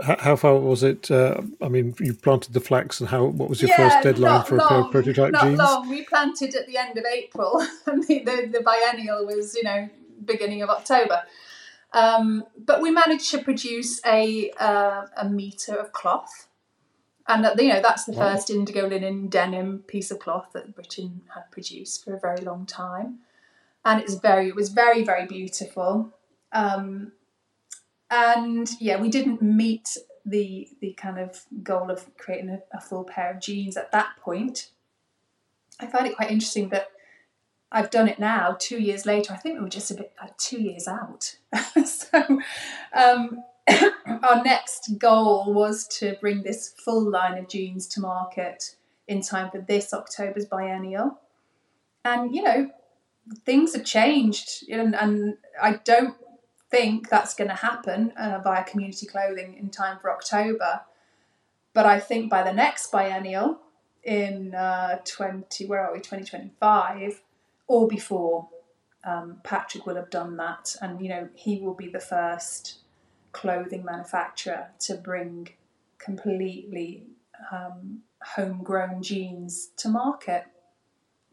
How, 0.01 0.17
how 0.17 0.35
far 0.35 0.57
was 0.59 0.83
it? 0.83 1.11
Uh, 1.11 1.41
I 1.61 1.67
mean, 1.67 1.93
you 1.99 2.13
planted 2.13 2.53
the 2.53 2.61
flax, 2.61 2.99
and 2.99 3.09
how? 3.09 3.25
What 3.25 3.49
was 3.49 3.61
your 3.61 3.69
yeah, 3.69 3.89
first 3.89 4.03
deadline 4.03 4.45
for 4.45 4.57
long, 4.57 4.87
a 4.87 4.89
prototype 4.89 5.33
not 5.33 5.51
long. 5.51 5.89
We 5.89 6.03
planted 6.03 6.55
at 6.55 6.67
the 6.67 6.77
end 6.77 6.97
of 6.97 7.03
April, 7.05 7.59
the, 7.85 8.23
the, 8.23 8.49
the 8.51 8.61
biennial 8.61 9.25
was, 9.25 9.55
you 9.55 9.63
know, 9.63 9.89
beginning 10.23 10.61
of 10.61 10.69
October. 10.69 11.23
Um, 11.91 12.45
but 12.57 12.81
we 12.81 12.91
managed 12.91 13.29
to 13.31 13.39
produce 13.39 14.01
a 14.05 14.51
uh, 14.59 15.05
a 15.17 15.29
meter 15.29 15.75
of 15.75 15.91
cloth, 15.91 16.47
and 17.27 17.43
that, 17.43 17.61
you 17.61 17.69
know 17.69 17.81
that's 17.81 18.05
the 18.05 18.13
wow. 18.13 18.33
first 18.33 18.49
indigo 18.49 18.87
linen 18.87 19.27
denim 19.27 19.83
piece 19.85 20.11
of 20.11 20.19
cloth 20.19 20.49
that 20.53 20.73
Britain 20.73 21.21
had 21.35 21.51
produced 21.51 22.03
for 22.03 22.15
a 22.15 22.19
very 22.19 22.41
long 22.41 22.65
time, 22.65 23.19
and 23.83 24.01
it's 24.01 24.15
very 24.15 24.47
it 24.47 24.55
was 24.55 24.69
very 24.69 25.03
very 25.03 25.27
beautiful. 25.27 26.13
Um, 26.53 27.11
and 28.13 28.69
yeah, 28.79 29.01
we 29.01 29.09
didn't 29.09 29.41
meet 29.41 29.97
the 30.23 30.69
the 30.81 30.93
kind 30.93 31.17
of 31.17 31.45
goal 31.63 31.89
of 31.89 32.15
creating 32.17 32.49
a, 32.49 32.59
a, 32.77 32.79
full 32.79 33.03
pair 33.03 33.31
of 33.31 33.41
jeans 33.41 33.75
at 33.75 33.91
that 33.91 34.11
point. 34.21 34.69
I 35.79 35.87
find 35.87 36.05
it 36.05 36.15
quite 36.15 36.29
interesting 36.29 36.69
that 36.69 36.91
I've 37.71 37.89
done 37.89 38.07
it 38.07 38.19
now, 38.19 38.55
two 38.59 38.79
years 38.79 39.07
later. 39.07 39.33
I 39.33 39.37
think 39.37 39.55
we 39.55 39.63
were 39.63 39.69
just 39.69 39.89
a 39.89 39.95
bit 39.95 40.13
like 40.21 40.37
two 40.37 40.61
years 40.61 40.87
out. 40.87 41.37
so 41.85 42.41
um, 42.93 43.43
our 44.23 44.43
next 44.43 44.99
goal 44.99 45.51
was 45.51 45.87
to 45.99 46.15
bring 46.21 46.43
this 46.43 46.75
full 46.85 47.09
line 47.09 47.39
of 47.39 47.49
jeans 47.49 47.87
to 47.87 47.99
market 47.99 48.75
in 49.07 49.21
time 49.21 49.49
for 49.49 49.59
this 49.59 49.91
October's 49.91 50.45
biennial. 50.45 51.19
And 52.05 52.33
you 52.33 52.43
know, 52.43 52.69
things 53.43 53.73
have 53.73 53.85
changed, 53.85 54.69
and, 54.69 54.95
and 54.95 55.37
I 55.61 55.79
don't 55.83 56.15
think 56.73 57.07
that's 57.07 57.35
going 57.35 57.51
to 57.51 57.55
happen 57.55 58.11
uh, 58.17 58.41
via 58.43 58.63
community 58.63 59.05
clothing 59.05 59.55
in 59.59 59.69
time 59.69 59.99
for 60.01 60.11
October. 60.11 60.81
But 61.71 61.85
I 61.85 61.99
think 61.99 62.31
by 62.31 62.41
the 62.41 62.51
next 62.51 62.91
biennial 62.91 63.59
in 64.03 64.55
uh, 64.55 64.97
20, 65.05 65.67
where 65.67 65.85
are 65.85 65.93
we, 65.93 65.99
2025, 65.99 67.21
or 67.67 67.87
before, 67.87 68.49
um, 69.03 69.37
Patrick 69.43 69.85
will 69.85 69.95
have 69.95 70.09
done 70.09 70.35
that. 70.37 70.75
And, 70.81 70.99
you 70.99 71.09
know, 71.09 71.29
he 71.35 71.59
will 71.59 71.75
be 71.75 71.89
the 71.89 71.99
first 71.99 72.79
clothing 73.33 73.85
manufacturer 73.85 74.69
to 74.79 74.95
bring 74.95 75.49
completely 75.99 77.03
um, 77.51 77.99
homegrown 78.35 79.03
jeans 79.03 79.69
to 79.77 79.89
market. 79.89 80.45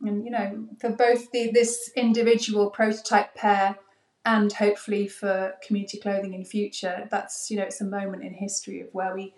And, 0.02 0.22
you 0.22 0.30
know, 0.30 0.66
for 0.78 0.90
both 0.90 1.30
the, 1.30 1.50
this 1.50 1.90
individual 1.96 2.68
prototype 2.68 3.34
pair 3.34 3.78
and 4.24 4.52
hopefully 4.52 5.06
for 5.06 5.54
community 5.66 5.98
clothing 5.98 6.34
in 6.34 6.44
future 6.44 7.08
that's 7.10 7.50
you 7.50 7.56
know 7.56 7.62
it's 7.62 7.80
a 7.80 7.84
moment 7.84 8.22
in 8.22 8.34
history 8.34 8.80
of 8.80 8.88
where 8.92 9.14
we 9.14 9.34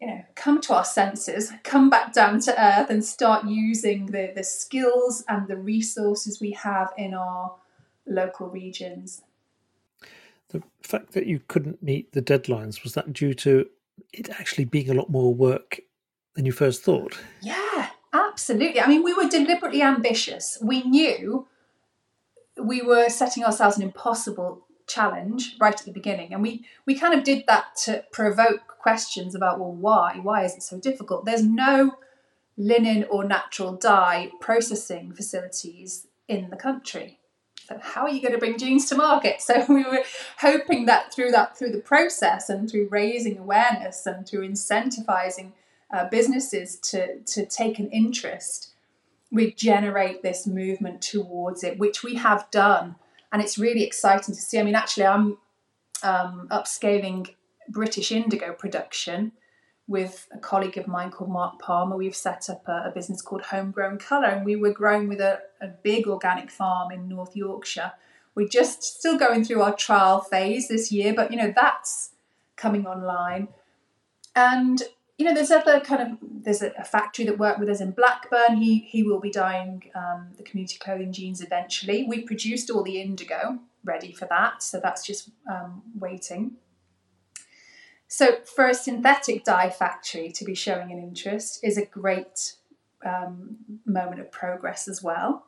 you 0.00 0.06
know 0.06 0.22
come 0.34 0.60
to 0.60 0.74
our 0.74 0.84
senses 0.84 1.52
come 1.62 1.88
back 1.88 2.12
down 2.12 2.40
to 2.40 2.52
earth 2.62 2.90
and 2.90 3.04
start 3.04 3.46
using 3.46 4.06
the 4.06 4.32
the 4.34 4.44
skills 4.44 5.24
and 5.28 5.48
the 5.48 5.56
resources 5.56 6.40
we 6.40 6.52
have 6.52 6.92
in 6.96 7.14
our 7.14 7.54
local 8.06 8.48
regions. 8.48 9.22
The 10.48 10.62
fact 10.82 11.12
that 11.12 11.26
you 11.26 11.40
couldn't 11.48 11.82
meet 11.82 12.12
the 12.12 12.22
deadlines 12.22 12.84
was 12.84 12.94
that 12.94 13.12
due 13.12 13.34
to 13.34 13.66
it 14.12 14.28
actually 14.30 14.66
being 14.66 14.90
a 14.90 14.94
lot 14.94 15.10
more 15.10 15.34
work 15.34 15.80
than 16.34 16.44
you 16.44 16.52
first 16.52 16.82
thought? 16.82 17.18
Yeah 17.40 17.88
absolutely. 18.12 18.80
I 18.80 18.88
mean 18.88 19.02
we 19.02 19.14
were 19.14 19.28
deliberately 19.28 19.82
ambitious. 19.82 20.58
We 20.60 20.82
knew 20.82 21.46
we 22.62 22.82
were 22.82 23.08
setting 23.08 23.44
ourselves 23.44 23.76
an 23.76 23.82
impossible 23.82 24.66
challenge 24.86 25.56
right 25.58 25.80
at 25.80 25.86
the 25.86 25.92
beginning 25.92 26.32
and 26.34 26.42
we 26.42 26.64
we 26.84 26.94
kind 26.94 27.14
of 27.14 27.24
did 27.24 27.42
that 27.46 27.74
to 27.74 28.04
provoke 28.12 28.76
questions 28.78 29.34
about 29.34 29.58
well 29.58 29.72
why? 29.72 30.20
Why 30.22 30.44
is 30.44 30.54
it 30.54 30.62
so 30.62 30.78
difficult? 30.78 31.24
There's 31.24 31.42
no 31.44 31.96
linen 32.56 33.04
or 33.10 33.24
natural 33.24 33.72
dye 33.72 34.30
processing 34.40 35.12
facilities 35.12 36.06
in 36.28 36.50
the 36.50 36.56
country. 36.56 37.18
So 37.66 37.78
how 37.80 38.02
are 38.02 38.10
you 38.10 38.20
going 38.20 38.34
to 38.34 38.38
bring 38.38 38.58
jeans 38.58 38.88
to 38.90 38.94
market? 38.94 39.40
So 39.40 39.64
we 39.68 39.84
were 39.84 40.02
hoping 40.38 40.84
that 40.86 41.12
through 41.12 41.30
that 41.30 41.56
through 41.56 41.72
the 41.72 41.80
process 41.80 42.50
and 42.50 42.70
through 42.70 42.88
raising 42.90 43.38
awareness 43.38 44.04
and 44.06 44.28
through 44.28 44.46
incentivizing 44.46 45.52
uh, 45.92 46.08
businesses 46.10 46.76
to 46.90 47.20
to 47.20 47.46
take 47.46 47.78
an 47.78 47.88
interest 47.90 48.73
we 49.34 49.52
generate 49.52 50.22
this 50.22 50.46
movement 50.46 51.02
towards 51.02 51.64
it, 51.64 51.78
which 51.78 52.04
we 52.04 52.14
have 52.14 52.48
done. 52.52 52.94
And 53.32 53.42
it's 53.42 53.58
really 53.58 53.82
exciting 53.82 54.34
to 54.34 54.40
see. 54.40 54.60
I 54.60 54.62
mean, 54.62 54.76
actually, 54.76 55.06
I'm 55.06 55.38
um, 56.04 56.46
upscaling 56.50 57.34
British 57.68 58.12
indigo 58.12 58.52
production 58.52 59.32
with 59.88 60.28
a 60.32 60.38
colleague 60.38 60.78
of 60.78 60.86
mine 60.86 61.10
called 61.10 61.30
Mark 61.30 61.58
Palmer. 61.60 61.96
We've 61.96 62.14
set 62.14 62.48
up 62.48 62.62
a, 62.68 62.84
a 62.86 62.92
business 62.94 63.20
called 63.20 63.42
Homegrown 63.42 63.98
Colour, 63.98 64.28
and 64.28 64.46
we 64.46 64.54
were 64.54 64.72
growing 64.72 65.08
with 65.08 65.20
a, 65.20 65.40
a 65.60 65.66
big 65.66 66.06
organic 66.06 66.48
farm 66.50 66.92
in 66.92 67.08
North 67.08 67.34
Yorkshire. 67.34 67.92
We're 68.36 68.48
just 68.48 68.84
still 68.84 69.18
going 69.18 69.44
through 69.44 69.62
our 69.62 69.74
trial 69.74 70.20
phase 70.20 70.68
this 70.68 70.92
year, 70.92 71.12
but 71.12 71.32
you 71.32 71.36
know, 71.36 71.52
that's 71.54 72.10
coming 72.56 72.86
online. 72.86 73.48
And 74.36 74.80
you 75.18 75.24
know, 75.24 75.34
there's 75.34 75.50
other 75.50 75.80
kind 75.80 76.02
of 76.02 76.18
there's 76.20 76.62
a, 76.62 76.72
a, 76.78 76.84
factory 76.84 77.24
that 77.24 77.38
worked 77.38 77.60
with 77.60 77.68
us 77.68 77.80
in 77.80 77.92
Blackburn. 77.92 78.56
He 78.56 78.80
he 78.80 79.02
will 79.02 79.20
be 79.20 79.30
dyeing 79.30 79.90
um, 79.94 80.30
the 80.36 80.42
community 80.42 80.78
clothing 80.78 81.12
jeans 81.12 81.40
eventually. 81.40 82.04
We 82.04 82.22
produced 82.22 82.70
all 82.70 82.82
the 82.82 83.00
indigo 83.00 83.58
ready 83.84 84.12
for 84.12 84.26
that, 84.26 84.62
so 84.62 84.80
that's 84.80 85.06
just 85.06 85.30
um, 85.48 85.82
waiting. 85.98 86.56
So 88.08 88.38
for 88.44 88.68
a 88.68 88.74
synthetic 88.74 89.44
dye 89.44 89.70
factory 89.70 90.30
to 90.32 90.44
be 90.44 90.54
showing 90.54 90.92
an 90.92 90.98
interest 90.98 91.60
is 91.62 91.76
a 91.76 91.84
great 91.84 92.54
um, 93.04 93.56
moment 93.84 94.20
of 94.20 94.30
progress 94.30 94.88
as 94.88 95.02
well. 95.02 95.46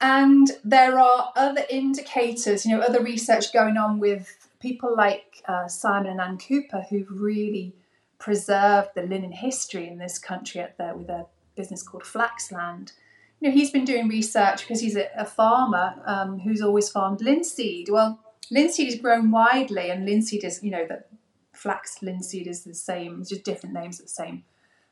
And 0.00 0.50
there 0.64 0.98
are 0.98 1.32
other 1.36 1.64
indicators, 1.70 2.66
you 2.66 2.76
know, 2.76 2.82
other 2.82 3.02
research 3.02 3.52
going 3.52 3.76
on 3.76 4.00
with 4.00 4.48
people 4.60 4.94
like 4.96 5.42
uh, 5.46 5.68
Simon 5.68 6.10
and 6.10 6.20
Ann 6.20 6.38
Cooper 6.38 6.84
who've 6.88 7.10
really 7.10 7.74
preserved 8.22 8.90
the 8.94 9.02
linen 9.02 9.32
history 9.32 9.88
in 9.88 9.98
this 9.98 10.16
country 10.16 10.60
at 10.60 10.78
their, 10.78 10.94
with 10.94 11.08
a 11.08 11.26
business 11.56 11.82
called 11.82 12.04
Flaxland. 12.04 12.92
You 13.40 13.48
know, 13.48 13.54
he's 13.54 13.72
been 13.72 13.84
doing 13.84 14.08
research 14.08 14.60
because 14.60 14.80
he's 14.80 14.96
a, 14.96 15.08
a 15.16 15.24
farmer 15.24 16.00
um, 16.06 16.38
who's 16.38 16.62
always 16.62 16.88
farmed 16.88 17.20
linseed. 17.20 17.88
Well, 17.90 18.20
linseed 18.48 18.86
is 18.86 19.00
grown 19.00 19.32
widely, 19.32 19.90
and 19.90 20.06
linseed 20.06 20.44
is, 20.44 20.62
you 20.62 20.70
know, 20.70 20.86
that 20.88 21.08
flax 21.52 22.00
linseed 22.00 22.46
is 22.46 22.62
the 22.62 22.74
same, 22.74 23.20
it's 23.20 23.30
just 23.30 23.42
different 23.42 23.74
names 23.74 23.98
of 23.98 24.06
the 24.06 24.12
same 24.12 24.44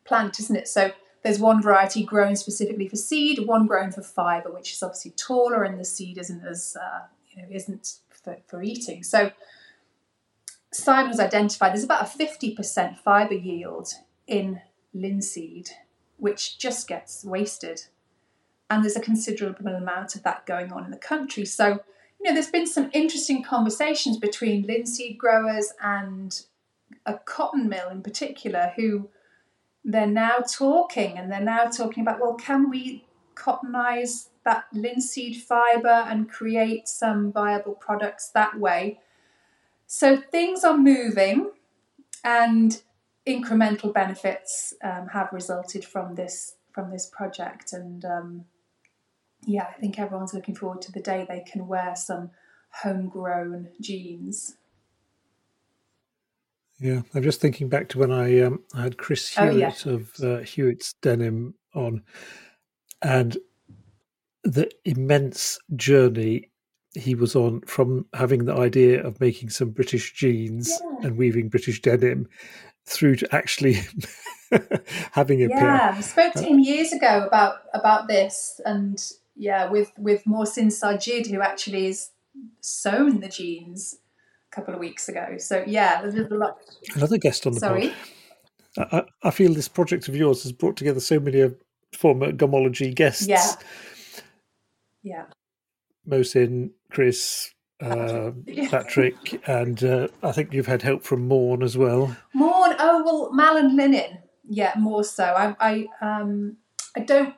plant, 0.05 0.41
isn't 0.41 0.57
it? 0.57 0.67
So 0.67 0.91
there's 1.23 1.39
one 1.39 1.63
variety 1.63 2.03
grown 2.03 2.35
specifically 2.35 2.89
for 2.89 2.97
seed, 2.97 3.47
one 3.47 3.67
grown 3.67 3.93
for 3.93 4.03
fibre, 4.03 4.51
which 4.51 4.73
is 4.73 4.83
obviously 4.83 5.13
taller, 5.13 5.63
and 5.63 5.79
the 5.79 5.85
seed 5.85 6.19
isn't 6.19 6.45
as 6.45 6.77
uh, 6.81 7.03
you 7.31 7.43
know 7.43 7.49
isn't 7.49 7.99
for, 8.09 8.39
for 8.49 8.61
eating. 8.61 9.05
So 9.05 9.31
Simon 10.73 11.11
has 11.11 11.21
identified 11.21 11.73
there's 11.73 11.85
about 11.85 12.03
a 12.03 12.19
50% 12.19 12.99
fibre 12.99 13.35
yield 13.35 13.93
in 14.27 14.61
linseed, 14.95 15.71
which 16.17 16.59
just 16.59 16.87
gets 16.87 17.25
wasted. 17.25 17.83
And 18.69 18.85
there's 18.85 18.97
a 18.97 19.01
considerable 19.01 19.75
amount 19.75 20.15
of 20.15 20.23
that 20.23 20.47
going 20.47 20.73
on 20.73 20.85
in 20.85 20.93
the 20.93 20.97
country. 20.97 21.45
So, 21.45 21.81
you 22.21 22.25
know, 22.25 22.35
there's 22.35 22.51
been 22.51 22.69
some 22.69 22.91
interesting 22.93 23.43
conversations 23.43 24.17
between 24.17 24.63
linseed 24.63 25.19
growers 25.19 25.73
and 25.83 26.41
a 27.07 27.15
cotton 27.15 27.69
mill 27.69 27.89
in 27.89 28.03
particular 28.03 28.73
who 28.77 29.09
they're 29.85 30.07
now 30.07 30.39
talking 30.39 31.17
and 31.17 31.31
they're 31.33 31.41
now 31.41 31.65
talking 31.65 32.03
about 32.03 32.21
well 32.21 32.35
can 32.35 32.69
we 32.69 33.05
cottonize 33.35 34.29
that 34.45 34.65
linseed 34.73 35.37
fiber 35.43 35.89
and 35.89 36.29
create 36.29 36.87
some 36.87 37.33
viable 37.33 37.73
products 37.73 38.29
that 38.29 38.59
way 38.59 39.01
so 39.93 40.17
things 40.31 40.63
are 40.63 40.79
moving 40.79 41.51
and 42.23 42.81
incremental 43.27 43.93
benefits 43.93 44.73
um, 44.85 45.09
have 45.09 45.33
resulted 45.33 45.85
from 45.85 46.15
this 46.15 46.55
from 46.73 46.91
this 46.91 47.07
project. 47.07 47.73
And 47.73 48.05
um, 48.05 48.45
yeah 49.47 49.65
i 49.75 49.81
think 49.81 49.99
everyone's 49.99 50.35
looking 50.35 50.55
forward 50.55 50.83
to 50.83 50.93
the 50.93 51.01
day 51.01 51.25
they 51.27 51.43
can 51.51 51.67
wear 51.67 51.97
some 51.97 52.31
homegrown 52.71 53.69
jeans. 53.81 54.57
Yeah, 56.79 57.03
I'm 57.15 57.23
just 57.23 57.41
thinking 57.41 57.69
back 57.69 57.89
to 57.91 57.99
when 57.99 58.11
I 58.11 58.41
um, 58.41 58.61
I 58.75 58.83
had 58.83 58.97
Chris 58.97 59.29
Hewitt 59.29 59.87
oh, 59.87 59.91
yeah. 59.91 59.95
of 59.95 60.21
uh, 60.23 60.39
Hewitt's 60.39 60.95
Denim 60.95 61.55
on, 61.75 62.03
and 63.03 63.37
the 64.45 64.71
immense 64.85 65.59
journey 65.77 66.50
he 66.95 67.15
was 67.15 67.37
on 67.37 67.61
from 67.63 68.07
having 68.15 68.45
the 68.45 68.55
idea 68.55 69.05
of 69.05 69.21
making 69.21 69.51
some 69.51 69.71
British 69.71 70.13
jeans 70.13 70.69
yeah. 70.71 71.07
and 71.07 71.17
weaving 71.17 71.49
British 71.49 71.81
denim 71.81 72.29
through 72.85 73.17
to 73.17 73.35
actually 73.35 73.79
having 75.13 75.43
a 75.43 75.49
yeah, 75.49 75.59
pair. 75.59 75.93
I 75.93 76.01
spoke 76.01 76.33
to 76.35 76.41
uh, 76.41 76.49
him 76.49 76.59
years 76.59 76.93
ago 76.93 77.25
about 77.27 77.57
about 77.75 78.09
this, 78.09 78.61
and 78.65 79.01
yeah, 79.37 79.69
with 79.69 79.93
with 79.99 80.25
Mohsin 80.25 80.67
Sajid, 80.67 81.31
who 81.31 81.41
actually 81.41 81.87
is 81.87 82.11
sewn 82.61 83.21
the 83.21 83.29
jeans 83.29 83.97
a 84.51 84.55
couple 84.55 84.75
of 84.75 84.81
weeks 84.81 85.09
ago. 85.09 85.37
So 85.39 85.63
yeah, 85.67 86.03
there's 86.03 86.15
a 86.15 86.35
lot. 86.35 86.59
Another 86.95 87.19
guest 87.19 87.47
on 87.47 87.53
the 87.53 87.61
Sorry? 87.61 87.89
pod. 87.89 88.89
I, 88.93 89.03
I 89.25 89.31
feel 89.31 89.53
this 89.53 89.69
project 89.69 90.09
of 90.09 90.17
yours 90.17 90.45
has 90.45 90.53
brought 90.53 90.77
together 90.77 91.01
so 91.01 91.19
many 91.19 91.41
of 91.41 91.57
former 91.93 92.33
Garmology 92.33 92.95
guests. 92.95 93.27
Yeah. 93.27 93.45
Yeah. 95.03 95.25
Mohsin, 96.09 96.71
Chris, 96.91 97.55
uh, 97.81 98.33
Patrick, 98.71 99.43
and 99.49 99.83
uh, 99.83 100.09
I 100.23 100.33
think 100.33 100.53
you've 100.53 100.67
had 100.67 100.83
help 100.83 101.05
from 101.05 101.29
Morn 101.29 101.63
as 101.63 101.77
well. 101.77 102.17
Morn, 102.35 102.75
oh 102.79 103.03
well, 103.05 103.33
Malin 103.33 103.77
Linen, 103.77 104.19
yeah, 104.49 104.73
more 104.77 105.05
so. 105.05 105.25
I, 105.25 105.57
I, 105.61 105.87
um, 106.01 106.57
I 106.97 107.01
don't, 107.01 107.35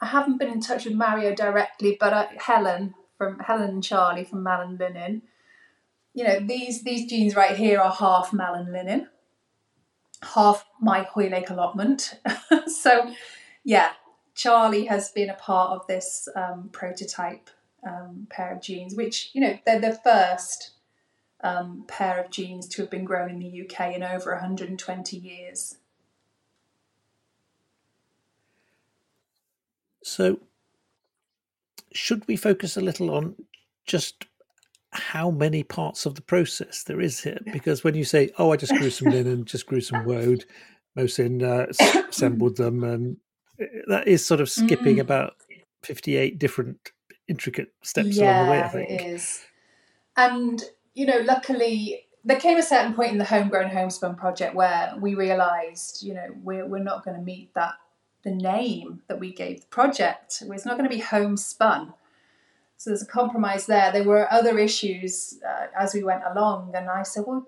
I 0.00 0.06
haven't 0.06 0.38
been 0.38 0.50
in 0.50 0.60
touch 0.60 0.84
with 0.84 0.94
Mario 0.94 1.34
directly, 1.34 1.96
but 1.98 2.12
uh, 2.12 2.26
Helen 2.38 2.94
from 3.18 3.38
Helen 3.40 3.70
and 3.70 3.84
Charlie 3.84 4.24
from 4.24 4.42
Malin 4.42 4.76
Linen 4.76 5.22
you 6.14 6.24
know, 6.24 6.40
these 6.40 6.82
these 6.82 7.08
jeans 7.08 7.36
right 7.36 7.56
here 7.56 7.80
are 7.80 7.92
half 7.92 8.32
Malin 8.32 8.72
linen, 8.72 9.08
half 10.22 10.64
my 10.80 11.02
Hoylake 11.02 11.50
allotment. 11.50 12.14
so, 12.66 13.12
yeah, 13.64 13.92
Charlie 14.34 14.86
has 14.86 15.10
been 15.10 15.30
a 15.30 15.34
part 15.34 15.72
of 15.72 15.86
this 15.86 16.28
um, 16.34 16.70
prototype 16.72 17.50
um, 17.86 18.26
pair 18.30 18.52
of 18.52 18.62
jeans, 18.62 18.94
which 18.94 19.30
you 19.32 19.40
know 19.40 19.58
they're 19.64 19.80
the 19.80 19.98
first 20.04 20.72
um, 21.42 21.84
pair 21.88 22.20
of 22.20 22.30
jeans 22.30 22.68
to 22.68 22.82
have 22.82 22.90
been 22.90 23.04
grown 23.04 23.30
in 23.30 23.38
the 23.38 23.62
UK 23.62 23.94
in 23.94 24.02
over 24.02 24.32
120 24.32 25.16
years. 25.16 25.76
So, 30.02 30.40
should 31.92 32.26
we 32.26 32.36
focus 32.36 32.76
a 32.76 32.80
little 32.80 33.10
on 33.10 33.36
just 33.86 34.26
how 34.92 35.30
many 35.30 35.62
parts 35.62 36.04
of 36.06 36.14
the 36.14 36.22
process 36.22 36.82
there 36.82 37.00
is 37.00 37.20
here. 37.20 37.38
Because 37.52 37.84
when 37.84 37.94
you 37.94 38.04
say, 38.04 38.30
"Oh, 38.38 38.52
I 38.52 38.56
just 38.56 38.74
grew 38.74 38.90
some 38.90 39.10
linen, 39.12 39.44
just 39.44 39.66
grew 39.66 39.80
some 39.80 40.04
woad," 40.04 40.44
Mohsin 40.96 41.42
uh, 41.42 41.66
assembled 42.08 42.56
them, 42.56 42.82
and 42.82 43.16
eh, 43.60 43.66
that 43.88 44.08
is 44.08 44.26
sort 44.26 44.40
of 44.40 44.50
skipping 44.50 44.96
mm. 44.96 45.00
about 45.00 45.34
fifty-eight 45.82 46.38
different 46.38 46.90
intricate 47.30 47.72
steps 47.82 48.08
yeah, 48.08 48.42
along 48.42 48.46
the 48.46 48.52
way. 48.52 48.62
I 48.62 48.68
think 48.68 48.90
it 48.90 49.06
is, 49.06 49.42
and 50.16 50.62
you 50.94 51.06
know, 51.06 51.20
luckily. 51.24 52.06
There 52.22 52.38
came 52.38 52.58
a 52.58 52.62
certain 52.62 52.92
point 52.92 53.12
in 53.12 53.16
the 53.16 53.24
homegrown 53.24 53.70
homespun 53.70 54.14
project 54.14 54.54
where 54.54 54.92
we 55.00 55.14
realised, 55.14 56.02
you 56.02 56.12
know, 56.12 56.26
we're, 56.42 56.66
we're 56.66 56.84
not 56.84 57.02
going 57.02 57.16
to 57.16 57.22
meet 57.22 57.54
that 57.54 57.76
the 58.24 58.30
name 58.30 59.00
that 59.08 59.18
we 59.18 59.32
gave 59.32 59.62
the 59.62 59.66
project. 59.68 60.42
It's 60.46 60.66
not 60.66 60.76
going 60.76 60.86
to 60.86 60.94
be 60.94 61.00
homespun 61.00 61.94
so 62.80 62.88
there's 62.88 63.02
a 63.02 63.06
compromise 63.06 63.66
there. 63.66 63.92
There 63.92 64.04
were 64.04 64.32
other 64.32 64.58
issues 64.58 65.38
uh, 65.46 65.66
as 65.78 65.92
we 65.92 66.02
went 66.02 66.22
along, 66.24 66.72
and 66.74 66.88
I 66.88 67.02
said, 67.02 67.24
well, 67.26 67.46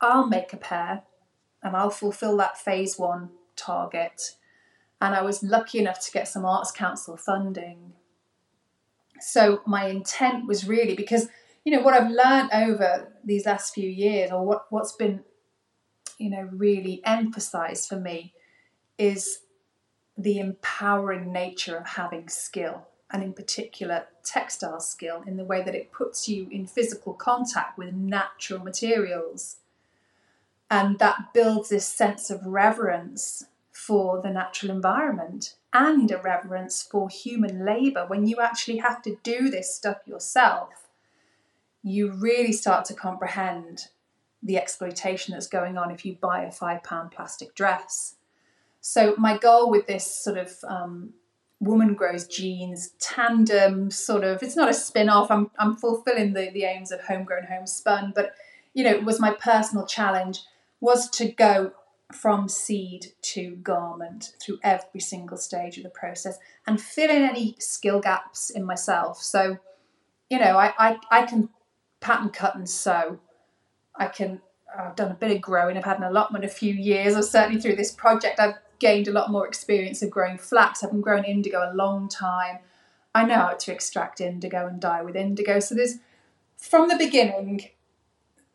I'll 0.00 0.26
make 0.26 0.54
a 0.54 0.56
pair 0.56 1.02
and 1.62 1.76
I'll 1.76 1.90
fulfill 1.90 2.34
that 2.38 2.56
phase 2.56 2.98
one 2.98 3.28
target. 3.56 4.36
And 5.02 5.14
I 5.14 5.20
was 5.20 5.42
lucky 5.42 5.80
enough 5.80 6.00
to 6.06 6.10
get 6.10 6.28
some 6.28 6.46
Arts 6.46 6.70
Council 6.70 7.18
funding. 7.18 7.92
So 9.20 9.62
my 9.66 9.86
intent 9.86 10.46
was 10.46 10.66
really 10.66 10.94
because, 10.94 11.28
you 11.64 11.72
know, 11.72 11.80
what 11.80 11.94
I've 11.94 12.10
learned 12.10 12.50
over 12.52 13.12
these 13.24 13.46
last 13.46 13.74
few 13.74 13.88
years, 13.88 14.30
or 14.30 14.44
what, 14.44 14.66
what's 14.70 14.92
been, 14.92 15.24
you 16.18 16.30
know, 16.30 16.48
really 16.52 17.00
emphasized 17.04 17.88
for 17.88 17.98
me 17.98 18.34
is 18.98 19.40
the 20.16 20.38
empowering 20.38 21.32
nature 21.32 21.76
of 21.76 21.86
having 21.86 22.28
skill 22.28 22.86
and 23.10 23.22
in 23.22 23.32
particular 23.32 24.06
textile 24.22 24.80
skill 24.80 25.22
in 25.26 25.36
the 25.36 25.44
way 25.44 25.62
that 25.62 25.74
it 25.74 25.92
puts 25.92 26.28
you 26.28 26.48
in 26.50 26.66
physical 26.66 27.14
contact 27.14 27.78
with 27.78 27.92
natural 27.92 28.60
materials. 28.60 29.56
And 30.70 30.98
that 30.98 31.32
builds 31.32 31.68
this 31.68 31.86
sense 31.86 32.30
of 32.30 32.44
reverence 32.44 33.44
for 33.70 34.20
the 34.20 34.30
natural 34.30 34.72
environment 34.72 35.54
and 35.74 36.10
a 36.10 36.18
reverence 36.18 36.82
for 36.82 37.08
human 37.08 37.66
labour. 37.66 38.06
When 38.06 38.26
you 38.26 38.36
actually 38.40 38.78
have 38.78 39.02
to 39.02 39.18
do 39.22 39.50
this 39.50 39.74
stuff 39.74 39.98
yourself, 40.06 40.88
you 41.82 42.12
really 42.12 42.52
start 42.52 42.84
to 42.86 42.94
comprehend 42.94 43.88
the 44.42 44.56
exploitation 44.56 45.34
that's 45.34 45.48
going 45.48 45.76
on 45.76 45.90
if 45.90 46.06
you 46.06 46.14
buy 46.14 46.44
a 46.44 46.52
five 46.52 46.82
pound 46.84 47.10
plastic 47.10 47.54
dress. 47.54 48.14
So, 48.80 49.14
my 49.18 49.36
goal 49.36 49.70
with 49.70 49.86
this 49.86 50.06
sort 50.06 50.38
of 50.38 50.54
um, 50.68 51.14
woman 51.60 51.94
grows 51.94 52.26
jeans 52.26 52.90
tandem 52.98 53.90
sort 53.90 54.24
of 54.24 54.42
it's 54.42 54.56
not 54.56 54.68
a 54.68 54.74
spin-off 54.74 55.30
i'm, 55.30 55.50
I'm 55.58 55.76
fulfilling 55.76 56.34
the, 56.34 56.50
the 56.50 56.64
aims 56.64 56.92
of 56.92 57.00
homegrown 57.00 57.44
homespun 57.44 58.12
but 58.14 58.34
you 58.74 58.84
know 58.84 58.90
it 58.90 59.04
was 59.04 59.20
my 59.20 59.30
personal 59.30 59.86
challenge 59.86 60.40
was 60.80 61.08
to 61.10 61.30
go 61.30 61.72
from 62.12 62.48
seed 62.48 63.06
to 63.22 63.56
garment 63.56 64.32
through 64.40 64.58
every 64.62 65.00
single 65.00 65.36
stage 65.36 65.76
of 65.76 65.82
the 65.82 65.90
process 65.90 66.38
and 66.66 66.80
fill 66.80 67.10
in 67.10 67.22
any 67.22 67.56
skill 67.58 68.00
gaps 68.00 68.50
in 68.50 68.64
myself 68.64 69.20
so 69.20 69.58
you 70.30 70.38
know 70.38 70.56
i 70.56 70.72
i, 70.78 70.98
I 71.10 71.26
can 71.26 71.48
pattern 72.00 72.30
cut 72.30 72.54
and 72.54 72.68
sew 72.68 73.18
i 73.96 74.06
can 74.06 74.40
I've 74.76 74.96
done 74.96 75.10
a 75.10 75.14
bit 75.14 75.30
of 75.30 75.40
growing. 75.40 75.76
I've 75.76 75.84
had 75.84 75.98
an 75.98 76.04
allotment 76.04 76.44
a 76.44 76.48
few 76.48 76.74
years, 76.74 77.14
or 77.14 77.22
certainly 77.22 77.60
through 77.60 77.76
this 77.76 77.92
project, 77.92 78.40
I've 78.40 78.56
gained 78.78 79.08
a 79.08 79.12
lot 79.12 79.30
more 79.30 79.46
experience 79.46 80.02
of 80.02 80.10
growing 80.10 80.38
flax. 80.38 80.82
I've 80.82 80.90
been 80.90 81.00
growing 81.00 81.24
indigo 81.24 81.70
a 81.70 81.74
long 81.74 82.08
time. 82.08 82.58
I 83.14 83.24
know 83.24 83.36
how 83.36 83.54
to 83.54 83.72
extract 83.72 84.20
indigo 84.20 84.66
and 84.66 84.80
dye 84.80 85.02
with 85.02 85.16
indigo. 85.16 85.60
So 85.60 85.74
there's 85.74 85.98
from 86.56 86.88
the 86.88 86.96
beginning, 86.96 87.70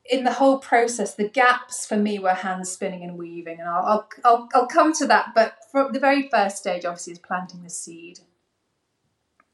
in 0.09 0.23
the 0.23 0.33
whole 0.33 0.57
process, 0.57 1.13
the 1.13 1.29
gaps 1.29 1.85
for 1.85 1.95
me 1.95 2.17
were 2.17 2.29
hand 2.33 2.67
spinning 2.67 3.03
and 3.03 3.17
weaving, 3.17 3.59
and 3.59 3.69
I'll, 3.69 3.85
I'll, 3.85 4.07
I'll, 4.25 4.49
I'll 4.55 4.67
come 4.67 4.91
to 4.93 5.07
that. 5.07 5.33
But 5.35 5.57
from 5.71 5.93
the 5.93 5.99
very 5.99 6.27
first 6.29 6.57
stage, 6.57 6.83
obviously, 6.83 7.13
is 7.13 7.19
planting 7.19 7.61
the 7.61 7.69
seed. 7.69 8.19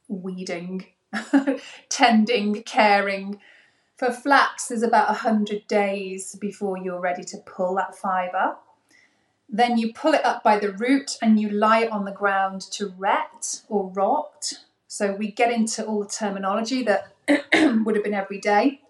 weeding, 0.07 0.87
tending, 1.89 2.63
caring. 2.63 3.41
For 3.97 4.11
flax, 4.11 4.67
there's 4.67 4.81
about 4.81 5.07
100 5.09 5.67
days 5.67 6.35
before 6.35 6.77
you're 6.77 7.01
ready 7.01 7.23
to 7.25 7.37
pull 7.37 7.75
that 7.75 7.95
fibre. 7.95 8.55
Then 9.47 9.77
you 9.77 9.93
pull 9.93 10.13
it 10.13 10.25
up 10.25 10.41
by 10.41 10.57
the 10.57 10.71
root 10.71 11.17
and 11.21 11.39
you 11.39 11.49
lie 11.49 11.83
it 11.83 11.91
on 11.91 12.05
the 12.05 12.11
ground 12.11 12.61
to 12.71 12.93
ret 12.97 13.61
or 13.69 13.89
rot. 13.89 14.53
So 14.87 15.13
we 15.13 15.31
get 15.31 15.51
into 15.51 15.85
all 15.85 16.03
the 16.03 16.09
terminology 16.09 16.83
that 16.83 17.13
would 17.53 17.95
have 17.95 18.03
been 18.03 18.13
every 18.13 18.39
day 18.39 18.81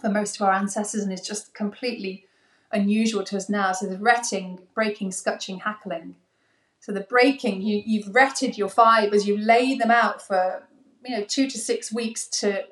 for 0.00 0.08
most 0.08 0.36
of 0.36 0.42
our 0.42 0.52
ancestors 0.52 1.02
and 1.02 1.12
is 1.12 1.20
just 1.20 1.54
completely 1.54 2.24
unusual 2.72 3.24
to 3.24 3.36
us 3.36 3.48
now. 3.48 3.72
So 3.72 3.86
the 3.86 3.98
retting, 3.98 4.60
breaking, 4.74 5.12
scutching, 5.12 5.60
hackling. 5.60 6.16
So 6.80 6.92
the 6.92 7.00
breaking, 7.00 7.62
you, 7.62 7.82
you've 7.84 8.14
retted 8.14 8.56
your 8.56 8.68
fibres, 8.68 9.26
you 9.26 9.36
lay 9.36 9.76
them 9.76 9.90
out 9.90 10.22
for 10.22 10.62
you 11.04 11.16
know 11.16 11.24
two 11.24 11.48
to 11.48 11.58
six 11.58 11.92
weeks 11.92 12.26
to 12.26 12.64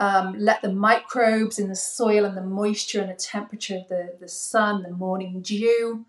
um, 0.00 0.34
let 0.38 0.62
the 0.62 0.72
microbes 0.72 1.58
in 1.58 1.68
the 1.68 1.76
soil 1.76 2.24
and 2.24 2.36
the 2.36 2.42
moisture 2.42 3.02
and 3.02 3.10
the 3.10 3.14
temperature 3.14 3.76
of 3.76 3.88
the, 3.88 4.14
the 4.18 4.28
sun, 4.28 4.82
the 4.82 4.90
morning 4.90 5.42
dew, 5.42 6.06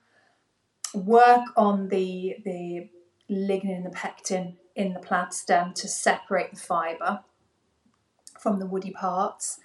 work 0.94 1.46
on 1.58 1.90
the, 1.90 2.38
the 2.46 2.90
lignin 3.30 3.76
and 3.76 3.86
the 3.86 3.90
pectin 3.90 4.56
in 4.78 4.94
the 4.94 5.00
plant 5.00 5.34
stem 5.34 5.74
to 5.74 5.90
separate 5.90 6.52
the 6.52 6.60
fibre 6.60 7.20
from 8.40 8.60
the 8.60 8.66
woody 8.66 8.92
parts. 8.92 9.60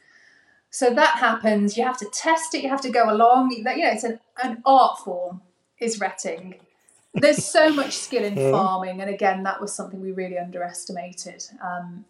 So 0.70 0.90
that 0.90 1.18
happens. 1.18 1.76
You 1.76 1.85
have 1.85 1.98
to 1.98 2.11
test 2.12 2.55
it. 2.55 2.62
You 2.62 2.68
have 2.68 2.83
to 2.83 2.90
go 2.90 3.11
along. 3.11 3.50
You 3.50 3.62
know, 3.62 3.72
it's 3.74 4.05
an, 4.05 4.20
an 4.42 4.62
art 4.64 4.98
form. 4.98 5.42
Is 5.79 6.00
retting. 6.00 6.55
There's 7.12 7.44
so 7.44 7.70
much 7.74 7.96
skill 7.96 8.24
in 8.24 8.35
farming, 8.35 9.02
and 9.02 9.11
again, 9.11 9.42
that 9.42 9.61
was 9.61 9.74
something 9.74 10.00
we 10.00 10.12
really 10.12 10.38
underestimated. 10.38 11.44
Um, 11.62 12.07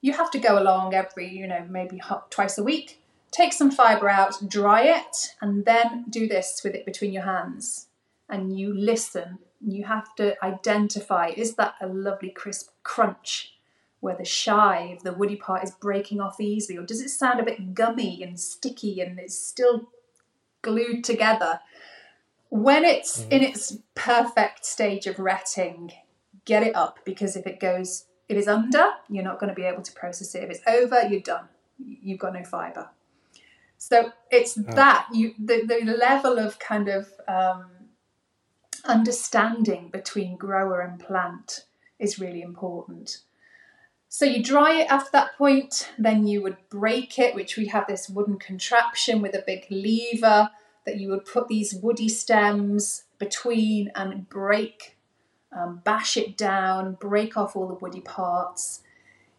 you 0.00 0.12
have 0.12 0.30
to 0.32 0.38
go 0.38 0.58
along 0.58 0.94
every, 0.94 1.28
you 1.28 1.46
know, 1.46 1.66
maybe 1.68 2.00
twice 2.30 2.58
a 2.58 2.62
week, 2.62 3.00
take 3.30 3.52
some 3.52 3.70
fibre 3.70 4.08
out, 4.08 4.48
dry 4.48 4.82
it, 4.82 5.34
and 5.40 5.64
then 5.64 6.04
do 6.08 6.28
this 6.28 6.60
with 6.62 6.74
it 6.74 6.84
between 6.84 7.12
your 7.12 7.24
hands. 7.24 7.86
And 8.28 8.58
you 8.58 8.74
listen. 8.74 9.38
You 9.60 9.84
have 9.86 10.14
to 10.16 10.42
identify 10.44 11.28
is 11.28 11.56
that 11.56 11.74
a 11.80 11.88
lovely 11.88 12.30
crisp 12.30 12.70
crunch 12.84 13.54
where 14.00 14.16
the 14.16 14.24
shive, 14.24 15.02
the 15.02 15.12
woody 15.12 15.36
part, 15.36 15.64
is 15.64 15.72
breaking 15.72 16.20
off 16.20 16.40
easily, 16.40 16.78
or 16.78 16.82
does 16.82 17.00
it 17.00 17.08
sound 17.08 17.40
a 17.40 17.44
bit 17.44 17.74
gummy 17.74 18.22
and 18.22 18.38
sticky 18.38 19.00
and 19.00 19.18
it's 19.18 19.36
still 19.36 19.88
glued 20.62 21.04
together? 21.04 21.60
When 22.50 22.84
it's 22.84 23.22
mm. 23.22 23.32
in 23.32 23.42
its 23.42 23.78
perfect 23.94 24.64
stage 24.64 25.06
of 25.06 25.18
retting, 25.18 25.92
get 26.44 26.62
it 26.62 26.74
up 26.74 27.00
because 27.04 27.36
if 27.36 27.46
it 27.46 27.60
goes 27.60 28.04
if 28.28 28.36
it's 28.36 28.48
under, 28.48 28.90
you're 29.08 29.24
not 29.24 29.38
going 29.38 29.48
to 29.48 29.54
be 29.54 29.64
able 29.64 29.82
to 29.82 29.92
process 29.92 30.34
it. 30.34 30.44
If 30.44 30.50
it's 30.50 30.66
over, 30.66 31.02
you're 31.08 31.20
done. 31.20 31.48
You've 31.78 32.18
got 32.18 32.34
no 32.34 32.44
fibre. 32.44 32.90
So 33.78 34.12
it's 34.30 34.58
oh. 34.58 34.62
that 34.74 35.06
you 35.12 35.34
the, 35.38 35.62
the 35.66 35.96
level 35.98 36.38
of 36.38 36.58
kind 36.58 36.88
of 36.88 37.08
um, 37.26 37.70
understanding 38.84 39.88
between 39.90 40.36
grower 40.36 40.80
and 40.80 40.98
plant 40.98 41.64
is 41.98 42.18
really 42.18 42.42
important. 42.42 43.18
So 44.08 44.24
you 44.24 44.42
dry 44.42 44.80
it 44.80 44.90
after 44.90 45.10
that 45.12 45.36
point, 45.36 45.90
then 45.98 46.26
you 46.26 46.42
would 46.42 46.56
break 46.70 47.18
it, 47.18 47.34
which 47.34 47.56
we 47.56 47.66
have 47.66 47.86
this 47.86 48.08
wooden 48.08 48.38
contraption 48.38 49.20
with 49.20 49.34
a 49.34 49.44
big 49.46 49.66
lever 49.70 50.50
that 50.86 50.98
you 50.98 51.10
would 51.10 51.26
put 51.26 51.48
these 51.48 51.74
woody 51.74 52.08
stems 52.08 53.04
between 53.18 53.90
and 53.94 54.28
break 54.28 54.98
um, 55.52 55.80
bash 55.84 56.16
it 56.16 56.36
down, 56.36 56.94
break 56.94 57.36
off 57.36 57.56
all 57.56 57.66
the 57.66 57.74
woody 57.74 58.00
parts. 58.00 58.82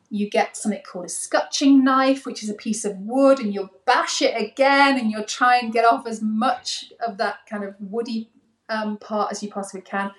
You 0.10 0.30
get 0.30 0.58
something 0.58 0.82
called 0.82 1.06
a 1.06 1.10
scutching 1.10 1.84
knife, 1.84 2.26
which 2.26 2.44
is 2.44 2.50
a 2.50 2.56
piece 2.56 2.84
of 2.84 2.98
wood, 2.98 3.40
and 3.40 3.54
you'll 3.54 3.70
bash 3.86 4.22
it 4.22 4.40
again 4.40 4.98
and 4.98 5.12
you'll 5.12 5.24
try 5.24 5.58
and 5.58 5.72
get 5.72 5.86
off 5.86 6.08
as 6.08 6.22
much 6.22 6.92
of 7.06 7.18
that 7.18 7.46
kind 7.48 7.64
of 7.64 7.76
woody 7.80 8.30
um, 8.70 8.98
part 8.98 9.32
as 9.32 9.44
you 9.44 9.50
possibly 9.50 9.82
can. 9.82 10.12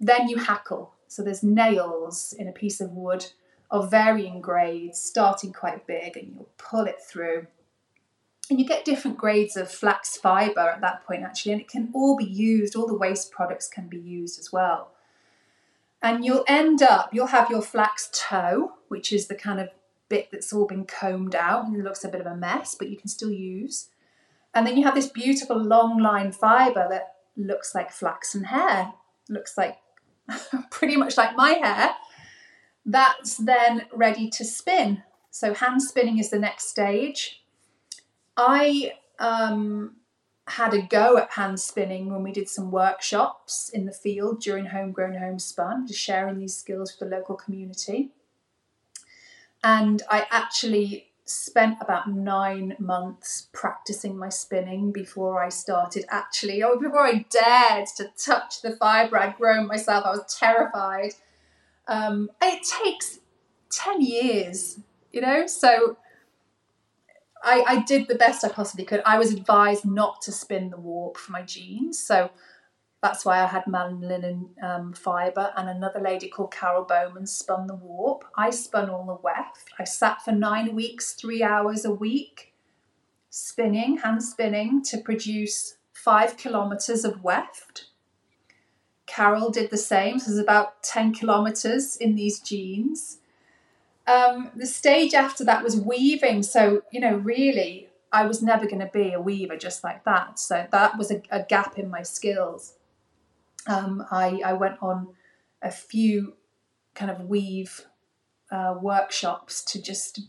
Then 0.00 0.28
you 0.28 0.38
hackle. 0.38 0.94
So 1.06 1.22
there's 1.22 1.44
nails 1.44 2.34
in 2.36 2.48
a 2.48 2.52
piece 2.52 2.80
of 2.80 2.90
wood 2.90 3.26
of 3.70 3.90
varying 3.90 4.40
grades, 4.40 5.00
starting 5.00 5.52
quite 5.52 5.86
big, 5.86 6.16
and 6.16 6.32
you'll 6.34 6.48
pull 6.58 6.84
it 6.84 7.00
through. 7.00 7.46
And 8.48 8.60
you 8.60 8.66
get 8.66 8.84
different 8.84 9.18
grades 9.18 9.56
of 9.56 9.70
flax 9.70 10.16
fibre 10.16 10.60
at 10.60 10.80
that 10.80 11.04
point, 11.04 11.24
actually, 11.24 11.52
and 11.52 11.60
it 11.60 11.68
can 11.68 11.90
all 11.92 12.16
be 12.16 12.24
used, 12.24 12.76
all 12.76 12.86
the 12.86 12.94
waste 12.94 13.32
products 13.32 13.68
can 13.68 13.88
be 13.88 13.98
used 13.98 14.38
as 14.38 14.52
well. 14.52 14.92
And 16.00 16.24
you'll 16.24 16.44
end 16.46 16.82
up, 16.82 17.10
you'll 17.12 17.26
have 17.28 17.50
your 17.50 17.62
flax 17.62 18.08
tow, 18.12 18.74
which 18.88 19.12
is 19.12 19.26
the 19.26 19.34
kind 19.34 19.58
of 19.58 19.70
bit 20.08 20.28
that's 20.30 20.52
all 20.52 20.66
been 20.66 20.84
combed 20.84 21.34
out 21.34 21.66
and 21.66 21.82
looks 21.82 22.04
a 22.04 22.08
bit 22.08 22.20
of 22.20 22.26
a 22.26 22.36
mess, 22.36 22.76
but 22.76 22.88
you 22.88 22.96
can 22.96 23.08
still 23.08 23.32
use. 23.32 23.88
And 24.54 24.66
then 24.66 24.76
you 24.76 24.84
have 24.84 24.94
this 24.94 25.08
beautiful 25.08 25.56
long 25.58 26.00
line 26.00 26.32
fibre 26.32 26.86
that 26.88 27.16
looks 27.36 27.74
like 27.74 27.90
flaxen 27.90 28.44
hair, 28.44 28.92
looks 29.28 29.58
like 29.58 29.78
pretty 30.70 30.96
much 30.96 31.16
like 31.16 31.36
my 31.36 31.52
hair. 31.52 31.90
That's 32.86 33.36
then 33.36 33.82
ready 33.92 34.30
to 34.30 34.44
spin. 34.44 35.02
So 35.30 35.52
hand 35.52 35.82
spinning 35.82 36.18
is 36.18 36.30
the 36.30 36.38
next 36.38 36.68
stage. 36.68 37.42
I 38.36 38.92
um, 39.18 39.96
had 40.46 40.72
a 40.72 40.82
go 40.82 41.18
at 41.18 41.32
hand 41.32 41.58
spinning 41.58 42.10
when 42.10 42.22
we 42.22 42.32
did 42.32 42.48
some 42.48 42.70
workshops 42.70 43.68
in 43.68 43.86
the 43.86 43.92
field 43.92 44.40
during 44.40 44.66
Homegrown 44.66 45.16
Homespun, 45.16 45.88
just 45.88 46.00
sharing 46.00 46.38
these 46.38 46.56
skills 46.56 46.92
with 46.92 47.10
the 47.10 47.16
local 47.16 47.34
community. 47.34 48.12
And 49.64 50.02
I 50.08 50.26
actually 50.30 51.10
spent 51.24 51.76
about 51.80 52.08
nine 52.08 52.76
months 52.78 53.48
practicing 53.52 54.16
my 54.16 54.28
spinning 54.28 54.92
before 54.92 55.42
I 55.42 55.48
started 55.48 56.04
actually, 56.08 56.62
oh, 56.62 56.78
before 56.78 57.04
I 57.04 57.26
dared 57.30 57.88
to 57.96 58.10
touch 58.16 58.62
the 58.62 58.76
fibre 58.76 59.18
I'd 59.18 59.36
grown 59.36 59.66
myself. 59.66 60.04
I 60.06 60.10
was 60.10 60.38
terrified. 60.38 61.14
Um, 61.88 62.30
it 62.42 62.66
takes 62.82 63.20
10 63.70 64.00
years, 64.00 64.80
you 65.12 65.20
know, 65.20 65.46
so 65.46 65.98
I, 67.42 67.64
I 67.66 67.82
did 67.82 68.08
the 68.08 68.14
best 68.16 68.44
I 68.44 68.48
possibly 68.48 68.84
could. 68.84 69.02
I 69.06 69.18
was 69.18 69.32
advised 69.32 69.84
not 69.84 70.20
to 70.22 70.32
spin 70.32 70.70
the 70.70 70.76
warp 70.76 71.16
for 71.16 71.32
my 71.32 71.42
jeans, 71.42 71.98
so 71.98 72.30
that's 73.02 73.24
why 73.24 73.40
I 73.40 73.46
had 73.46 73.66
Malin 73.66 74.00
linen 74.00 74.50
um, 74.62 74.92
fibre, 74.92 75.52
and 75.56 75.68
another 75.68 76.00
lady 76.00 76.28
called 76.28 76.52
Carol 76.52 76.84
Bowman 76.84 77.26
spun 77.26 77.66
the 77.66 77.76
warp. 77.76 78.24
I 78.36 78.50
spun 78.50 78.90
all 78.90 79.06
the 79.06 79.22
weft. 79.22 79.70
I 79.78 79.84
sat 79.84 80.22
for 80.22 80.32
nine 80.32 80.74
weeks, 80.74 81.12
three 81.12 81.42
hours 81.42 81.84
a 81.84 81.92
week, 81.92 82.54
spinning, 83.30 83.98
hand 83.98 84.24
spinning, 84.24 84.82
to 84.84 84.98
produce 84.98 85.76
five 85.92 86.36
kilometres 86.36 87.04
of 87.04 87.22
weft. 87.22 87.86
Carol 89.16 89.48
did 89.50 89.70
the 89.70 89.78
same, 89.78 90.18
so 90.18 90.26
there's 90.26 90.38
about 90.38 90.82
10 90.82 91.14
kilometres 91.14 91.96
in 91.96 92.16
these 92.16 92.38
jeans. 92.38 93.16
Um, 94.06 94.50
the 94.54 94.66
stage 94.66 95.14
after 95.14 95.42
that 95.42 95.64
was 95.64 95.74
weaving. 95.74 96.42
So, 96.42 96.82
you 96.92 97.00
know, 97.00 97.16
really, 97.16 97.88
I 98.12 98.26
was 98.26 98.42
never 98.42 98.66
going 98.66 98.80
to 98.80 98.90
be 98.92 99.14
a 99.14 99.20
weaver 99.20 99.56
just 99.56 99.82
like 99.82 100.04
that. 100.04 100.38
So 100.38 100.66
that 100.70 100.98
was 100.98 101.10
a, 101.10 101.22
a 101.30 101.42
gap 101.42 101.78
in 101.78 101.88
my 101.88 102.02
skills. 102.02 102.74
Um, 103.66 104.04
I, 104.10 104.42
I 104.44 104.52
went 104.52 104.82
on 104.82 105.08
a 105.62 105.70
few 105.70 106.34
kind 106.94 107.10
of 107.10 107.22
weave 107.22 107.86
uh, 108.52 108.74
workshops 108.78 109.64
to 109.64 109.80
just, 109.80 110.20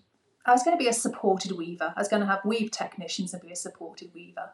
I 0.45 0.53
was 0.53 0.63
going 0.63 0.77
to 0.77 0.81
be 0.81 0.89
a 0.89 0.93
supported 0.93 1.51
weaver. 1.51 1.93
I 1.93 1.99
was 1.99 2.07
going 2.07 2.21
to 2.21 2.27
have 2.27 2.45
weave 2.45 2.71
technicians 2.71 3.33
and 3.33 3.41
be 3.41 3.51
a 3.51 3.55
supported 3.57 4.13
weaver 4.13 4.51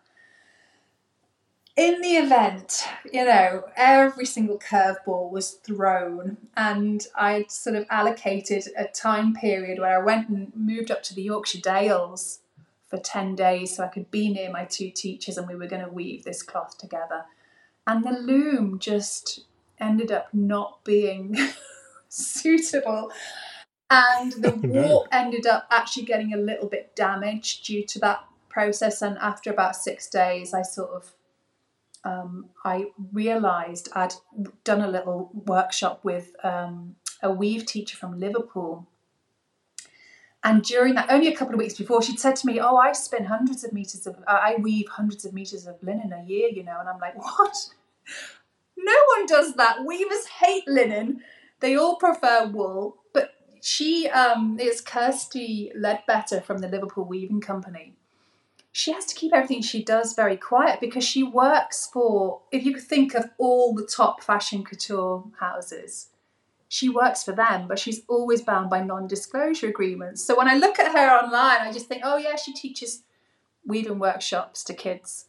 in 1.76 2.02
the 2.02 2.18
event, 2.18 2.86
you 3.12 3.26
know, 3.26 3.64
every 3.76 4.26
single 4.26 4.60
curveball 4.60 5.32
was 5.32 5.52
thrown, 5.52 6.38
and 6.56 7.06
I'd 7.16 7.52
sort 7.52 7.76
of 7.76 7.88
allocated 7.90 8.68
a 8.78 8.86
time 8.86 9.34
period 9.34 9.80
where 9.80 10.00
I 10.00 10.04
went 10.04 10.30
and 10.30 10.52
moved 10.56 10.92
up 10.92 11.02
to 11.04 11.16
the 11.16 11.24
Yorkshire 11.24 11.62
Dales 11.62 12.40
for 12.94 13.00
10 13.00 13.36
days 13.36 13.76
so 13.76 13.84
I 13.84 13.88
could 13.88 14.12
be 14.12 14.30
near 14.30 14.52
my 14.52 14.66
two 14.66 14.92
teachers 14.92 15.36
and 15.36 15.48
we 15.48 15.56
were 15.56 15.66
going 15.66 15.84
to 15.84 15.92
weave 15.92 16.24
this 16.24 16.44
cloth 16.44 16.78
together. 16.78 17.26
And 17.88 18.04
the 18.04 18.12
loom 18.12 18.78
just 18.78 19.46
ended 19.80 20.12
up 20.12 20.28
not 20.32 20.84
being 20.84 21.36
suitable. 22.10 23.12
And 23.90 24.32
the 24.34 24.54
oh, 24.54 24.60
warp 24.64 25.08
ended 25.12 25.48
up 25.48 25.66
actually 25.72 26.04
getting 26.04 26.34
a 26.34 26.38
little 26.38 26.70
bit 26.70 26.96
damaged 26.96 27.66
due 27.66 27.84
to 27.88 28.00
that 28.00 28.26
process. 28.48 29.02
And 29.02 29.18
after 29.18 29.52
about 29.52 29.76
six 29.76 30.08
days, 30.08 30.54
I 30.54 30.62
sort 30.62 30.92
of 30.92 31.14
um, 32.04 32.50
I 32.66 32.88
realised 33.12 33.90
I'd 33.94 34.14
done 34.64 34.82
a 34.82 34.88
little 34.88 35.32
workshop 35.46 36.02
with 36.04 36.36
um, 36.44 36.96
a 37.22 37.32
weave 37.32 37.66
teacher 37.66 37.98
from 37.98 38.20
Liverpool. 38.20 38.88
And 40.44 40.62
during 40.62 40.96
that, 40.96 41.10
only 41.10 41.28
a 41.28 41.36
couple 41.36 41.54
of 41.54 41.60
weeks 41.60 41.76
before, 41.76 42.02
she'd 42.02 42.20
said 42.20 42.36
to 42.38 42.48
me, 42.48 42.60
"Oh, 42.60 42.76
I 42.76 42.92
spin 42.92 43.26
hundreds 43.26 43.64
of 43.64 43.72
meters 43.72 44.06
of, 44.06 44.18
I 44.28 44.58
weave 44.60 44.90
hundreds 44.90 45.24
of 45.24 45.34
meters 45.34 45.66
of 45.66 45.82
linen 45.82 46.12
a 46.12 46.24
year, 46.26 46.50
you 46.50 46.64
know." 46.64 46.78
And 46.80 46.90
I'm 46.90 47.00
like, 47.00 47.16
"What? 47.18 47.56
No 48.76 48.96
one 49.16 49.26
does 49.26 49.54
that. 49.56 49.86
Weavers 49.86 50.26
hate 50.26 50.68
linen. 50.68 51.22
They 51.62 51.78
all 51.78 51.96
prefer 51.96 52.48
wool, 52.48 52.98
but 53.14 53.32
she 53.62 54.10
um, 54.10 54.60
is 54.60 54.82
Kirsty 54.82 55.72
Ledbetter 55.74 56.42
from 56.42 56.58
the 56.58 56.68
Liverpool 56.68 57.06
Weaving 57.06 57.40
Company. 57.40 57.96
She 58.76 58.92
has 58.92 59.06
to 59.06 59.16
keep 59.16 59.34
everything 59.34 59.62
she 59.62 59.84
does 59.84 60.16
very 60.16 60.36
quiet 60.36 60.82
because 60.82 61.04
she 61.04 61.22
works 61.22 61.88
for, 61.94 62.42
if 62.52 62.66
you 62.66 62.74
could 62.74 62.84
think 62.84 63.14
of 63.14 63.30
all 63.38 63.76
the 63.76 63.86
top 63.86 64.24
fashion 64.24 64.66
couture 64.66 65.24
houses, 65.40 66.10
she 66.68 66.90
works 66.90 67.24
for 67.24 67.34
them, 67.34 67.68
but 67.68 67.78
she's 67.78 68.02
always 68.10 68.42
bound 68.42 68.72
by 68.72 68.84
non 68.84 69.06
disclosure 69.06 69.68
agreements. 69.68 70.24
So 70.24 70.36
when 70.36 70.48
I 70.48 70.56
look 70.56 70.80
at 70.80 70.92
her 70.92 71.08
online, 71.08 71.62
I 71.62 71.72
just 71.72 71.86
think, 71.86 72.02
oh, 72.04 72.18
yeah, 72.18 72.36
she 72.36 72.52
teaches 72.52 73.04
weaving 73.64 74.00
workshops 74.00 74.64
to 74.64 74.74
kids. 74.74 75.26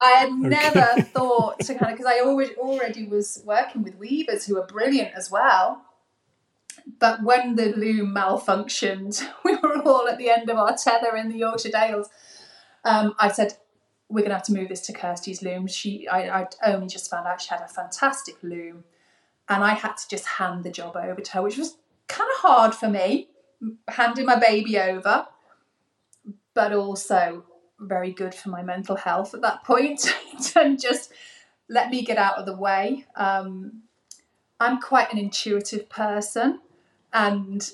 I 0.00 0.10
had 0.10 0.28
okay. 0.28 0.48
never 0.48 1.02
thought 1.12 1.58
to 1.60 1.74
kind 1.74 1.90
of, 1.90 1.98
because 1.98 2.06
I 2.06 2.20
already, 2.20 2.54
already 2.54 3.04
was 3.04 3.42
working 3.44 3.82
with 3.82 3.98
weavers 3.98 4.46
who 4.46 4.56
are 4.58 4.66
brilliant 4.66 5.12
as 5.16 5.28
well. 5.28 5.82
But 6.98 7.22
when 7.22 7.56
the 7.56 7.66
loom 7.76 8.14
malfunctioned, 8.14 9.26
we 9.44 9.56
were 9.56 9.82
all 9.82 10.08
at 10.08 10.18
the 10.18 10.30
end 10.30 10.50
of 10.50 10.56
our 10.56 10.76
tether 10.76 11.16
in 11.16 11.28
the 11.28 11.38
Yorkshire 11.38 11.70
Dales. 11.70 12.08
Um, 12.84 13.14
I 13.18 13.28
said, 13.28 13.54
we're 14.08 14.20
going 14.20 14.30
to 14.30 14.36
have 14.36 14.44
to 14.44 14.52
move 14.52 14.68
this 14.68 14.82
to 14.82 14.92
Kirsty's 14.92 15.42
loom. 15.42 15.66
She, 15.66 16.06
I, 16.08 16.40
I'd 16.40 16.54
only 16.66 16.86
just 16.86 17.10
found 17.10 17.26
out 17.26 17.40
she 17.40 17.48
had 17.48 17.62
a 17.62 17.68
fantastic 17.68 18.36
loom 18.42 18.84
and 19.48 19.64
I 19.64 19.74
had 19.74 19.96
to 19.96 20.08
just 20.08 20.26
hand 20.26 20.64
the 20.64 20.70
job 20.70 20.96
over 20.96 21.20
to 21.20 21.32
her, 21.32 21.42
which 21.42 21.58
was 21.58 21.76
kind 22.08 22.28
of 22.34 22.40
hard 22.40 22.74
for 22.74 22.88
me, 22.88 23.28
handing 23.88 24.26
my 24.26 24.38
baby 24.38 24.78
over, 24.78 25.26
but 26.54 26.72
also 26.72 27.44
very 27.80 28.12
good 28.12 28.34
for 28.34 28.50
my 28.50 28.62
mental 28.62 28.96
health 28.96 29.34
at 29.34 29.42
that 29.42 29.64
point, 29.64 30.06
and 30.56 30.80
just 30.80 31.12
let 31.68 31.90
me 31.90 32.02
get 32.02 32.18
out 32.18 32.36
of 32.36 32.46
the 32.46 32.56
way. 32.56 33.06
Um, 33.16 33.82
I'm 34.62 34.80
quite 34.80 35.12
an 35.12 35.18
intuitive 35.18 35.88
person, 35.88 36.60
and 37.12 37.70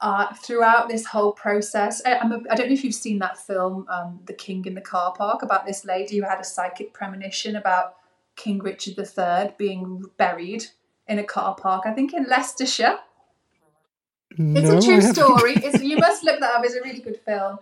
uh, 0.00 0.32
throughout 0.34 0.88
this 0.88 1.06
whole 1.06 1.32
process, 1.32 2.02
I, 2.04 2.16
I'm 2.18 2.32
a, 2.32 2.40
I 2.50 2.54
don't 2.54 2.68
know 2.68 2.74
if 2.74 2.84
you've 2.84 2.94
seen 2.94 3.18
that 3.20 3.38
film, 3.38 3.86
um, 3.88 4.20
The 4.26 4.34
King 4.34 4.64
in 4.66 4.74
the 4.74 4.80
Car 4.80 5.14
Park, 5.16 5.42
about 5.42 5.66
this 5.66 5.84
lady 5.84 6.18
who 6.18 6.24
had 6.24 6.40
a 6.40 6.44
psychic 6.44 6.92
premonition 6.92 7.56
about 7.56 7.96
King 8.36 8.58
Richard 8.58 8.98
III 8.98 9.54
being 9.56 10.04
buried 10.18 10.66
in 11.08 11.18
a 11.18 11.24
car 11.24 11.54
park, 11.54 11.84
I 11.86 11.92
think 11.92 12.12
in 12.12 12.24
Leicestershire. 12.24 12.98
No, 14.38 14.60
it's 14.60 14.84
a 14.84 14.86
true 14.86 15.00
story. 15.00 15.54
It's, 15.56 15.82
you 15.82 15.96
must 15.96 16.22
look 16.22 16.40
that 16.40 16.54
up. 16.54 16.64
It's 16.64 16.74
a 16.74 16.82
really 16.82 17.00
good 17.00 17.20
film. 17.24 17.58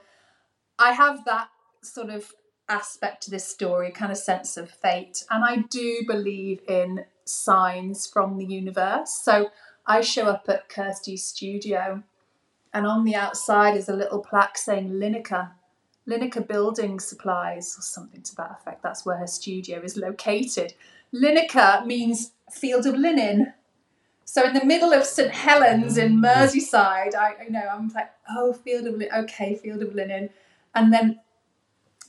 I 0.78 0.92
have 0.92 1.24
that 1.26 1.48
sort 1.82 2.10
of 2.10 2.32
aspect 2.68 3.22
to 3.24 3.30
this 3.30 3.46
story, 3.46 3.90
kind 3.92 4.10
of 4.10 4.18
sense 4.18 4.56
of 4.56 4.70
fate. 4.70 5.24
And 5.30 5.44
I 5.44 5.58
do 5.70 6.02
believe 6.06 6.62
in 6.68 7.04
signs 7.24 8.06
from 8.06 8.38
the 8.38 8.44
universe. 8.44 9.10
So 9.12 9.50
I 9.86 10.00
show 10.00 10.26
up 10.26 10.46
at 10.48 10.68
Kirsty's 10.68 11.24
studio, 11.24 12.02
and 12.72 12.86
on 12.86 13.04
the 13.04 13.14
outside 13.14 13.76
is 13.76 13.88
a 13.88 13.96
little 13.96 14.20
plaque 14.20 14.58
saying 14.58 14.90
Lineker, 14.90 15.50
Lineker 16.08 16.46
Building 16.46 17.00
Supplies, 17.00 17.76
or 17.78 17.82
something 17.82 18.22
to 18.22 18.36
that 18.36 18.58
effect. 18.60 18.82
That's 18.82 19.04
where 19.04 19.18
her 19.18 19.26
studio 19.26 19.80
is 19.80 19.96
located. 19.96 20.74
Lineker 21.12 21.86
means 21.86 22.32
field 22.50 22.86
of 22.86 22.94
linen. 22.94 23.52
So 24.24 24.44
in 24.44 24.54
the 24.54 24.64
middle 24.64 24.92
of 24.92 25.04
St 25.04 25.30
Helens 25.30 25.98
in 25.98 26.20
Merseyside, 26.20 27.14
I 27.14 27.34
you 27.44 27.50
know 27.50 27.68
I'm 27.70 27.88
like, 27.88 28.10
oh, 28.30 28.52
field 28.52 28.86
of 28.86 28.94
linen, 28.94 29.14
okay, 29.24 29.54
field 29.54 29.82
of 29.82 29.94
linen, 29.94 30.30
and 30.74 30.92
then 30.92 31.20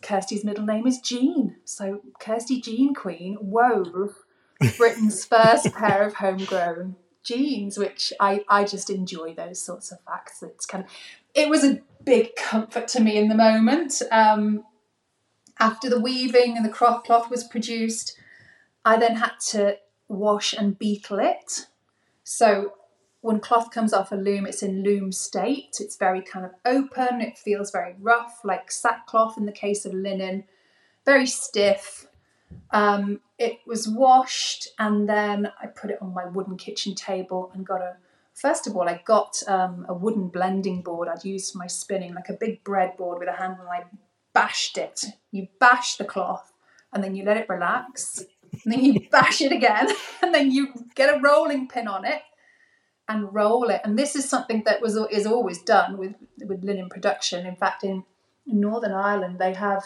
Kirsty's 0.01 0.45
middle 0.45 0.65
name 0.65 0.85
is 0.87 0.99
Jean, 0.99 1.55
so 1.65 2.01
Kirsty 2.19 2.61
Jean 2.61 2.93
Queen 2.93 3.37
wove 3.41 4.24
Britain's 4.77 5.25
first 5.25 5.73
pair 5.73 6.03
of 6.03 6.15
homegrown 6.15 6.95
jeans, 7.23 7.77
which 7.77 8.13
I 8.19 8.43
I 8.47 8.63
just 8.63 8.89
enjoy 8.89 9.33
those 9.33 9.61
sorts 9.61 9.91
of 9.91 9.99
facts. 10.01 10.41
It's 10.43 10.65
kind 10.65 10.85
of 10.85 10.89
it 11.33 11.49
was 11.49 11.63
a 11.63 11.81
big 12.03 12.35
comfort 12.35 12.87
to 12.89 13.01
me 13.01 13.17
in 13.17 13.27
the 13.27 13.35
moment. 13.35 14.01
Um, 14.11 14.63
after 15.59 15.89
the 15.89 15.99
weaving 15.99 16.55
and 16.55 16.65
the 16.65 16.69
cloth 16.69 17.03
cloth 17.03 17.29
was 17.29 17.43
produced, 17.43 18.17
I 18.83 18.97
then 18.97 19.17
had 19.17 19.33
to 19.49 19.77
wash 20.07 20.53
and 20.53 20.77
beetle 20.77 21.19
it. 21.19 21.67
So 22.23 22.73
when 23.21 23.39
cloth 23.39 23.71
comes 23.71 23.91
off 23.91 24.11
a 24.11 24.15
loom, 24.15 24.45
it's 24.45 24.61
in 24.61 24.83
loom 24.83 25.11
state. 25.11 25.77
It's 25.79 25.95
very 25.95 26.21
kind 26.21 26.45
of 26.45 26.51
open. 26.63 27.21
It 27.21 27.37
feels 27.37 27.71
very 27.71 27.95
rough, 27.99 28.41
like 28.43 28.71
sackcloth 28.71 29.37
in 29.37 29.47
the 29.47 29.51
case 29.51 29.85
of 29.85 29.93
linen, 29.93 30.43
very 31.05 31.25
stiff. 31.25 32.07
Um, 32.71 33.21
it 33.37 33.59
was 33.65 33.87
washed 33.87 34.69
and 34.79 35.09
then 35.09 35.51
I 35.61 35.67
put 35.67 35.91
it 35.91 36.01
on 36.01 36.13
my 36.13 36.25
wooden 36.25 36.57
kitchen 36.57 36.95
table 36.95 37.51
and 37.53 37.65
got 37.65 37.81
a. 37.81 37.97
First 38.33 38.67
of 38.67 38.75
all, 38.75 38.89
I 38.89 39.01
got 39.05 39.41
um, 39.47 39.85
a 39.87 39.93
wooden 39.93 40.27
blending 40.27 40.81
board 40.81 41.07
I'd 41.07 41.23
used 41.23 41.53
for 41.53 41.57
my 41.57 41.67
spinning, 41.67 42.13
like 42.13 42.27
a 42.27 42.33
big 42.33 42.65
breadboard 42.65 43.19
with 43.19 43.29
a 43.29 43.33
handle, 43.33 43.65
and 43.65 43.69
I 43.69 43.85
bashed 44.33 44.77
it. 44.77 45.05
You 45.31 45.47
bash 45.57 45.95
the 45.95 46.03
cloth 46.03 46.51
and 46.93 47.03
then 47.03 47.15
you 47.15 47.23
let 47.23 47.37
it 47.37 47.47
relax 47.47 48.25
and 48.63 48.73
then 48.73 48.83
you 48.83 49.07
bash 49.11 49.41
it 49.41 49.51
again, 49.51 49.87
and 50.21 50.33
then 50.33 50.51
you 50.51 50.73
get 50.95 51.15
a 51.15 51.19
rolling 51.19 51.67
pin 51.67 51.87
on 51.87 52.05
it 52.05 52.21
and 53.07 53.33
roll 53.33 53.69
it. 53.69 53.81
And 53.83 53.97
this 53.97 54.15
is 54.15 54.27
something 54.27 54.63
that 54.65 54.81
was 54.81 54.97
is 55.11 55.25
always 55.25 55.61
done 55.61 55.97
with 55.97 56.15
with 56.45 56.63
linen 56.63 56.89
production. 56.89 57.45
In 57.45 57.55
fact, 57.55 57.83
in 57.83 58.03
Northern 58.45 58.93
Ireland, 58.93 59.39
they 59.39 59.53
have 59.53 59.83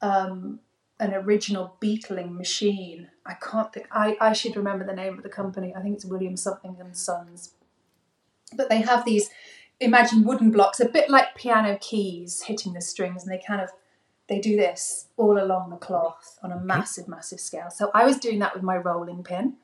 um, 0.00 0.60
an 0.98 1.14
original 1.14 1.76
beetling 1.80 2.36
machine. 2.36 3.08
I 3.24 3.34
can't 3.34 3.72
think. 3.72 3.86
I, 3.90 4.16
I 4.20 4.32
should 4.32 4.56
remember 4.56 4.84
the 4.84 4.94
name 4.94 5.16
of 5.16 5.22
the 5.22 5.28
company. 5.28 5.74
I 5.74 5.82
think 5.82 5.94
it's 5.94 6.04
William 6.04 6.36
something 6.36 6.76
and 6.80 6.96
Sons. 6.96 7.54
But 8.54 8.68
they 8.68 8.80
have 8.82 9.04
these. 9.04 9.30
Imagine 9.78 10.24
wooden 10.24 10.50
blocks, 10.50 10.80
a 10.80 10.88
bit 10.88 11.10
like 11.10 11.34
piano 11.34 11.76
keys 11.78 12.42
hitting 12.42 12.72
the 12.72 12.80
strings, 12.80 13.24
and 13.24 13.32
they 13.32 13.42
kind 13.46 13.60
of 13.60 13.70
they 14.28 14.40
do 14.40 14.56
this 14.56 15.08
all 15.16 15.38
along 15.38 15.70
the 15.70 15.76
cloth 15.76 16.38
on 16.42 16.50
a 16.50 16.58
massive, 16.58 17.08
massive 17.08 17.40
scale. 17.40 17.70
So 17.70 17.90
I 17.94 18.04
was 18.04 18.18
doing 18.18 18.38
that 18.40 18.54
with 18.54 18.62
my 18.62 18.76
rolling 18.76 19.22
pin, 19.22 19.56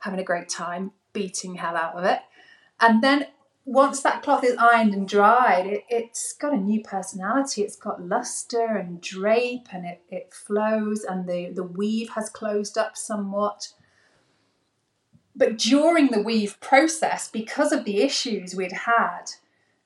having 0.00 0.20
a 0.20 0.24
great 0.24 0.48
time, 0.48 0.92
beating 1.12 1.56
hell 1.56 1.76
out 1.76 1.94
of 1.94 2.04
it. 2.04 2.20
And 2.80 3.02
then 3.02 3.26
once 3.68 4.00
that 4.00 4.22
cloth 4.22 4.42
is 4.42 4.56
ironed 4.56 4.94
and 4.94 5.06
dried, 5.06 5.66
it, 5.66 5.84
has 5.90 6.34
got 6.40 6.54
a 6.54 6.56
new 6.56 6.82
personality. 6.82 7.60
It's 7.60 7.76
got 7.76 8.02
luster 8.02 8.64
and 8.64 8.98
drape 8.98 9.68
and 9.70 9.84
it, 9.84 10.00
it 10.08 10.32
flows 10.32 11.04
and 11.04 11.28
the, 11.28 11.50
the 11.50 11.62
weave 11.62 12.08
has 12.10 12.30
closed 12.30 12.78
up 12.78 12.96
somewhat. 12.96 13.74
But 15.36 15.58
during 15.58 16.06
the 16.06 16.22
weave 16.22 16.58
process, 16.60 17.28
because 17.28 17.70
of 17.70 17.84
the 17.84 17.98
issues 18.00 18.54
we'd 18.54 18.72
had 18.72 19.24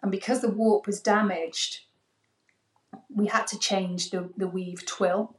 and 0.00 0.12
because 0.12 0.42
the 0.42 0.48
warp 0.48 0.86
was 0.86 1.00
damaged, 1.00 1.80
we 3.12 3.26
had 3.26 3.48
to 3.48 3.58
change 3.58 4.10
the, 4.10 4.30
the 4.36 4.46
weave 4.46 4.86
twill. 4.86 5.34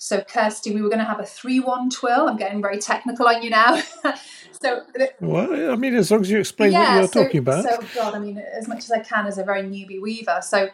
So 0.00 0.20
Kirsty, 0.20 0.72
we 0.72 0.80
were 0.80 0.88
going 0.88 1.00
to 1.00 1.04
have 1.04 1.18
a 1.18 1.26
three-one 1.26 1.90
twill. 1.90 2.28
I'm 2.28 2.36
getting 2.36 2.62
very 2.62 2.78
technical 2.78 3.26
on 3.26 3.42
you 3.42 3.50
now. 3.50 3.82
so 4.52 4.84
well, 5.20 5.72
I 5.72 5.74
mean, 5.74 5.94
as 5.94 6.10
long 6.12 6.20
as 6.20 6.30
you 6.30 6.38
explain 6.38 6.70
yeah, 6.70 6.94
what 6.94 6.98
you're 7.00 7.08
so, 7.08 7.24
talking 7.24 7.40
about. 7.40 7.64
So 7.64 7.78
God, 7.96 8.14
I 8.14 8.20
mean, 8.20 8.38
as 8.38 8.68
much 8.68 8.78
as 8.78 8.92
I 8.92 9.00
can 9.00 9.26
as 9.26 9.38
a 9.38 9.44
very 9.44 9.62
newbie 9.62 10.00
weaver. 10.00 10.38
So 10.40 10.68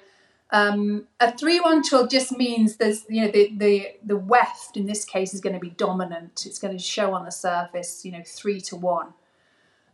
um, 0.51 1.09
a 1.21 1.37
three-one 1.37 1.83
twill 1.83 2.07
just 2.07 2.37
means 2.37 2.77
there's 2.77 3.07
you 3.09 3.25
know 3.25 3.31
the 3.31 3.51
the 3.57 3.89
the 4.05 4.17
weft 4.17 4.77
in 4.77 4.85
this 4.85 5.07
case 5.07 5.33
is 5.33 5.41
going 5.41 5.55
to 5.55 5.59
be 5.61 5.71
dominant. 5.71 6.45
It's 6.45 6.59
going 6.59 6.77
to 6.77 6.83
show 6.83 7.15
on 7.15 7.25
the 7.25 7.33
surface, 7.33 8.05
you 8.05 8.13
know, 8.13 8.23
three 8.27 8.61
to 8.61 8.77
one. 8.77 9.15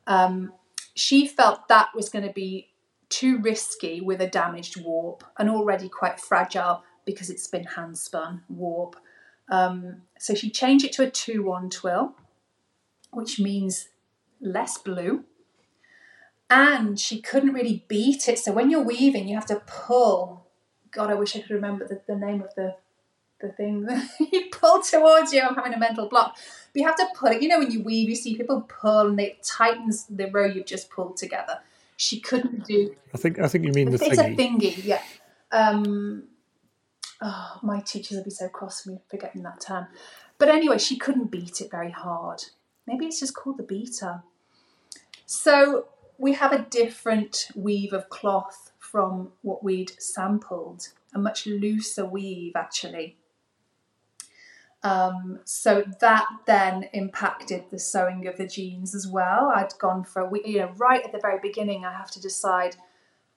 Um, 0.08 0.54
she 0.94 1.28
felt 1.28 1.68
that 1.68 1.90
was 1.94 2.08
going 2.08 2.26
to 2.26 2.32
be 2.32 2.70
too 3.08 3.38
risky 3.38 4.00
with 4.00 4.20
a 4.20 4.26
damaged 4.26 4.82
warp 4.82 5.22
and 5.38 5.48
already 5.48 5.88
quite 5.88 6.18
fragile 6.18 6.82
because 7.04 7.30
it's 7.30 7.46
been 7.46 7.64
hand 7.64 7.96
spun 7.96 8.42
warp. 8.48 8.96
Um, 9.50 10.02
so 10.18 10.34
she 10.34 10.50
changed 10.50 10.84
it 10.84 10.92
to 10.94 11.02
a 11.02 11.10
2 11.10 11.42
1 11.42 11.70
twill, 11.70 12.14
which 13.10 13.38
means 13.38 13.88
less 14.40 14.78
blue. 14.78 15.24
And 16.48 16.98
she 16.98 17.20
couldn't 17.20 17.52
really 17.52 17.84
beat 17.88 18.28
it. 18.28 18.38
So 18.38 18.52
when 18.52 18.70
you're 18.70 18.82
weaving, 18.82 19.28
you 19.28 19.34
have 19.34 19.46
to 19.46 19.62
pull. 19.66 20.46
God, 20.90 21.10
I 21.10 21.14
wish 21.14 21.36
I 21.36 21.40
could 21.40 21.50
remember 21.50 21.86
the, 21.86 22.00
the 22.06 22.16
name 22.16 22.42
of 22.42 22.54
the 22.54 22.76
the 23.40 23.48
thing 23.48 23.88
you 24.32 24.50
pull 24.52 24.82
towards 24.82 25.32
you. 25.32 25.40
I'm 25.40 25.54
having 25.54 25.72
a 25.72 25.78
mental 25.78 26.08
block. 26.08 26.36
But 26.72 26.80
you 26.80 26.86
have 26.86 26.96
to 26.96 27.06
pull 27.14 27.30
it, 27.30 27.40
you 27.40 27.48
know, 27.48 27.58
when 27.58 27.70
you 27.70 27.82
weave, 27.82 28.08
you 28.08 28.14
see 28.14 28.36
people 28.36 28.60
pull 28.62 29.08
and 29.08 29.18
it 29.18 29.42
tightens 29.42 30.04
the 30.10 30.26
row 30.26 30.44
you've 30.44 30.66
just 30.66 30.90
pulled 30.90 31.16
together 31.16 31.60
she 32.00 32.18
couldn't 32.18 32.64
do. 32.64 32.96
I 33.12 33.18
think 33.18 33.38
I 33.38 33.46
think 33.46 33.66
you 33.66 33.72
mean 33.72 33.90
the 33.90 33.96
it's 33.96 34.04
thingy. 34.04 34.32
It's 34.32 34.72
a 34.72 34.80
thingy, 34.80 34.84
yeah. 34.84 35.02
Um, 35.52 36.24
oh, 37.20 37.58
my 37.62 37.80
teachers 37.80 38.16
would 38.16 38.24
be 38.24 38.30
so 38.30 38.48
cross 38.48 38.84
with 38.84 38.94
me 38.94 39.00
forgetting 39.08 39.42
that 39.42 39.60
term. 39.60 39.86
But 40.38 40.48
anyway, 40.48 40.78
she 40.78 40.96
couldn't 40.96 41.30
beat 41.30 41.60
it 41.60 41.70
very 41.70 41.90
hard. 41.90 42.44
Maybe 42.86 43.06
it's 43.06 43.20
just 43.20 43.36
called 43.36 43.58
the 43.58 43.62
beater. 43.62 44.22
So 45.26 45.86
we 46.18 46.32
have 46.34 46.52
a 46.52 46.66
different 46.70 47.48
weave 47.54 47.92
of 47.92 48.08
cloth 48.08 48.72
from 48.78 49.30
what 49.42 49.62
we'd 49.62 49.92
sampled, 50.00 50.88
a 51.14 51.18
much 51.18 51.46
looser 51.46 52.04
weave 52.04 52.56
actually. 52.56 53.16
Um, 54.82 55.40
so 55.44 55.84
that 56.00 56.26
then 56.46 56.88
impacted 56.94 57.64
the 57.70 57.78
sewing 57.78 58.26
of 58.26 58.38
the 58.38 58.46
jeans 58.46 58.94
as 58.94 59.06
well. 59.06 59.52
I'd 59.54 59.74
gone 59.78 60.04
for, 60.04 60.30
you 60.44 60.60
know, 60.60 60.72
right 60.78 61.04
at 61.04 61.12
the 61.12 61.20
very 61.20 61.38
beginning, 61.40 61.84
I 61.84 61.92
have 61.92 62.10
to 62.12 62.20
decide, 62.20 62.76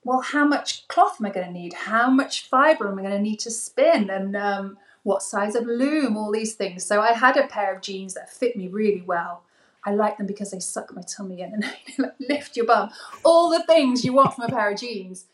well, 0.04 0.22
how 0.22 0.46
much 0.46 0.88
cloth 0.88 1.18
am 1.20 1.26
I 1.26 1.30
going 1.30 1.48
to 1.48 1.54
need? 1.54 1.74
How 1.74 2.10
much 2.10 2.48
fibre 2.48 2.90
am 2.90 3.00
I 3.00 3.04
going 3.04 3.14
to 3.14 3.22
need 3.22 3.40
to 3.40 3.52
spin? 3.52 4.10
And 4.10 4.36
um, 4.36 4.78
what 5.04 5.24
size 5.24 5.56
of 5.56 5.66
loom? 5.66 6.18
All 6.18 6.32
these 6.32 6.56
things. 6.56 6.86
So 6.86 7.02
I 7.02 7.14
had 7.14 7.38
a 7.38 7.48
pair 7.48 7.74
of 7.74 7.82
jeans 7.82 8.14
that 8.16 8.30
fit 8.30 8.56
me 8.56 8.68
really 8.68 9.02
well. 9.02 9.44
I 9.86 9.94
like 9.94 10.18
them 10.18 10.28
because 10.28 10.52
they 10.52 10.60
suck 10.60 10.94
my 10.96 11.02
tummy 11.02 11.42
in 11.42 11.54
and 11.54 12.12
lift 12.20 12.56
your 12.56 12.66
bum. 12.66 12.90
All 13.24 13.50
the 13.50 13.64
things 13.64 14.06
you 14.06 14.14
want 14.14 14.36
from 14.36 14.46
a 14.46 14.50
pair 14.50 14.72
of 14.72 14.80
jeans. 14.80 15.26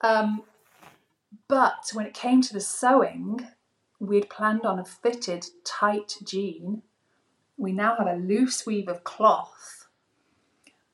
Um, 0.00 0.42
but 1.48 1.90
when 1.92 2.06
it 2.06 2.14
came 2.14 2.42
to 2.42 2.52
the 2.52 2.60
sewing, 2.60 3.48
we'd 3.98 4.30
planned 4.30 4.64
on 4.64 4.78
a 4.78 4.84
fitted, 4.84 5.46
tight 5.64 6.18
jean. 6.24 6.82
We 7.56 7.72
now 7.72 7.96
have 7.96 8.06
a 8.06 8.16
loose 8.16 8.66
weave 8.66 8.88
of 8.88 9.04
cloth. 9.04 9.77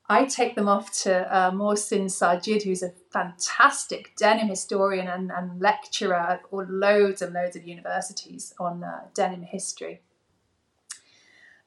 I 0.07 0.25
take 0.25 0.55
them 0.55 0.67
off 0.67 0.91
to 1.03 1.35
uh, 1.35 1.51
Mohsin 1.51 2.05
Sajid, 2.05 2.63
who's 2.63 2.83
a 2.83 2.93
fantastic 3.11 4.15
denim 4.15 4.47
historian 4.47 5.07
and, 5.07 5.31
and 5.31 5.59
lecturer 5.59 6.15
at 6.15 6.41
loads 6.51 7.23
and 7.23 7.33
loads 7.33 7.55
of 7.55 7.67
universities 7.67 8.53
on 8.59 8.83
uh, 8.83 9.05
denim 9.15 9.41
history. 9.41 10.01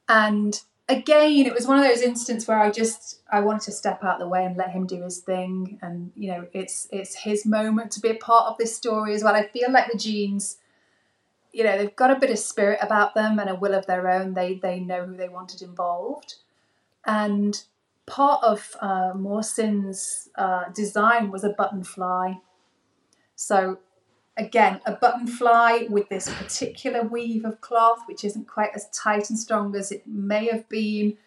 And 0.07 0.59
again, 0.87 1.45
it 1.45 1.53
was 1.53 1.67
one 1.67 1.77
of 1.77 1.83
those 1.83 2.01
instances 2.01 2.47
where 2.47 2.59
I 2.59 2.71
just 2.71 3.21
I 3.29 3.41
wanted 3.41 3.65
to 3.65 3.71
step 3.73 4.03
out 4.03 4.15
of 4.15 4.19
the 4.19 4.27
way 4.27 4.45
and 4.45 4.55
let 4.55 4.71
him 4.71 4.87
do 4.87 5.03
his 5.03 5.19
thing, 5.19 5.77
and 5.81 6.11
you 6.15 6.31
know, 6.31 6.47
it's 6.53 6.87
it's 6.91 7.15
his 7.15 7.45
moment 7.45 7.91
to 7.91 7.99
be 7.99 8.09
a 8.09 8.15
part 8.15 8.47
of 8.47 8.57
this 8.57 8.75
story 8.75 9.13
as 9.13 9.23
well. 9.23 9.35
I 9.35 9.47
feel 9.47 9.71
like 9.71 9.91
the 9.91 9.97
jeans, 9.97 10.57
you 11.51 11.65
know, 11.65 11.77
they've 11.77 11.95
got 11.95 12.11
a 12.11 12.19
bit 12.19 12.31
of 12.31 12.39
spirit 12.39 12.79
about 12.81 13.15
them 13.15 13.37
and 13.37 13.49
a 13.49 13.55
will 13.55 13.75
of 13.75 13.85
their 13.85 14.09
own. 14.09 14.33
They 14.33 14.55
they 14.55 14.79
know 14.79 15.05
who 15.05 15.17
they 15.17 15.29
wanted 15.29 15.61
involved, 15.61 16.35
and 17.05 17.61
part 18.09 18.43
of 18.43 18.75
uh, 18.81 19.13
Mohsin's 19.13 20.29
uh, 20.35 20.65
design 20.73 21.31
was 21.31 21.43
a 21.43 21.49
button 21.49 21.83
fly. 21.83 22.39
So 23.35 23.79
again, 24.35 24.81
a 24.85 24.93
button 24.93 25.27
fly 25.27 25.87
with 25.89 26.09
this 26.09 26.27
particular 26.27 27.03
weave 27.03 27.45
of 27.45 27.61
cloth, 27.61 27.99
which 28.07 28.23
isn't 28.23 28.47
quite 28.47 28.71
as 28.75 28.89
tight 28.89 29.29
and 29.29 29.37
strong 29.37 29.75
as 29.75 29.91
it 29.91 30.07
may 30.07 30.47
have 30.47 30.67
been, 30.67 31.17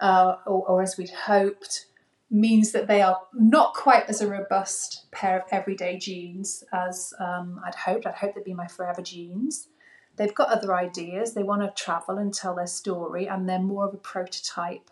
uh, 0.00 0.36
or, 0.46 0.66
or, 0.68 0.82
as 0.82 0.96
we'd 0.96 1.10
hoped, 1.10 1.86
means 2.30 2.70
that 2.72 2.86
they 2.86 3.02
are 3.02 3.20
not 3.34 3.74
quite 3.74 4.08
as 4.08 4.20
a 4.20 4.28
robust 4.28 5.10
pair 5.10 5.40
of 5.40 5.44
everyday 5.50 5.98
jeans 5.98 6.62
as 6.72 7.12
um, 7.18 7.60
I'd 7.66 7.74
hoped. 7.74 8.06
I'd 8.06 8.14
hoped 8.14 8.36
they'd 8.36 8.44
be 8.44 8.54
my 8.54 8.68
forever 8.68 9.02
jeans. 9.02 9.68
They've 10.16 10.34
got 10.34 10.50
other 10.50 10.74
ideas. 10.74 11.34
They 11.34 11.42
want 11.42 11.62
to 11.62 11.82
travel 11.82 12.18
and 12.18 12.32
tell 12.32 12.54
their 12.54 12.66
story, 12.66 13.26
and 13.26 13.48
they're 13.48 13.58
more 13.58 13.88
of 13.88 13.94
a 13.94 13.98
prototype. 13.98 14.90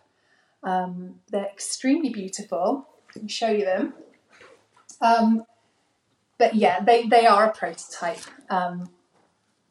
Um, 0.62 1.16
they're 1.30 1.46
extremely 1.46 2.10
beautiful. 2.10 2.88
Let 3.14 3.22
me 3.22 3.28
show 3.28 3.50
you 3.50 3.64
them. 3.64 3.94
Um, 5.00 5.44
but 6.38 6.54
yeah, 6.54 6.80
they, 6.80 7.06
they 7.06 7.26
are 7.26 7.46
a 7.46 7.52
prototype. 7.52 8.20
Um, 8.50 8.90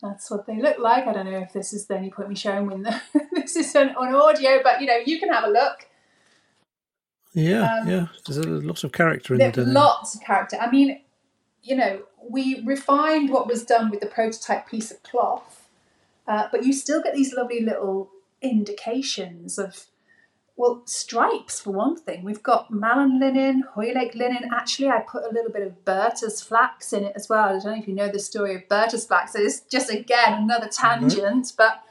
that's 0.01 0.29
what 0.29 0.45
they 0.45 0.61
look 0.61 0.77
like. 0.79 1.07
I 1.07 1.13
don't 1.13 1.29
know 1.29 1.39
if 1.39 1.53
this 1.53 1.73
is 1.73 1.87
the 1.87 1.95
only 1.95 2.11
point 2.11 2.29
me 2.29 2.35
showing 2.35 2.67
when 2.67 2.83
the, 2.83 3.01
this 3.33 3.55
is 3.55 3.75
on, 3.75 3.89
on 3.95 4.13
audio, 4.13 4.61
but 4.63 4.81
you 4.81 4.87
know, 4.87 4.97
you 5.05 5.19
can 5.19 5.29
have 5.29 5.45
a 5.45 5.49
look. 5.49 5.87
Yeah, 7.33 7.79
um, 7.79 7.89
yeah. 7.89 8.07
There's 8.25 8.37
a 8.37 8.47
lot 8.47 8.83
of 8.83 8.91
character 8.93 9.33
in 9.33 9.39
there. 9.39 9.65
Lots 9.65 10.15
of 10.15 10.21
character. 10.21 10.57
I 10.59 10.71
mean, 10.71 11.01
you 11.61 11.75
know, 11.75 12.03
we 12.29 12.63
refined 12.63 13.29
what 13.29 13.47
was 13.47 13.63
done 13.63 13.89
with 13.89 13.99
the 13.99 14.05
prototype 14.05 14.69
piece 14.69 14.89
of 14.89 15.03
cloth, 15.03 15.67
uh, 16.27 16.47
but 16.51 16.63
you 16.63 16.71
still 16.71 17.01
get 17.01 17.13
these 17.13 17.33
lovely 17.33 17.61
little 17.61 18.09
indications 18.41 19.57
of 19.57 19.85
well, 20.57 20.83
stripes 20.85 21.59
for 21.59 21.71
one 21.71 21.97
thing. 21.97 22.23
We've 22.23 22.41
got 22.41 22.71
Malin 22.71 23.19
linen, 23.19 23.65
Hoylake 23.73 24.15
linen. 24.15 24.49
Actually, 24.53 24.87
I 24.87 24.99
put 24.99 25.25
a 25.25 25.33
little 25.33 25.51
bit 25.51 25.63
of 25.63 25.83
Bertha's 25.83 26.41
flax 26.41 26.93
in 26.93 27.03
it 27.03 27.13
as 27.15 27.27
well. 27.27 27.49
I 27.49 27.51
don't 27.59 27.65
know 27.65 27.81
if 27.81 27.87
you 27.87 27.93
know 27.93 28.07
the 28.07 28.19
story 28.19 28.55
of 28.55 28.69
Bertha's 28.69 29.05
flax. 29.05 29.33
So 29.33 29.39
it's 29.41 29.61
just 29.61 29.89
again 29.91 30.43
another 30.43 30.67
mm-hmm. 30.67 31.01
tangent, 31.01 31.45
mm-hmm. 31.45 31.55
but 31.57 31.81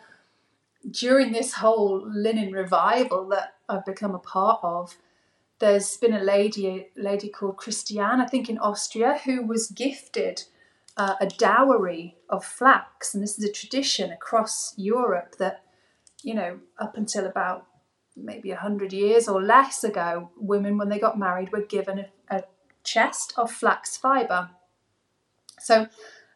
during 0.91 1.33
this 1.33 1.55
whole 1.55 2.07
linen 2.11 2.53
revival 2.53 3.29
that 3.29 3.55
I've 3.69 3.85
become 3.85 4.15
a 4.15 4.19
part 4.19 4.61
of, 4.62 4.97
there's 5.59 5.97
been 5.99 6.15
a 6.15 6.23
lady, 6.23 6.67
a 6.69 6.89
lady 6.97 7.29
called 7.29 7.59
Christiane, 7.59 8.21
I 8.21 8.27
think 8.27 8.49
in 8.49 8.59
Austria, 8.59 9.21
who 9.25 9.43
was 9.43 9.69
gifted 9.69 10.45
uh, 10.97 11.15
a 11.21 11.27
dowry 11.27 12.17
of 12.29 12.45
flax, 12.45 13.15
and 13.15 13.23
this 13.23 13.39
is 13.39 13.45
a 13.45 13.53
tradition 13.53 14.11
across 14.11 14.75
Europe 14.77 15.37
that, 15.39 15.65
you 16.23 16.35
know, 16.35 16.61
up 16.79 16.97
until 16.97 17.27
about 17.27 17.67
maybe 18.17 18.51
100 18.51 18.93
years 18.93 19.29
or 19.29 19.43
less 19.43 19.85
ago, 19.85 20.31
women, 20.37 20.79
when 20.79 20.89
they 20.89 20.99
got 20.99 21.19
married, 21.19 21.53
were 21.53 21.62
given 21.62 21.99
a, 21.99 22.37
a 22.37 22.45
chest 22.83 23.35
of 23.37 23.51
flax 23.51 23.97
fibre. 23.97 24.51
So 25.59 25.89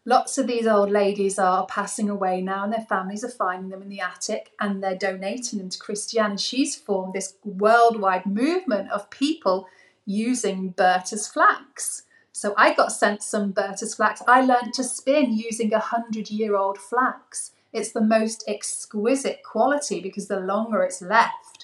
lots 0.04 0.38
of 0.38 0.46
these 0.46 0.66
old 0.66 0.90
ladies 0.90 1.38
are 1.38 1.66
passing 1.66 2.08
away 2.08 2.40
now 2.40 2.64
and 2.64 2.72
their 2.72 2.86
families 2.88 3.24
are 3.24 3.30
finding 3.30 3.70
them 3.70 3.82
in 3.82 3.88
the 3.88 4.00
attic 4.00 4.52
and 4.58 4.82
they're 4.82 4.96
donating 4.96 5.58
them 5.58 5.68
to 5.68 5.78
Christiane. 5.78 6.36
She's 6.36 6.74
formed 6.74 7.14
this 7.14 7.34
worldwide 7.44 8.26
movement 8.26 8.90
of 8.90 9.10
people 9.10 9.66
using 10.06 10.72
Berta's 10.72 11.28
flax. 11.28 12.04
So 12.32 12.54
I 12.56 12.72
got 12.72 12.92
sent 12.92 13.22
some 13.22 13.52
Berta's 13.52 13.94
flax. 13.94 14.22
I 14.26 14.40
learned 14.40 14.72
to 14.74 14.84
spin 14.84 15.32
using 15.32 15.74
a 15.74 15.78
hundred 15.78 16.30
year 16.30 16.56
old 16.56 16.78
flax. 16.78 17.50
It's 17.72 17.92
the 17.92 18.00
most 18.00 18.44
exquisite 18.48 19.42
quality 19.42 20.00
because 20.00 20.28
the 20.28 20.40
longer 20.40 20.82
it's 20.82 21.02
left, 21.02 21.57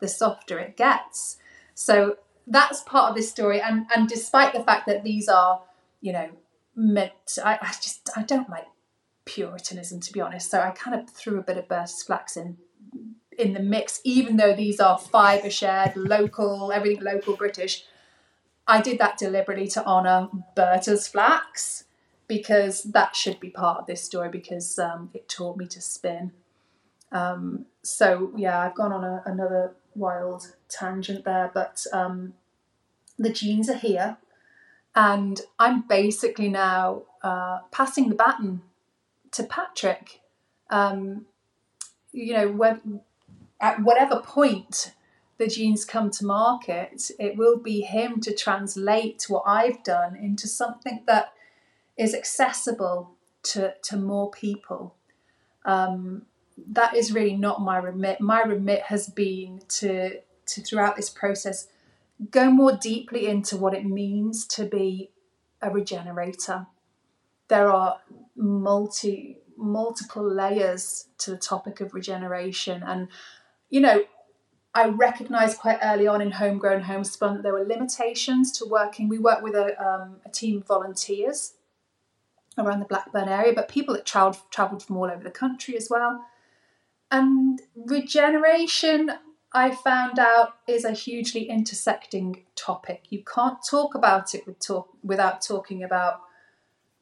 the 0.00 0.08
softer 0.08 0.58
it 0.58 0.76
gets. 0.76 1.38
So 1.74 2.16
that's 2.46 2.82
part 2.82 3.10
of 3.10 3.16
this 3.16 3.30
story. 3.30 3.60
And 3.60 3.86
and 3.94 4.08
despite 4.08 4.52
the 4.52 4.62
fact 4.62 4.86
that 4.86 5.04
these 5.04 5.28
are, 5.28 5.62
you 6.00 6.12
know, 6.12 6.30
meant, 6.74 7.12
I, 7.44 7.58
I 7.60 7.72
just 7.80 8.08
I 8.16 8.22
don't 8.22 8.50
like 8.50 8.66
Puritanism 9.24 10.00
to 10.00 10.12
be 10.12 10.20
honest. 10.20 10.50
So 10.50 10.60
I 10.60 10.70
kind 10.70 10.98
of 10.98 11.10
threw 11.10 11.38
a 11.38 11.42
bit 11.42 11.58
of 11.58 11.68
Bertha's 11.68 12.02
flax 12.02 12.36
in 12.36 12.56
in 13.38 13.52
the 13.52 13.60
mix, 13.60 14.00
even 14.02 14.36
though 14.36 14.54
these 14.54 14.80
are 14.80 14.98
Fibreshed, 14.98 15.96
local, 15.96 16.72
everything 16.72 17.04
local 17.04 17.36
British. 17.36 17.84
I 18.66 18.82
did 18.82 18.98
that 18.98 19.16
deliberately 19.16 19.68
to 19.68 19.84
honour 19.86 20.28
Bertha's 20.56 21.08
flax 21.08 21.84
because 22.26 22.82
that 22.82 23.16
should 23.16 23.40
be 23.40 23.48
part 23.48 23.78
of 23.78 23.86
this 23.86 24.02
story 24.02 24.28
because 24.28 24.78
um, 24.78 25.10
it 25.14 25.28
taught 25.28 25.56
me 25.56 25.66
to 25.68 25.80
spin. 25.80 26.32
Um, 27.10 27.64
so 27.82 28.32
yeah, 28.36 28.60
I've 28.60 28.74
gone 28.74 28.92
on 28.92 29.04
a, 29.04 29.22
another 29.24 29.74
wild 29.98 30.54
tangent 30.68 31.24
there, 31.24 31.50
but 31.52 31.84
um, 31.92 32.34
the 33.18 33.30
jeans 33.30 33.68
are 33.68 33.76
here, 33.76 34.18
and 34.94 35.40
I'm 35.58 35.82
basically 35.86 36.48
now 36.48 37.02
uh, 37.22 37.60
passing 37.70 38.08
the 38.08 38.14
baton 38.14 38.62
to 39.32 39.42
Patrick. 39.44 40.20
Um, 40.70 41.26
you 42.12 42.34
know, 42.34 42.50
when, 42.50 43.00
at 43.60 43.82
whatever 43.82 44.20
point 44.20 44.92
the 45.38 45.46
jeans 45.46 45.84
come 45.84 46.10
to 46.10 46.26
market, 46.26 47.10
it 47.18 47.36
will 47.36 47.58
be 47.58 47.82
him 47.82 48.20
to 48.20 48.34
translate 48.34 49.26
what 49.28 49.44
I've 49.46 49.82
done 49.84 50.16
into 50.16 50.48
something 50.48 51.04
that 51.06 51.32
is 51.96 52.14
accessible 52.14 53.12
to, 53.44 53.74
to 53.84 53.96
more 53.96 54.30
people. 54.30 54.94
Um, 55.64 56.22
that 56.66 56.94
is 56.94 57.12
really 57.12 57.36
not 57.36 57.60
my 57.60 57.78
remit. 57.78 58.20
My 58.20 58.42
remit 58.42 58.82
has 58.82 59.08
been 59.08 59.62
to 59.68 60.20
to 60.46 60.62
throughout 60.62 60.96
this 60.96 61.10
process 61.10 61.68
go 62.30 62.50
more 62.50 62.72
deeply 62.72 63.26
into 63.26 63.56
what 63.56 63.74
it 63.74 63.84
means 63.84 64.46
to 64.46 64.64
be 64.64 65.10
a 65.62 65.70
regenerator. 65.70 66.66
There 67.48 67.70
are 67.70 68.00
multi 68.36 69.38
multiple 69.56 70.28
layers 70.28 71.08
to 71.18 71.32
the 71.32 71.36
topic 71.36 71.80
of 71.80 71.92
regeneration 71.92 72.82
and 72.86 73.08
you 73.70 73.80
know 73.80 74.04
I 74.74 74.88
recognized 74.88 75.58
quite 75.58 75.78
early 75.82 76.06
on 76.06 76.20
in 76.20 76.30
homegrown 76.30 76.82
homespun 76.82 77.34
that 77.34 77.42
there 77.42 77.52
were 77.52 77.64
limitations 77.64 78.52
to 78.58 78.66
working. 78.66 79.08
We 79.08 79.18
work 79.18 79.42
with 79.42 79.56
a, 79.56 79.76
um, 79.84 80.18
a 80.24 80.28
team 80.28 80.58
of 80.58 80.66
volunteers 80.66 81.54
around 82.56 82.80
the 82.80 82.86
Blackburn 82.86 83.28
area, 83.28 83.52
but 83.52 83.68
people 83.68 83.94
that 83.94 84.04
traveled 84.04 84.38
traveled 84.50 84.84
from 84.84 84.96
all 84.98 85.10
over 85.10 85.24
the 85.24 85.30
country 85.30 85.76
as 85.76 85.88
well. 85.90 86.24
And 87.10 87.60
regeneration, 87.74 89.12
I 89.52 89.74
found 89.74 90.18
out, 90.18 90.54
is 90.66 90.84
a 90.84 90.92
hugely 90.92 91.48
intersecting 91.48 92.44
topic. 92.54 93.04
You 93.10 93.22
can't 93.24 93.58
talk 93.68 93.94
about 93.94 94.34
it 94.34 94.46
with 94.46 94.58
talk, 94.58 94.88
without 95.02 95.40
talking 95.40 95.82
about 95.82 96.20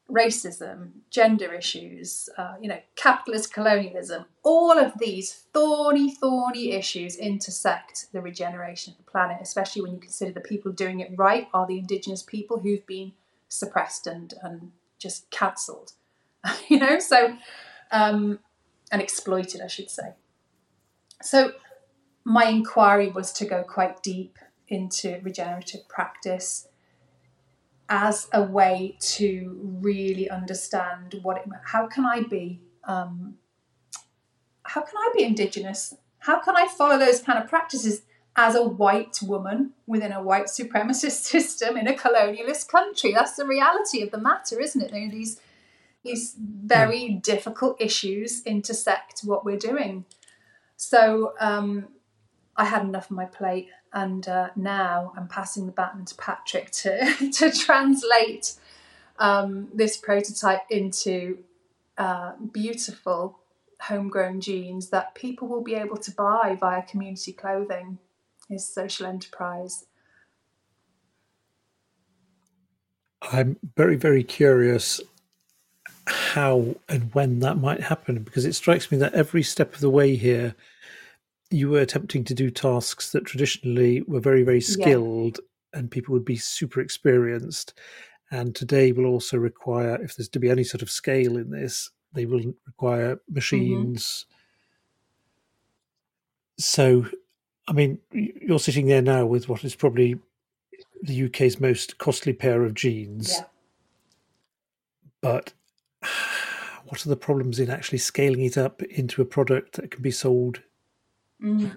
racism, 0.09 0.91
gender 1.09 1.53
issues, 1.53 2.29
uh, 2.37 2.55
you 2.61 2.69
know, 2.69 2.79
capitalist 2.95 3.53
colonialism. 3.53 4.25
All 4.43 4.77
of 4.77 4.93
these 4.99 5.43
thorny, 5.53 6.13
thorny 6.13 6.71
issues 6.71 7.17
intersect 7.17 8.07
the 8.13 8.21
regeneration 8.21 8.93
of 8.93 8.97
the 8.97 9.11
planet, 9.11 9.37
especially 9.41 9.81
when 9.81 9.93
you 9.93 9.99
consider 9.99 10.31
the 10.31 10.39
people 10.39 10.71
doing 10.71 11.01
it 11.01 11.11
right 11.17 11.47
are 11.53 11.67
the 11.67 11.79
indigenous 11.79 12.23
people 12.23 12.59
who've 12.59 12.85
been 12.87 13.11
suppressed 13.49 14.07
and, 14.07 14.33
and 14.41 14.71
just 14.97 15.29
cancelled. 15.29 15.91
you 16.69 16.79
know, 16.79 16.99
so 16.99 17.35
um, 17.91 18.39
and 18.91 19.01
exploited, 19.01 19.61
I 19.61 19.67
should 19.67 19.89
say. 19.89 20.13
So 21.21 21.53
my 22.23 22.45
inquiry 22.45 23.09
was 23.09 23.31
to 23.33 23.45
go 23.45 23.63
quite 23.63 24.03
deep 24.03 24.37
into 24.67 25.19
regenerative 25.23 25.87
practice 25.87 26.67
as 27.89 28.27
a 28.33 28.43
way 28.43 28.97
to 28.99 29.57
really 29.81 30.29
understand 30.29 31.15
what 31.21 31.37
it, 31.37 31.43
how 31.65 31.87
can 31.87 32.05
I 32.05 32.21
be 32.21 32.61
um, 32.83 33.37
how 34.63 34.81
can 34.81 34.97
I 34.97 35.09
be 35.15 35.23
indigenous? 35.23 35.95
How 36.19 36.41
can 36.41 36.55
I 36.57 36.67
follow 36.67 36.97
those 36.97 37.21
kind 37.21 37.41
of 37.41 37.49
practices 37.49 38.01
as 38.35 38.55
a 38.55 38.63
white 38.63 39.19
woman 39.21 39.71
within 39.87 40.11
a 40.11 40.21
white 40.21 40.47
supremacist 40.47 41.11
system 41.31 41.77
in 41.77 41.87
a 41.87 41.93
colonialist 41.93 42.67
country? 42.67 43.13
That's 43.13 43.35
the 43.35 43.45
reality 43.45 44.01
of 44.01 44.11
the 44.11 44.17
matter, 44.17 44.59
isn't 44.59 44.81
it? 44.81 44.93
You 44.93 45.05
know, 45.05 45.11
these 45.11 45.39
these 46.07 46.35
very 46.37 47.09
difficult 47.09 47.79
issues 47.79 48.43
intersect 48.43 49.21
what 49.21 49.45
we're 49.45 49.57
doing. 49.57 50.05
So 50.75 51.33
um, 51.39 51.89
I 52.55 52.65
had 52.65 52.83
enough 52.83 53.11
on 53.11 53.17
my 53.17 53.25
plate, 53.25 53.69
and 53.93 54.27
uh, 54.27 54.49
now 54.55 55.13
I'm 55.15 55.27
passing 55.27 55.65
the 55.65 55.71
baton 55.71 56.05
to 56.05 56.15
Patrick 56.15 56.71
to 56.71 57.31
to 57.33 57.51
translate 57.51 58.53
um, 59.19 59.69
this 59.73 59.97
prototype 59.97 60.63
into 60.69 61.39
uh, 61.97 62.33
beautiful 62.51 63.39
homegrown 63.81 64.41
jeans 64.41 64.89
that 64.89 65.13
people 65.15 65.47
will 65.47 65.63
be 65.63 65.75
able 65.75 65.97
to 65.97 66.11
buy 66.11 66.57
via 66.59 66.81
community 66.83 67.33
clothing. 67.33 67.99
His 68.49 68.65
social 68.65 69.05
enterprise. 69.05 69.85
I'm 73.21 73.57
very, 73.75 73.97
very 73.97 74.23
curious 74.23 75.01
how 76.07 76.75
and 76.87 77.13
when 77.13 77.39
that 77.39 77.57
might 77.57 77.81
happen 77.81 78.23
because 78.23 78.45
it 78.45 78.53
strikes 78.53 78.91
me 78.91 78.97
that 78.97 79.13
every 79.13 79.43
step 79.43 79.73
of 79.73 79.81
the 79.81 79.89
way 79.89 80.15
here 80.15 80.55
you 81.49 81.69
were 81.69 81.81
attempting 81.81 82.23
to 82.23 82.33
do 82.33 82.49
tasks 82.49 83.11
that 83.11 83.25
traditionally 83.25 84.01
were 84.03 84.19
very 84.19 84.43
very 84.43 84.61
skilled 84.61 85.39
yeah. 85.73 85.79
and 85.79 85.91
people 85.91 86.13
would 86.13 86.25
be 86.25 86.37
super 86.37 86.79
experienced 86.79 87.73
and 88.31 88.55
today 88.55 88.91
will 88.91 89.05
also 89.05 89.37
require 89.37 90.01
if 90.01 90.15
there's 90.15 90.29
to 90.29 90.39
be 90.39 90.49
any 90.49 90.63
sort 90.63 90.81
of 90.81 90.89
scale 90.89 91.35
in 91.35 91.49
this 91.49 91.89
they 92.13 92.25
will 92.25 92.53
require 92.65 93.15
mm-hmm. 93.15 93.33
machines 93.33 94.25
mm-hmm. 94.25 96.61
so 96.61 97.05
i 97.67 97.73
mean 97.73 97.99
you're 98.11 98.59
sitting 98.59 98.87
there 98.87 99.01
now 99.01 99.25
with 99.25 99.49
what 99.49 99.65
is 99.65 99.75
probably 99.75 100.17
the 101.03 101.25
uk's 101.25 101.59
most 101.59 101.97
costly 101.97 102.31
pair 102.31 102.63
of 102.63 102.73
jeans 102.73 103.35
yeah. 103.37 103.45
but 105.21 105.53
what 106.89 107.05
are 107.05 107.09
the 107.09 107.17
problems 107.17 107.59
in 107.59 107.69
actually 107.69 107.97
scaling 107.97 108.41
it 108.41 108.57
up 108.57 108.81
into 108.83 109.21
a 109.21 109.25
product 109.25 109.73
that 109.73 109.91
can 109.91 110.01
be 110.01 110.11
sold 110.11 110.61
mm. 111.41 111.71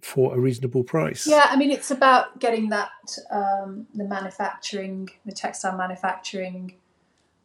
for 0.00 0.34
a 0.34 0.40
reasonable 0.40 0.84
price? 0.84 1.26
Yeah, 1.26 1.46
I 1.48 1.56
mean, 1.56 1.70
it's 1.70 1.90
about 1.90 2.38
getting 2.38 2.68
that 2.70 2.90
um, 3.30 3.86
the 3.94 4.04
manufacturing, 4.04 5.10
the 5.24 5.32
textile 5.32 5.76
manufacturing 5.76 6.74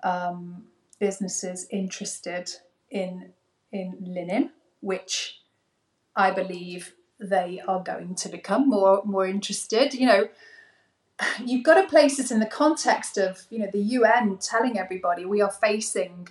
um, 0.03 0.65
businesses 0.99 1.67
interested 1.71 2.51
in 2.89 3.31
in 3.71 3.97
linen, 4.01 4.51
which 4.81 5.41
I 6.15 6.31
believe 6.31 6.93
they 7.19 7.61
are 7.67 7.81
going 7.81 8.15
to 8.15 8.29
become 8.29 8.69
more 8.69 9.01
more 9.05 9.25
interested. 9.25 9.93
You 9.93 10.07
know, 10.07 10.29
you've 11.43 11.63
got 11.63 11.81
to 11.81 11.87
place 11.87 12.17
this 12.17 12.31
in 12.31 12.39
the 12.39 12.45
context 12.45 13.17
of 13.17 13.45
you 13.49 13.59
know 13.59 13.69
the 13.71 13.79
UN 13.79 14.37
telling 14.37 14.77
everybody 14.77 15.25
we 15.25 15.41
are 15.41 15.51
facing 15.51 16.27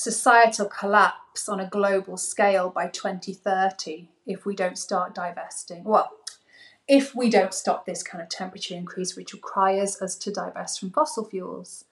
societal 0.00 0.64
collapse 0.64 1.46
on 1.46 1.60
a 1.60 1.68
global 1.68 2.16
scale 2.16 2.70
by 2.70 2.88
2030 2.88 4.08
if 4.26 4.46
we 4.46 4.56
don't 4.56 4.78
start 4.78 5.14
divesting. 5.14 5.84
Well, 5.84 6.10
if 6.88 7.14
we 7.14 7.28
don't 7.28 7.52
stop 7.52 7.84
this 7.84 8.02
kind 8.02 8.22
of 8.22 8.30
temperature 8.30 8.74
increase, 8.74 9.14
which 9.14 9.34
requires 9.34 10.00
us 10.00 10.16
to 10.16 10.32
divest 10.32 10.80
from 10.80 10.90
fossil 10.90 11.26
fuels. 11.26 11.84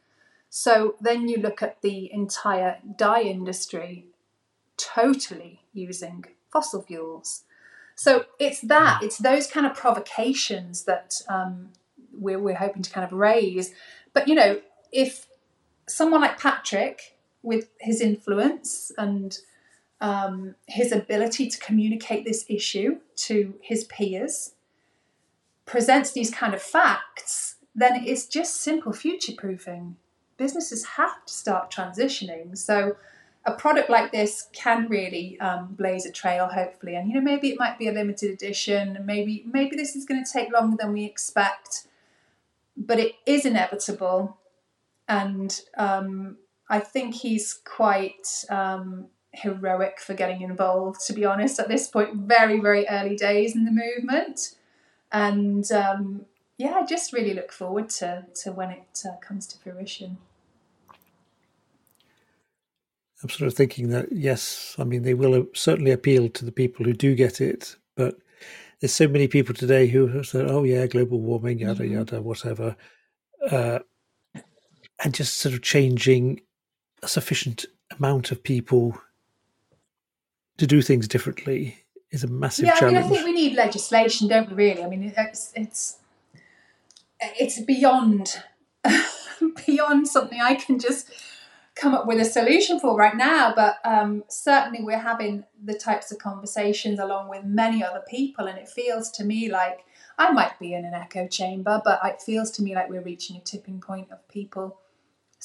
So 0.48 0.94
then 0.98 1.28
you 1.28 1.36
look 1.36 1.62
at 1.62 1.82
the 1.82 2.11
entire 2.11 2.78
dye 2.96 3.20
industry 3.20 4.06
totally 4.78 5.61
using 5.74 6.24
fossil 6.50 6.80
fuels. 6.80 7.44
So 7.94 8.24
it's 8.38 8.62
that, 8.62 9.02
it's 9.02 9.18
those 9.18 9.46
kind 9.46 9.66
of 9.66 9.74
provocations 9.74 10.84
that 10.84 11.20
um, 11.28 11.72
we're, 12.18 12.38
we're 12.38 12.54
hoping 12.54 12.80
to 12.80 12.90
kind 12.90 13.04
of 13.04 13.12
raise. 13.12 13.74
But, 14.14 14.28
you 14.28 14.34
know, 14.34 14.62
if 14.92 15.26
someone 15.86 16.22
like 16.22 16.40
Patrick, 16.40 17.17
with 17.49 17.68
his 17.80 18.01
influence 18.01 18.92
and 18.96 19.38
um, 20.01 20.55
his 20.66 20.92
ability 20.92 21.49
to 21.49 21.59
communicate 21.59 22.24
this 22.24 22.44
issue 22.49 22.99
to 23.16 23.55
his 23.61 23.84
peers, 23.84 24.53
presents 25.66 26.12
these 26.12 26.30
kind 26.30 26.55
of 26.55 26.62
facts, 26.62 27.57
then 27.74 28.05
it's 28.05 28.26
just 28.26 28.61
simple 28.61 28.92
future 28.92 29.32
proofing. 29.36 29.96
Businesses 30.36 30.84
have 30.84 31.24
to 31.26 31.32
start 31.32 31.70
transitioning. 31.70 32.57
So, 32.57 32.96
a 33.44 33.53
product 33.53 33.88
like 33.88 34.12
this 34.12 34.49
can 34.53 34.88
really 34.88 35.40
um, 35.40 35.74
blaze 35.78 36.05
a 36.05 36.12
trail, 36.12 36.49
hopefully. 36.49 36.96
And 36.96 37.09
you 37.09 37.14
know, 37.14 37.20
maybe 37.20 37.49
it 37.49 37.59
might 37.59 37.78
be 37.78 37.88
a 37.88 37.92
limited 37.92 38.30
edition. 38.30 38.99
Maybe 39.05 39.44
maybe 39.51 39.74
this 39.74 39.96
is 39.96 40.05
going 40.05 40.22
to 40.22 40.30
take 40.30 40.53
longer 40.53 40.76
than 40.78 40.92
we 40.92 41.05
expect 41.05 41.88
but 42.78 43.01
it 43.01 43.16
is 43.26 43.44
inevitable. 43.44 44.38
And 45.09 45.61
um, 45.76 46.36
I 46.68 46.80
think 46.80 47.14
he's 47.14 47.60
quite 47.64 48.44
um, 48.50 49.06
heroic 49.32 50.00
for 50.00 50.14
getting 50.14 50.42
involved, 50.42 51.00
to 51.06 51.12
be 51.12 51.24
honest, 51.24 51.58
at 51.58 51.68
this 51.68 51.88
point, 51.88 52.14
very, 52.14 52.60
very 52.60 52.86
early 52.88 53.16
days 53.16 53.54
in 53.54 53.64
the 53.64 53.70
movement. 53.70 54.56
And 55.10 55.70
um, 55.72 56.26
yeah, 56.58 56.74
I 56.74 56.84
just 56.84 57.12
really 57.12 57.34
look 57.34 57.52
forward 57.52 57.88
to, 57.90 58.26
to 58.42 58.52
when 58.52 58.70
it 58.70 59.02
uh, 59.06 59.16
comes 59.26 59.46
to 59.48 59.58
fruition. 59.58 60.18
I'm 63.22 63.30
sort 63.30 63.48
of 63.48 63.54
thinking 63.54 63.88
that, 63.88 64.12
yes, 64.12 64.76
I 64.78 64.84
mean, 64.84 65.02
they 65.02 65.14
will 65.14 65.46
certainly 65.54 65.90
appeal 65.90 66.28
to 66.28 66.44
the 66.44 66.52
people 66.52 66.84
who 66.84 66.92
do 66.92 67.16
get 67.16 67.40
it, 67.40 67.74
but 67.96 68.16
there's 68.80 68.92
so 68.92 69.08
many 69.08 69.26
people 69.26 69.54
today 69.54 69.88
who 69.88 70.06
have 70.08 70.26
said, 70.26 70.48
"Oh 70.48 70.62
yeah, 70.62 70.86
global 70.86 71.20
warming, 71.20 71.58
yada 71.58 71.82
mm-hmm. 71.82 71.94
yada, 71.94 72.22
whatever," 72.22 72.76
uh, 73.50 73.80
and 75.02 75.14
just 75.14 75.38
sort 75.38 75.54
of 75.54 75.62
changing 75.62 76.42
a 77.03 77.09
sufficient 77.09 77.66
amount 77.96 78.30
of 78.30 78.42
people 78.42 79.01
to 80.57 80.66
do 80.66 80.82
things 80.82 81.09
differently 81.09 81.84
is 82.11 82.24
a 82.24 82.26
massive 82.26 82.66
yeah, 82.66 82.74
challenge. 82.74 82.96
I 82.96 83.01
mean, 83.03 83.12
I 83.12 83.14
think 83.14 83.26
we 83.26 83.32
need 83.32 83.57
legislation, 83.57 84.28
don't 84.28 84.49
we? 84.51 84.57
Really, 84.57 84.82
I 84.82 84.88
mean, 84.88 85.12
it's 85.16 85.53
it's 85.55 85.99
it's 87.20 87.61
beyond 87.61 88.42
beyond 89.66 90.09
something 90.09 90.40
I 90.40 90.55
can 90.55 90.78
just 90.78 91.11
come 91.74 91.94
up 91.94 92.07
with 92.07 92.18
a 92.18 92.24
solution 92.24 92.80
for 92.80 92.96
right 92.96 93.16
now, 93.16 93.53
but 93.55 93.76
um, 93.84 94.24
certainly 94.28 94.82
we're 94.82 94.99
having 94.99 95.44
the 95.62 95.74
types 95.74 96.11
of 96.11 96.18
conversations 96.18 96.99
along 96.99 97.28
with 97.28 97.44
many 97.44 97.84
other 97.84 98.03
people, 98.09 98.46
and 98.46 98.59
it 98.59 98.68
feels 98.68 99.11
to 99.12 99.24
me 99.24 99.51
like 99.51 99.84
I 100.18 100.32
might 100.32 100.59
be 100.59 100.74
in 100.74 100.84
an 100.84 100.94
echo 100.94 101.28
chamber, 101.28 101.80
but 101.84 102.01
it 102.05 102.20
feels 102.20 102.51
to 102.53 102.62
me 102.62 102.74
like 102.74 102.88
we're 102.88 103.03
reaching 103.03 103.36
a 103.36 103.40
tipping 103.40 103.80
point 103.80 104.11
of 104.11 104.26
people 104.28 104.80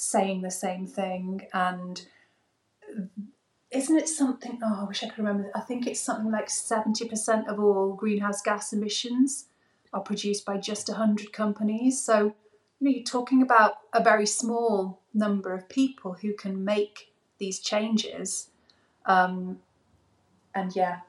saying 0.04 0.42
the 0.42 0.52
same 0.52 0.86
thing. 0.88 1.48
And 1.54 2.06
isn't 3.72 3.98
it 3.98 4.10
something? 4.10 4.60
Oh, 4.64 4.82
I 4.82 4.88
wish 4.88 5.04
I 5.04 5.08
could 5.08 5.20
remember. 5.20 5.52
I 5.56 5.62
think 5.62 5.88
it's 5.88 6.00
something 6.00 6.32
like 6.32 6.48
70% 6.48 7.48
of 7.48 7.60
all 7.60 7.94
greenhouse 7.94 8.42
gas 8.42 8.74
emissions 8.74 9.46
are 9.94 10.02
produced 10.02 10.46
by 10.46 10.58
just 10.58 10.90
100 10.90 11.34
companies. 11.34 12.02
So 12.02 12.36
you 12.80 12.90
know, 12.90 12.92
you're 12.92 13.04
talking 13.04 13.42
about 13.42 13.76
a 13.94 14.04
very 14.04 14.26
small 14.26 15.02
number 15.14 15.54
of 15.54 15.70
people 15.70 16.14
who 16.14 16.34
can 16.34 16.66
make 16.66 17.14
these 17.38 17.60
changes. 17.60 18.50
Um, 19.06 19.60
and 20.54 20.76
yeah, 20.76 21.00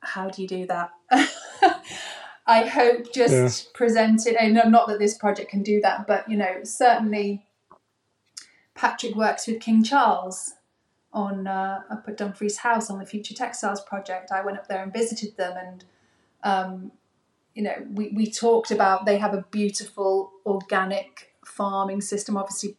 how 0.00 0.28
do 0.28 0.42
you 0.42 0.48
do 0.48 0.66
that? 0.66 0.90
I 2.46 2.66
hope 2.66 3.12
just 3.12 3.66
yeah. 3.66 3.70
present 3.72 4.26
it, 4.26 4.36
and 4.38 4.54
not 4.70 4.88
that 4.88 4.98
this 4.98 5.16
project 5.16 5.50
can 5.50 5.62
do 5.62 5.80
that, 5.82 6.06
but 6.06 6.28
you 6.28 6.36
know, 6.36 6.64
certainly 6.64 7.46
Patrick 8.82 9.14
works 9.14 9.46
with 9.46 9.60
King 9.60 9.84
Charles 9.84 10.54
on 11.12 11.46
uh, 11.46 11.82
up 11.88 12.08
at 12.08 12.16
Dumfries 12.16 12.56
House 12.56 12.90
on 12.90 12.98
the 12.98 13.06
Future 13.06 13.32
Textiles 13.32 13.80
project. 13.80 14.32
I 14.32 14.44
went 14.44 14.58
up 14.58 14.66
there 14.66 14.82
and 14.82 14.92
visited 14.92 15.36
them, 15.36 15.56
and 15.56 15.84
um, 16.42 16.92
you 17.54 17.62
know, 17.62 17.76
we, 17.92 18.08
we 18.08 18.28
talked 18.28 18.72
about 18.72 19.06
they 19.06 19.18
have 19.18 19.34
a 19.34 19.44
beautiful 19.52 20.32
organic 20.44 21.32
farming 21.44 22.00
system. 22.00 22.36
Obviously, 22.36 22.76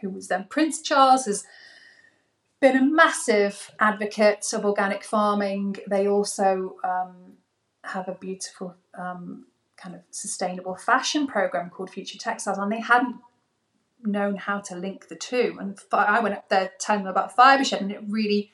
who 0.00 0.08
was 0.08 0.28
then 0.28 0.46
Prince 0.48 0.80
Charles 0.80 1.26
has 1.26 1.44
been 2.62 2.74
a 2.74 2.82
massive 2.82 3.72
advocate 3.78 4.46
of 4.54 4.64
organic 4.64 5.04
farming. 5.04 5.76
They 5.86 6.08
also 6.08 6.76
um, 6.82 7.34
have 7.82 8.08
a 8.08 8.14
beautiful 8.14 8.74
um, 8.96 9.48
kind 9.76 9.96
of 9.96 10.00
sustainable 10.10 10.76
fashion 10.76 11.26
program 11.26 11.68
called 11.68 11.90
Future 11.90 12.16
Textiles, 12.16 12.56
and 12.56 12.72
they 12.72 12.80
hadn't 12.80 13.16
known 14.04 14.36
how 14.36 14.60
to 14.60 14.76
link 14.76 15.08
the 15.08 15.16
two. 15.16 15.56
And 15.60 15.78
I 15.92 16.20
went 16.20 16.34
up 16.34 16.48
there 16.48 16.72
telling 16.78 17.04
them 17.04 17.10
about 17.10 17.36
Fibershed, 17.36 17.80
and 17.80 17.92
it 17.92 18.02
really 18.08 18.52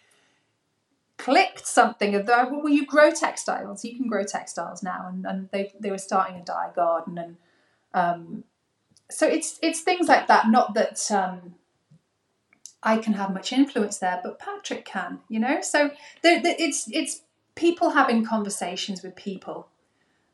clicked 1.20 1.66
something 1.66 2.14
of 2.14 2.24
the 2.24 2.48
well 2.50 2.68
you 2.68 2.86
grow 2.86 3.10
textiles. 3.10 3.84
You 3.84 3.94
can 3.94 4.08
grow 4.08 4.24
textiles 4.24 4.82
now. 4.82 5.06
And, 5.08 5.26
and 5.26 5.48
they, 5.52 5.72
they 5.78 5.90
were 5.90 5.98
starting 5.98 6.36
a 6.36 6.44
dye 6.44 6.70
garden 6.74 7.18
and 7.18 7.36
um, 7.92 8.44
so 9.10 9.26
it's 9.26 9.58
it's 9.62 9.80
things 9.80 10.08
like 10.08 10.28
that. 10.28 10.48
Not 10.48 10.74
that 10.74 11.10
um, 11.10 11.56
I 12.82 12.96
can 12.96 13.14
have 13.14 13.34
much 13.34 13.52
influence 13.52 13.98
there 13.98 14.20
but 14.22 14.38
Patrick 14.38 14.84
can 14.84 15.20
you 15.28 15.40
know? 15.40 15.60
So 15.60 15.90
the, 16.22 16.40
the, 16.42 16.62
it's 16.62 16.88
it's 16.90 17.22
people 17.54 17.90
having 17.90 18.24
conversations 18.24 19.02
with 19.02 19.14
people. 19.14 19.68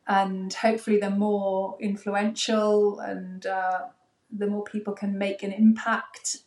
And 0.06 0.54
hopefully 0.54 0.98
the 0.98 1.10
more 1.10 1.76
influential 1.80 3.00
and 3.00 3.44
uh, 3.44 3.86
the 4.30 4.46
more 4.46 4.64
people 4.64 4.92
can 4.92 5.16
make 5.16 5.42
an 5.42 5.52
impact 5.52 6.38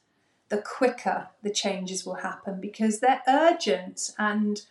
the 0.50 0.58
quicker 0.58 1.28
the 1.44 1.50
changes 1.50 2.06
will 2.06 2.16
happen 2.16 2.60
because 2.60 3.00
they're 3.00 3.22
urgent 3.28 4.12
and 4.18 4.64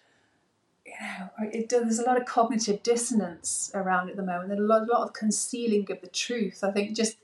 you 0.85 0.93
know 0.93 1.29
it, 1.53 1.69
there's 1.69 1.99
a 1.99 2.05
lot 2.05 2.21
of 2.21 2.27
cognitive 2.27 2.83
dissonance 2.83 3.71
around 3.75 4.11
at 4.11 4.17
the 4.17 4.23
moment 4.23 4.49
there's 4.49 4.61
a 4.61 4.63
lot, 4.63 4.83
a 4.83 4.93
lot 4.93 5.07
of 5.07 5.13
concealing 5.13 5.87
of 5.91 6.01
the 6.01 6.09
truth. 6.09 6.65
I 6.65 6.73
think 6.73 6.97
just 6.97 7.17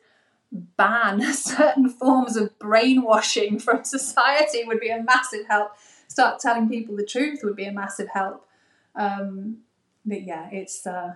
ban 0.52 1.20
certain 1.34 1.88
forms 1.88 2.36
of 2.36 2.56
brainwashing 2.58 3.58
from 3.58 3.84
society 3.84 4.64
would 4.64 4.80
be 4.80 4.90
a 4.90 5.02
massive 5.02 5.46
help. 5.48 5.72
Start 6.06 6.38
telling 6.38 6.68
people 6.68 6.94
the 6.94 7.04
truth 7.04 7.40
would 7.42 7.56
be 7.56 7.64
a 7.64 7.72
massive 7.72 8.08
help. 8.12 8.46
Um, 8.94 9.58
but 10.06 10.22
yeah 10.22 10.48
it's 10.52 10.86
uh, 10.86 11.14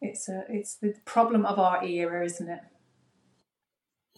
it's 0.00 0.28
a 0.28 0.44
it's 0.48 0.74
the 0.74 0.94
problem 1.04 1.46
of 1.46 1.58
our 1.58 1.84
era 1.84 2.24
isn't 2.24 2.48
it 2.48 2.60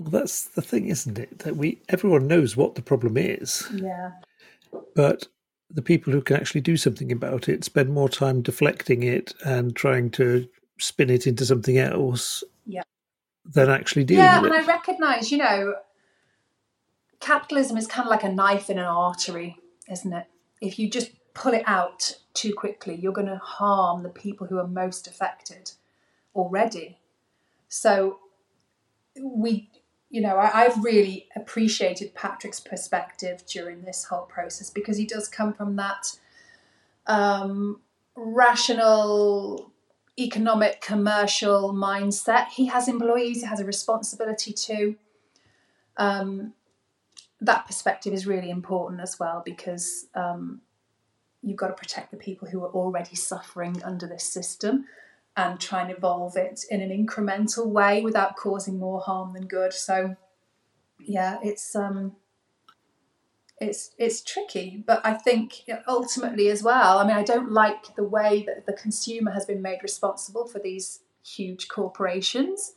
well, 0.02 0.10
that's 0.10 0.44
the 0.44 0.62
thing, 0.62 0.88
isn't 0.88 1.18
it? 1.18 1.40
That 1.40 1.56
we 1.56 1.80
everyone 1.88 2.26
knows 2.26 2.56
what 2.56 2.74
the 2.74 2.82
problem 2.82 3.16
is. 3.16 3.68
Yeah. 3.74 4.12
But 4.94 5.28
the 5.70 5.82
people 5.82 6.12
who 6.12 6.20
can 6.22 6.36
actually 6.36 6.60
do 6.60 6.76
something 6.76 7.10
about 7.10 7.48
it 7.48 7.64
spend 7.64 7.90
more 7.90 8.08
time 8.08 8.42
deflecting 8.42 9.02
it 9.02 9.34
and 9.44 9.74
trying 9.74 10.10
to 10.12 10.48
spin 10.78 11.10
it 11.10 11.26
into 11.26 11.46
something 11.46 11.78
else. 11.78 12.44
Yeah. 12.66 12.82
Than 13.44 13.70
actually 13.70 14.04
dealing 14.04 14.24
yeah, 14.24 14.40
with 14.40 14.52
it. 14.52 14.54
Yeah, 14.54 14.60
and 14.60 14.70
I 14.70 14.72
recognise, 14.72 15.32
you 15.32 15.38
know, 15.38 15.74
capitalism 17.18 17.76
is 17.76 17.86
kind 17.88 18.06
of 18.06 18.10
like 18.10 18.22
a 18.22 18.32
knife 18.32 18.70
in 18.70 18.78
an 18.78 18.84
artery, 18.84 19.56
isn't 19.90 20.12
it? 20.12 20.26
If 20.60 20.78
you 20.78 20.88
just 20.88 21.10
pull 21.34 21.52
it 21.52 21.64
out 21.66 22.18
too 22.34 22.52
quickly, 22.52 22.94
you're 22.94 23.12
going 23.12 23.26
to 23.26 23.38
harm 23.38 24.04
the 24.04 24.10
people 24.10 24.46
who 24.46 24.58
are 24.58 24.68
most 24.68 25.08
affected 25.08 25.72
already. 26.36 26.98
So 27.68 28.20
we 29.20 29.70
you 30.12 30.20
know, 30.20 30.36
I, 30.36 30.64
have 30.64 30.84
really 30.84 31.26
appreciated 31.34 32.14
Patrick's 32.14 32.60
perspective 32.60 33.44
during 33.46 33.80
this 33.80 34.04
whole 34.04 34.26
process 34.26 34.68
because 34.68 34.98
he 34.98 35.06
does 35.06 35.26
come 35.26 35.54
from 35.54 35.76
that 35.76 36.06
um, 37.06 37.80
rational, 38.14 39.72
economic, 40.18 40.82
commercial 40.82 41.72
mindset. 41.72 42.48
He 42.48 42.66
has 42.66 42.88
employees, 42.88 43.40
he 43.40 43.46
has 43.46 43.58
a 43.58 43.64
responsibility 43.64 44.52
to. 44.52 44.96
Um, 45.96 46.52
that 47.40 47.66
perspective 47.66 48.12
is 48.12 48.26
really 48.26 48.50
important 48.50 49.00
as 49.00 49.18
well 49.18 49.42
because 49.42 50.08
um, 50.14 50.60
you've 51.42 51.56
got 51.56 51.68
to 51.68 51.72
protect 51.74 52.10
the 52.10 52.18
people 52.18 52.48
who 52.48 52.62
are 52.62 52.70
already 52.72 53.16
suffering 53.16 53.82
under 53.82 54.06
this 54.06 54.24
system 54.24 54.84
and 55.36 55.58
try 55.58 55.82
and 55.82 55.90
evolve 55.90 56.36
it 56.36 56.64
in 56.70 56.80
an 56.80 56.90
incremental 56.90 57.66
way 57.66 58.02
without 58.02 58.36
causing 58.36 58.78
more 58.78 59.00
harm 59.00 59.32
than 59.32 59.46
good. 59.46 59.72
So 59.72 60.16
yeah, 60.98 61.38
it's 61.42 61.74
um 61.74 62.16
it's 63.60 63.94
it's 63.98 64.22
tricky, 64.22 64.82
but 64.86 65.00
I 65.04 65.14
think 65.14 65.62
ultimately 65.86 66.48
as 66.48 66.62
well. 66.62 66.98
I 66.98 67.06
mean, 67.06 67.16
I 67.16 67.22
don't 67.22 67.52
like 67.52 67.94
the 67.94 68.04
way 68.04 68.44
that 68.46 68.66
the 68.66 68.72
consumer 68.72 69.30
has 69.30 69.46
been 69.46 69.62
made 69.62 69.82
responsible 69.82 70.46
for 70.46 70.58
these 70.58 71.00
huge 71.24 71.68
corporations. 71.68 72.74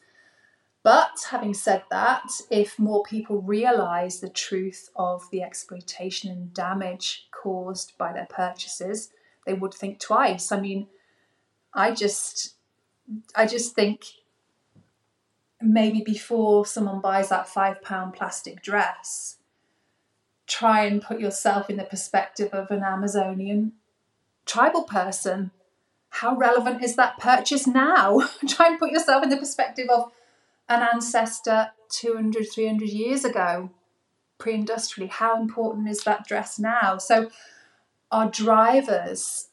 But 0.83 1.17
having 1.31 1.55
said 1.55 1.83
that, 1.89 2.29
if 2.51 2.77
more 2.77 3.01
people 3.01 3.41
realize 3.41 4.19
the 4.19 4.29
truth 4.29 4.91
of 4.95 5.23
the 5.31 5.41
exploitation 5.41 6.29
and 6.29 6.53
damage 6.53 7.27
caused 7.31 7.97
by 7.97 8.13
their 8.13 8.27
purchases, 8.29 9.09
they 9.47 9.55
would 9.55 9.73
think 9.73 9.99
twice. 9.99 10.51
I 10.51 10.59
mean, 10.59 10.87
I 11.75 11.91
just 11.91 12.55
I 13.35 13.45
just 13.45 13.75
think 13.75 14.05
maybe 15.61 16.01
before 16.01 16.65
someone 16.65 17.01
buys 17.01 17.29
that 17.29 17.49
five 17.49 17.81
pound 17.81 18.13
plastic 18.13 18.61
dress, 18.61 19.37
try 20.47 20.85
and 20.85 21.01
put 21.01 21.19
yourself 21.19 21.69
in 21.69 21.77
the 21.77 21.83
perspective 21.83 22.53
of 22.53 22.71
an 22.71 22.81
Amazonian 22.81 23.73
tribal 24.45 24.83
person. 24.83 25.51
How 26.09 26.35
relevant 26.37 26.81
is 26.81 26.95
that 26.95 27.19
purchase 27.19 27.67
now? 27.67 28.21
try 28.47 28.67
and 28.67 28.79
put 28.79 28.91
yourself 28.91 29.21
in 29.21 29.29
the 29.29 29.37
perspective 29.37 29.87
of 29.89 30.11
an 30.69 30.87
ancestor 30.93 31.71
200, 31.89 32.47
300 32.51 32.89
years 32.89 33.25
ago, 33.25 33.69
pre 34.37 34.53
industrially. 34.53 35.09
How 35.09 35.39
important 35.39 35.89
is 35.89 36.03
that 36.05 36.25
dress 36.25 36.57
now? 36.57 36.97
So, 36.97 37.29
our 38.11 38.29
drivers 38.29 39.49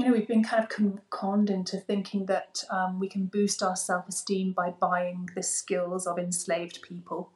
you 0.00 0.06
know, 0.06 0.12
we've 0.12 0.28
been 0.28 0.44
kind 0.44 0.64
of 0.64 1.00
conned 1.10 1.50
into 1.50 1.76
thinking 1.76 2.26
that 2.26 2.64
um, 2.70 2.98
we 2.98 3.08
can 3.08 3.26
boost 3.26 3.62
our 3.62 3.76
self 3.76 4.08
esteem 4.08 4.52
by 4.52 4.70
buying 4.70 5.28
the 5.34 5.42
skills 5.42 6.06
of 6.06 6.18
enslaved 6.18 6.80
people. 6.82 7.30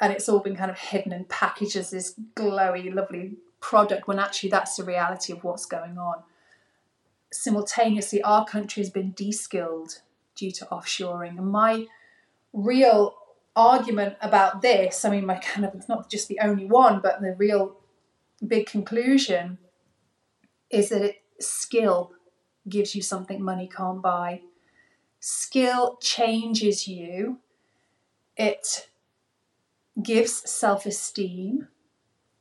And 0.00 0.12
it's 0.12 0.28
all 0.28 0.40
been 0.40 0.56
kind 0.56 0.70
of 0.70 0.78
hidden 0.78 1.12
and 1.12 1.28
packaged 1.28 1.76
as 1.76 1.90
this 1.90 2.14
glowy, 2.34 2.94
lovely 2.94 3.36
product 3.60 4.06
when 4.06 4.18
actually 4.18 4.50
that's 4.50 4.76
the 4.76 4.84
reality 4.84 5.32
of 5.32 5.42
what's 5.42 5.66
going 5.66 5.98
on. 5.98 6.22
Simultaneously, 7.32 8.22
our 8.22 8.44
country 8.44 8.82
has 8.82 8.90
been 8.90 9.12
de-skilled 9.12 10.02
due 10.34 10.52
to 10.52 10.66
offshoring. 10.66 11.38
And 11.38 11.50
my 11.50 11.86
real 12.52 13.16
argument 13.56 14.16
about 14.20 14.60
this, 14.60 15.04
I 15.04 15.10
mean, 15.10 15.26
my 15.26 15.36
kind 15.36 15.64
of, 15.64 15.74
it's 15.74 15.88
not 15.88 16.10
just 16.10 16.28
the 16.28 16.40
only 16.40 16.66
one, 16.66 17.00
but 17.00 17.20
the 17.20 17.34
real 17.36 17.76
big 18.46 18.66
conclusion 18.66 19.58
is 20.70 20.90
that 20.90 21.02
it, 21.02 21.22
skill 21.40 22.12
gives 22.68 22.94
you 22.94 23.02
something 23.02 23.42
money 23.42 23.68
can't 23.68 24.02
buy. 24.02 24.42
Skill 25.20 25.98
changes 26.00 26.88
you. 26.88 27.38
It 28.36 28.88
gives 30.02 30.48
self 30.50 30.86
esteem. 30.86 31.68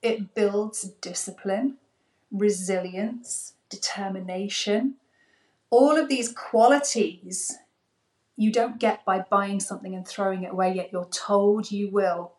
It 0.01 0.35
builds 0.35 0.83
discipline, 1.01 1.77
resilience, 2.31 3.53
determination. 3.69 4.95
All 5.69 5.97
of 5.97 6.09
these 6.09 6.31
qualities 6.31 7.57
you 8.37 8.51
don't 8.51 8.79
get 8.79 9.05
by 9.05 9.19
buying 9.29 9.59
something 9.59 9.95
and 9.95 10.05
throwing 10.07 10.43
it 10.43 10.51
away, 10.51 10.73
yet 10.73 10.91
you're 10.91 11.05
told 11.05 11.71
you 11.71 11.89
will. 11.89 12.33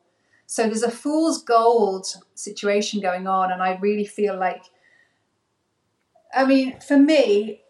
So 0.46 0.64
there's 0.64 0.82
a 0.82 0.90
fool's 0.90 1.42
gold 1.42 2.06
situation 2.34 3.00
going 3.00 3.26
on, 3.26 3.50
and 3.50 3.62
I 3.62 3.76
really 3.76 4.04
feel 4.04 4.38
like 4.38 4.64
I 6.36 6.44
mean, 6.44 6.78
for 6.80 6.98
me, 6.98 7.62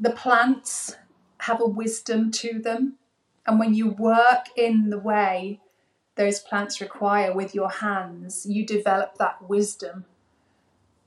the 0.00 0.10
plants 0.10 0.96
have 1.38 1.60
a 1.60 1.66
wisdom 1.66 2.32
to 2.32 2.58
them. 2.58 2.94
And 3.46 3.60
when 3.60 3.72
you 3.72 3.90
work 3.90 4.46
in 4.56 4.90
the 4.90 4.98
way 4.98 5.60
those 6.16 6.40
plants 6.40 6.80
require 6.80 7.32
with 7.32 7.54
your 7.54 7.70
hands, 7.70 8.44
you 8.46 8.66
develop 8.66 9.16
that 9.18 9.48
wisdom 9.48 10.06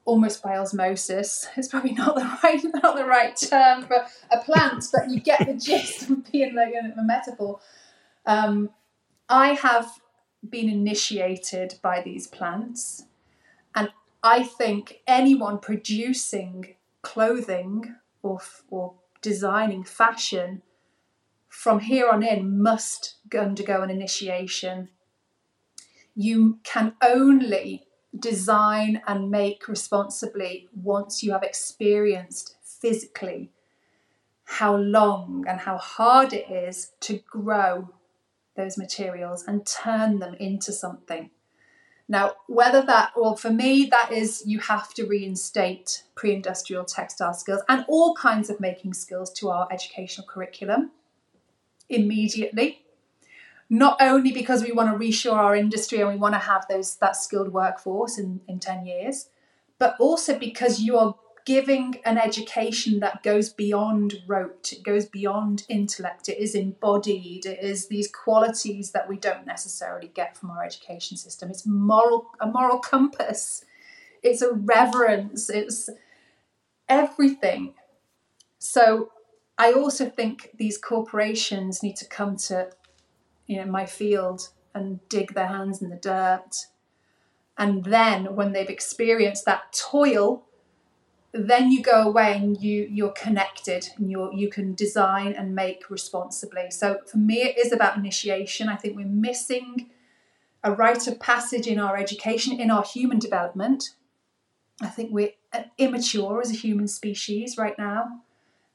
almost 0.06 0.42
by 0.42 0.58
osmosis. 0.58 1.48
It's 1.58 1.68
probably 1.68 1.92
not 1.92 2.16
the 2.16 2.40
right 2.44 2.64
not 2.82 2.96
the 2.96 3.06
right 3.06 3.36
term 3.36 3.84
for 3.84 4.06
a 4.32 4.38
plant, 4.40 4.86
but 4.94 5.10
you 5.10 5.20
get 5.20 5.46
the 5.46 5.54
gist 5.54 6.10
of 6.10 6.32
being 6.32 6.56
like 6.56 6.74
a, 6.74 7.04
metaphor. 7.04 7.60
Um, 8.26 8.70
I 9.30 9.54
have 9.54 9.92
been 10.48 10.70
initiated 10.70 11.76
by 11.82 12.02
these 12.02 12.28
plants, 12.28 13.06
and 13.76 13.90
I 14.22 14.44
think 14.44 15.02
anyone 15.06 15.60
producing 15.60 16.76
clothing 17.04 17.96
or, 18.24 18.40
or 18.70 18.96
designing 19.22 19.84
fashion 19.84 20.64
from 21.48 21.80
here 21.80 22.10
on 22.10 22.24
in 22.24 22.62
must 22.62 23.18
undergo 23.38 23.84
an 23.84 23.92
initiation. 23.92 24.90
You 26.16 26.60
can 26.64 26.96
only 27.04 27.86
design 28.18 29.02
and 29.08 29.30
make 29.30 29.68
responsibly 29.68 30.70
once 30.74 31.22
you 31.22 31.32
have 31.32 31.44
experienced 31.44 32.56
physically 32.64 33.52
how 34.46 34.76
long 34.76 35.46
and 35.48 35.62
how 35.62 35.78
hard 35.78 36.34
it 36.34 36.50
is 36.50 36.92
to 37.02 37.20
grow 37.30 37.90
those 38.56 38.78
materials 38.78 39.44
and 39.48 39.66
turn 39.66 40.20
them 40.20 40.36
into 40.36 40.72
something. 40.72 41.32
Now, 42.10 42.34
whether 42.48 42.82
that, 42.82 43.12
well, 43.16 43.36
for 43.36 43.50
me, 43.50 43.86
that 43.86 44.12
is 44.12 44.44
you 44.46 44.60
have 44.60 44.94
to 44.96 45.06
reinstate 45.06 46.04
pre 46.16 46.34
industrial 46.34 46.84
textile 46.84 47.34
skills 47.34 47.62
and 47.70 47.86
all 47.88 48.14
kinds 48.16 48.50
of 48.50 48.60
making 48.60 48.94
skills 48.94 49.32
to 49.34 49.50
our 49.50 49.68
educational 49.72 50.28
curriculum 50.28 50.92
immediately. 51.90 52.82
Not 53.70 53.98
only 54.02 54.32
because 54.32 54.64
we 54.64 54.72
want 54.72 54.92
to 54.92 55.06
reshore 55.06 55.38
our 55.38 55.56
industry 55.56 56.02
and 56.02 56.10
we 56.10 56.18
want 56.18 56.36
to 56.36 56.40
have 56.40 56.66
those 56.70 56.96
that 56.98 57.16
skilled 57.16 57.54
workforce 57.54 58.18
in, 58.18 58.42
in 58.48 58.60
10 58.60 58.86
years, 58.86 59.30
but 59.80 59.96
also 60.00 60.38
because 60.38 60.82
you 60.82 60.98
are 60.98 61.16
giving 61.46 61.96
an 62.06 62.18
education 62.18 63.00
that 63.02 63.24
goes 63.24 63.50
beyond 63.50 64.24
rote, 64.28 64.72
it 64.72 64.84
goes 64.84 65.06
beyond 65.06 65.66
intellect, 65.68 66.30
it 66.30 66.38
is 66.38 66.56
embodied, 66.56 67.46
it 67.46 67.60
is 67.62 67.88
these 67.88 68.10
qualities 68.10 68.92
that 68.92 69.10
we 69.10 69.18
don't 69.18 69.46
necessarily 69.46 70.08
get 70.08 70.38
from 70.38 70.52
our 70.52 70.64
education 70.64 71.18
system. 71.18 71.50
It's 71.50 71.66
moral 71.66 72.32
a 72.40 72.48
moral 72.48 72.80
compass, 72.80 73.66
it's 74.22 74.42
a 74.42 74.54
reverence, 74.54 75.50
it's 75.50 75.90
everything. 76.88 77.74
So 78.60 79.12
I 79.58 79.74
also 79.74 80.10
think 80.10 80.52
these 80.58 80.78
corporations 80.78 81.84
need 81.84 81.98
to 81.98 82.06
come 82.06 82.38
to 82.38 82.70
you 83.48 83.58
know 83.58 83.70
my 83.70 83.86
field 83.86 84.50
and 84.74 85.00
dig 85.10 85.34
their 85.34 85.48
hands 85.48 85.82
in 85.82 85.90
the 85.90 85.98
dirt. 85.98 86.68
And 87.58 87.84
then 87.84 88.36
when 88.36 88.54
they've 88.54 88.70
experienced 88.70 89.46
that 89.46 89.74
toil 89.74 90.46
then 91.34 91.72
you 91.72 91.82
go 91.82 92.04
away 92.04 92.38
and 92.38 92.62
you 92.62 92.88
you're 92.92 93.12
connected 93.12 93.90
and 93.98 94.10
you 94.10 94.30
you 94.34 94.50
can 94.50 94.76
design 94.76 95.34
and 95.34 95.56
make 95.56 95.90
responsibly. 95.90 96.70
So 96.70 97.00
for 97.08 97.18
me 97.18 97.42
it 97.42 97.58
is 97.58 97.72
about 97.72 97.98
initiation. 97.98 98.70
I 98.70 98.76
think 98.76 98.96
we're 98.96 99.08
missing 99.08 99.90
a 100.64 100.72
rite 100.72 101.08
of 101.08 101.20
passage 101.20 101.68
in 101.68 101.80
our 101.80 101.98
education 101.98 102.60
in 102.60 102.70
our 102.70 102.84
human 102.84 103.20
development. 103.20 103.96
I 104.82 104.88
think 104.88 105.12
we're 105.12 105.32
uh, 105.52 105.64
immature 105.78 106.40
as 106.42 106.52
a 106.52 106.56
human 106.56 106.88
species 106.88 107.58
right 107.58 107.78
now 107.78 108.22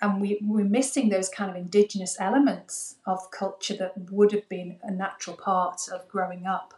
and 0.01 0.21
we, 0.21 0.39
we're 0.43 0.65
missing 0.65 1.09
those 1.09 1.29
kind 1.29 1.51
of 1.51 1.57
indigenous 1.57 2.17
elements 2.21 2.97
of 3.05 3.31
culture 3.31 3.77
that 3.77 4.11
would 4.13 4.31
have 4.33 4.49
been 4.49 4.79
a 4.83 4.91
natural 4.91 5.37
part 5.37 5.89
of 5.93 6.09
growing 6.09 6.47
up. 6.47 6.75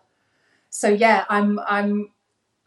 So 0.71 0.89
yeah 0.89 1.25
i'm 1.29 1.59
i'm 1.67 2.11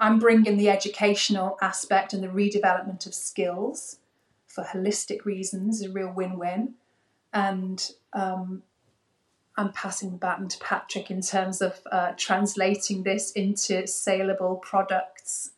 I'm 0.03 0.19
bringing 0.19 0.57
the 0.57 0.69
educational 0.69 1.57
aspect 1.61 2.11
and 2.11 2.21
the 2.21 2.27
redevelopment 2.27 3.05
of 3.05 3.13
skills 3.13 3.99
for 4.47 4.65
holistic 4.65 5.23
reasons, 5.23 5.81
a 5.81 5.89
real 5.89 6.11
win 6.11 6.37
win. 6.37 6.73
And 7.31 7.89
um, 8.11 8.63
I'm 9.55 9.71
passing 9.71 10.11
the 10.11 10.17
baton 10.17 10.49
to 10.49 10.57
Patrick 10.59 11.09
in 11.09 11.21
terms 11.21 11.61
of 11.61 11.79
uh, 11.89 12.11
translating 12.17 13.03
this 13.03 13.31
into 13.31 13.87
saleable 13.87 14.57
products. 14.57 15.51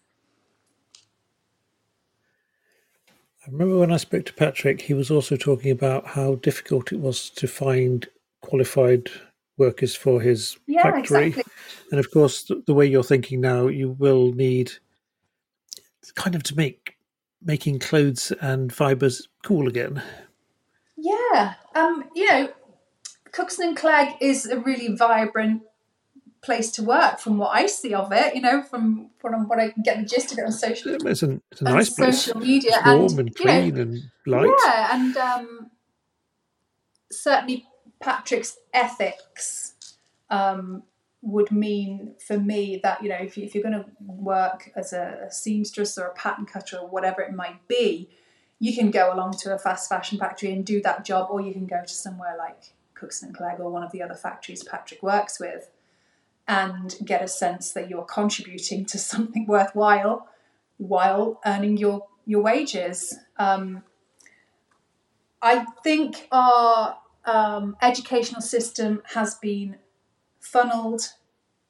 I 3.47 3.51
remember 3.51 3.79
when 3.79 3.91
I 3.91 3.97
spoke 3.97 4.25
to 4.25 4.33
Patrick, 4.33 4.81
he 4.81 4.93
was 4.93 5.09
also 5.09 5.37
talking 5.37 5.71
about 5.71 6.05
how 6.05 6.35
difficult 6.35 6.91
it 6.91 6.99
was 6.99 7.31
to 7.31 7.47
find 7.47 8.07
qualified 8.41 9.09
workers 9.57 9.95
for 9.95 10.21
his 10.21 10.57
yeah, 10.67 10.83
factory. 10.83 11.27
Exactly. 11.27 11.53
And 11.91 11.99
of 11.99 12.11
course, 12.11 12.43
the, 12.43 12.63
the, 12.65 12.73
way 12.73 12.85
you're 12.85 13.03
thinking 13.03 13.41
now, 13.41 13.67
you 13.67 13.91
will 13.91 14.33
need 14.33 14.73
kind 16.15 16.35
of 16.35 16.43
to 16.43 16.55
make 16.55 16.97
making 17.41 17.79
clothes 17.79 18.31
and 18.41 18.73
fibres 18.73 19.27
cool 19.43 19.67
again. 19.67 20.01
Yeah, 20.97 21.53
um, 21.75 22.05
you 22.15 22.29
know, 22.29 22.49
Cookson 23.31 23.69
and 23.69 23.77
Clegg 23.77 24.15
is 24.21 24.45
a 24.45 24.59
really 24.59 24.95
vibrant 24.95 25.61
place 26.41 26.71
to 26.71 26.83
work 26.83 27.19
from 27.19 27.37
what 27.37 27.55
I 27.55 27.65
see 27.65 27.93
of 27.93 28.11
it. 28.11 28.35
You 28.35 28.41
know, 28.41 28.63
from 28.63 29.11
from 29.19 29.47
what 29.47 29.59
I 29.59 29.73
get 29.83 29.99
the 29.99 30.05
gist 30.05 30.31
of 30.31 30.39
it 30.39 30.45
on 30.45 30.51
social. 30.51 30.91
Yeah, 30.91 30.97
it's, 31.05 31.21
an, 31.21 31.41
it's 31.51 31.61
a 31.61 31.65
nice 31.65 31.89
place. 31.89 32.23
Social 32.23 32.39
media, 32.39 32.71
it's 32.75 32.85
warm 32.85 33.01
and, 33.01 33.19
and 33.19 33.35
clean 33.35 33.75
know, 33.75 33.81
and 33.81 34.03
light. 34.25 34.53
Yeah, 34.65 34.95
and 34.95 35.17
um, 35.17 35.71
certainly 37.11 37.65
Patrick's 38.05 38.59
ethics 38.71 39.73
um, 40.29 40.83
would 41.23 41.51
mean 41.51 42.13
for 42.19 42.37
me 42.37 42.79
that 42.83 43.01
you 43.01 43.09
know 43.09 43.15
if, 43.15 43.35
you, 43.35 43.49
you're 43.51 43.63
going 43.63 43.73
to 43.73 43.87
work 43.99 44.71
as 44.75 44.93
a, 44.93 45.27
seamstress 45.31 45.97
or 45.97 46.05
a 46.05 46.13
pattern 46.13 46.45
cutter 46.45 46.77
or 46.77 46.87
whatever 46.87 47.23
it 47.23 47.33
might 47.33 47.67
be, 47.67 48.07
you 48.59 48.75
can 48.75 48.91
go 48.91 49.11
along 49.11 49.33
to 49.39 49.55
a 49.55 49.57
fast 49.57 49.89
fashion 49.89 50.19
factory 50.19 50.51
and 50.51 50.63
do 50.63 50.83
that 50.83 51.03
job, 51.03 51.29
or 51.31 51.41
you 51.41 51.51
can 51.51 51.65
go 51.65 51.81
to 51.81 51.93
somewhere 51.93 52.35
like 52.37 52.75
Cookson 52.93 53.29
and 53.29 53.37
Clegg 53.37 53.59
or 53.59 53.71
one 53.71 53.81
of 53.81 53.91
the 53.91 54.03
other 54.03 54.13
factories 54.13 54.63
Patrick 54.63 55.01
works 55.01 55.39
with, 55.39 55.71
and 56.47 56.95
get 57.03 57.23
a 57.23 57.27
sense 57.27 57.73
that 57.73 57.89
you're 57.89 58.05
contributing 58.05 58.85
to 58.85 58.99
something 59.13 59.47
worthwhile 59.47 60.27
while 60.77 61.41
earning 61.43 61.75
your 61.77 62.05
your 62.27 62.43
wages. 62.43 63.17
Um, 63.39 63.81
I 65.41 65.65
think 65.83 66.27
our 66.31 66.97
um, 67.25 67.75
educational 67.81 68.41
system 68.41 69.01
has 69.13 69.35
been 69.35 69.77
funneled 70.39 71.13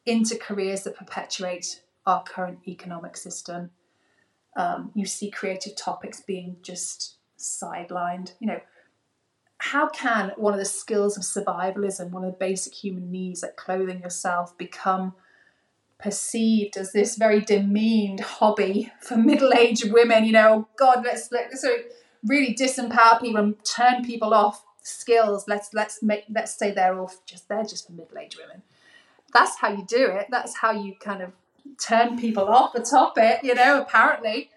into 0.06 0.38
careers 0.38 0.84
that 0.84 0.98
perpetuate 0.98 1.82
our 2.06 2.24
current 2.24 2.60
economic 2.68 3.18
system. 3.18 3.72
Um, 4.56 4.92
you 4.94 5.06
see 5.06 5.32
creative 5.32 5.76
topics 5.76 6.22
being 6.22 6.58
just 6.62 7.16
sidelined. 7.38 8.34
You 8.40 8.48
know, 8.48 8.60
how 9.58 9.90
can 9.90 10.32
one 10.36 10.54
of 10.54 10.60
the 10.60 10.66
skills 10.66 11.18
of 11.18 11.24
survivalism, 11.24 12.12
one 12.12 12.24
of 12.24 12.32
the 12.32 12.38
basic 12.38 12.74
human 12.74 13.12
needs, 13.12 13.42
like 13.42 13.56
clothing 13.56 14.02
yourself, 14.02 14.58
become 14.58 15.14
perceived 15.98 16.78
as 16.78 16.92
this 16.92 17.16
very 17.16 17.40
demeaned 17.40 18.20
hobby 18.20 18.92
for 19.02 19.18
middle-aged 19.18 19.92
women? 19.92 20.26
You 20.26 20.34
know, 20.34 20.68
God, 20.78 21.04
let's 21.04 21.32
let's 21.32 21.66
really 22.26 22.54
disempower 22.54 23.20
people 23.20 23.38
and 23.38 23.56
turn 23.64 24.04
people 24.04 24.34
off 24.34 24.64
skills 24.86 25.48
let's 25.48 25.74
let's 25.74 26.04
make 26.04 26.26
let's 26.30 26.58
say 26.58 26.72
they're 26.72 26.98
all 26.98 27.12
just 27.26 27.50
they're 27.50 27.64
just 27.64 27.88
for 27.88 27.94
middle-aged 27.94 28.38
women. 28.38 28.62
That's 29.34 29.58
how 29.58 29.70
you 29.70 29.84
do 29.86 30.06
it. 30.06 30.28
That's 30.30 30.58
how 30.58 30.72
you 30.72 30.96
kind 31.00 31.22
of 31.22 31.32
turn 31.80 32.18
people 32.18 32.44
off 32.44 32.74
the 32.74 32.82
topic 32.82 33.40
you 33.44 33.56
know 33.56 33.82
apparently. 33.82 34.52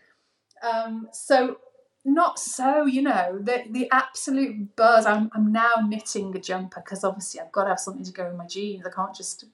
Um, 0.62 1.08
so 1.12 1.58
not 2.04 2.38
so 2.38 2.86
you 2.86 3.02
know 3.02 3.38
the 3.40 3.64
the 3.70 3.88
absolute 3.90 4.74
buzz 4.76 5.04
i'm, 5.04 5.30
I'm 5.34 5.52
now 5.52 5.72
knitting 5.86 6.34
a 6.34 6.40
jumper 6.40 6.80
because 6.82 7.04
obviously 7.04 7.40
i've 7.40 7.52
got 7.52 7.64
to 7.64 7.70
have 7.70 7.80
something 7.80 8.04
to 8.04 8.12
go 8.12 8.28
in 8.28 8.36
my 8.36 8.46
jeans. 8.46 8.86
I 8.86 8.90
can't 8.90 9.14
just 9.14 9.44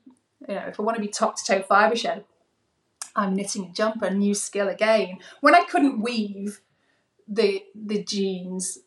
you 0.49 0.55
know 0.55 0.64
if 0.66 0.79
i 0.79 0.83
want 0.83 0.97
to 0.97 1.03
be 1.03 1.09
top 1.09 1.37
to 1.37 1.45
toe 1.45 1.62
fibre 1.62 1.97
shed 1.97 2.25
i'm 3.16 3.35
knitting 3.35 3.66
a 3.66 3.72
jumper 3.72 4.11
new 4.11 4.35
skill 4.35 4.68
again. 4.68 5.18
When 5.41 5.55
i 5.55 5.64
couldn't 5.64 6.01
weave 6.01 6.61
the 7.27 7.64
the 7.75 8.03
jeans 8.03 8.79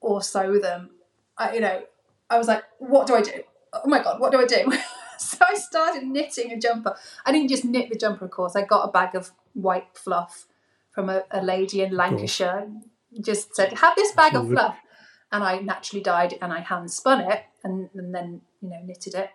or 0.00 0.22
sew 0.22 0.58
them 0.58 0.90
I, 1.38 1.54
you 1.54 1.60
know, 1.60 1.82
I 2.30 2.38
was 2.38 2.48
like, 2.48 2.64
what 2.78 3.06
do 3.06 3.14
I 3.14 3.22
do? 3.22 3.42
Oh 3.72 3.88
my 3.88 4.02
god, 4.02 4.20
what 4.20 4.32
do 4.32 4.38
I 4.38 4.46
do? 4.46 4.72
so 5.18 5.38
I 5.40 5.54
started 5.54 6.04
knitting 6.04 6.52
a 6.52 6.58
jumper. 6.58 6.96
I 7.24 7.32
didn't 7.32 7.48
just 7.48 7.64
knit 7.64 7.90
the 7.90 7.96
jumper, 7.96 8.24
of 8.24 8.30
course. 8.30 8.56
I 8.56 8.62
got 8.62 8.88
a 8.88 8.92
bag 8.92 9.14
of 9.14 9.32
white 9.52 9.96
fluff 9.96 10.46
from 10.90 11.08
a, 11.08 11.24
a 11.30 11.42
lady 11.42 11.82
in 11.82 11.96
Lancashire. 11.96 12.68
Just 13.20 13.54
said, 13.54 13.72
have 13.78 13.94
this 13.96 14.12
bag 14.12 14.34
of 14.34 14.48
fluff. 14.48 14.76
And 15.32 15.42
I 15.42 15.58
naturally 15.58 16.02
dyed 16.02 16.32
it 16.32 16.38
and 16.40 16.52
I 16.52 16.60
hand 16.60 16.90
spun 16.92 17.20
it 17.20 17.42
and, 17.64 17.88
and 17.94 18.14
then, 18.14 18.42
you 18.60 18.70
know, 18.70 18.80
knitted 18.84 19.14
it. 19.14 19.30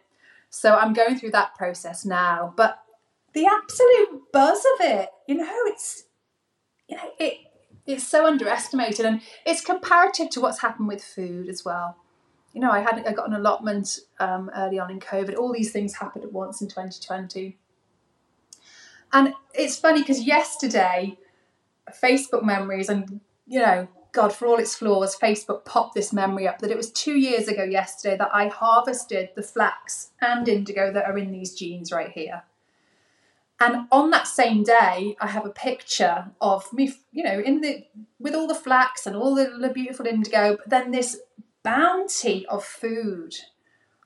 So 0.50 0.76
I'm 0.76 0.94
going 0.94 1.18
through 1.18 1.32
that 1.32 1.56
process 1.56 2.06
now. 2.06 2.54
But 2.56 2.80
the 3.34 3.46
absolute 3.46 4.32
buzz 4.32 4.60
of 4.60 4.86
it, 4.86 5.10
you 5.28 5.36
know, 5.36 5.56
it's 5.66 6.06
you 6.90 6.98
know, 6.98 7.10
it 7.20 7.38
it's 7.94 8.08
so 8.08 8.26
underestimated 8.26 9.06
and 9.06 9.22
it's 9.46 9.62
comparative 9.62 10.30
to 10.32 10.42
what's 10.42 10.62
happened 10.62 10.88
with 10.88 11.04
food 11.04 11.50
as 11.50 11.66
well. 11.66 11.98
You 12.54 12.62
know 12.62 12.72
i 12.72 12.80
had 12.80 13.06
i 13.06 13.12
got 13.14 13.28
an 13.28 13.36
allotment 13.36 14.00
um, 14.20 14.50
early 14.56 14.80
on 14.80 14.90
in 14.90 15.00
covid. 15.00 15.38
All 15.38 15.54
these 15.54 15.72
things 15.72 15.96
happened 15.96 16.24
at 16.24 16.34
once 16.34 16.62
in 16.62 16.68
2020 16.68 17.58
and 19.12 19.34
it's 19.54 19.78
funny 19.78 20.02
because 20.02 20.24
yesterday 20.24 21.18
facebook 22.02 22.44
memories 22.44 22.90
and 22.90 23.22
you 23.48 23.60
know 23.60 23.88
god 24.12 24.34
for 24.34 24.48
all 24.48 24.60
its 24.60 24.76
flaws 24.76 25.18
facebook 25.18 25.66
popped 25.66 25.96
this 25.96 26.14
memory 26.14 26.48
up 26.48 26.60
that 26.60 26.72
it 26.72 26.78
was 26.78 26.92
two 26.92 27.18
years 27.18 27.48
ago 27.48 27.64
yesterday 27.64 28.16
that 28.18 28.30
i 28.34 28.48
harvested 28.48 29.30
the 29.36 29.42
flax 29.42 30.12
and 30.22 30.48
indigo 30.48 30.92
that 30.94 31.06
are 31.06 31.18
in 31.18 31.32
these 31.32 31.56
jeans 31.56 31.92
right 31.92 32.12
here 32.12 32.44
and 33.60 33.88
on 33.92 34.10
that 34.12 34.28
same 34.28 34.64
day, 34.64 35.18
I 35.20 35.28
have 35.28 35.46
a 35.46 35.50
picture 35.50 36.32
of 36.40 36.72
me, 36.72 36.94
you 37.12 37.24
know, 37.24 37.40
in 37.40 37.62
the 37.62 37.86
with 38.20 38.34
all 38.34 38.48
the 38.48 38.56
flax 38.56 39.06
and 39.06 39.16
all 39.16 39.36
the, 39.36 39.58
the 39.60 39.70
beautiful 39.70 40.06
indigo, 40.06 40.58
but 40.58 40.70
then 40.70 40.92
this 40.92 41.20
bounty 41.64 42.46
of 42.48 42.64
food 42.64 43.36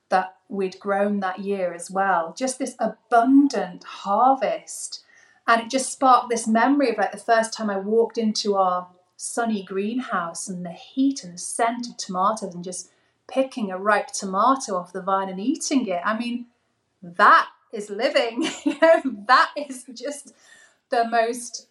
that 0.08 0.36
we'd 0.48 0.78
grown 0.80 1.20
that 1.20 1.40
year 1.40 1.72
as 1.72 1.90
well. 1.90 2.34
Just 2.36 2.58
this 2.58 2.74
abundant 2.78 3.84
harvest. 3.84 5.02
And 5.46 5.60
it 5.62 5.70
just 5.70 5.92
sparked 5.92 6.30
this 6.30 6.46
memory 6.46 6.90
of 6.90 6.98
like 6.98 7.12
the 7.12 7.18
first 7.18 7.52
time 7.52 7.70
I 7.70 7.78
walked 7.78 8.18
into 8.18 8.56
our 8.56 8.88
sunny 9.16 9.62
greenhouse 9.62 10.48
and 10.48 10.64
the 10.64 10.72
heat 10.72 11.22
and 11.22 11.34
the 11.34 11.38
scent 11.38 11.88
of 11.88 11.96
tomatoes 11.96 12.54
and 12.54 12.64
just 12.64 12.90
picking 13.28 13.70
a 13.70 13.78
ripe 13.78 14.08
tomato 14.08 14.76
off 14.76 14.92
the 14.92 15.02
vine 15.02 15.28
and 15.28 15.40
eating 15.40 15.86
it. 15.86 16.00
I 16.04 16.18
mean, 16.18 16.46
that 17.02 17.48
is 17.74 17.90
living. 17.90 18.42
that 19.26 19.50
is 19.56 19.84
just 19.92 20.34
the 20.90 21.08
most 21.08 21.68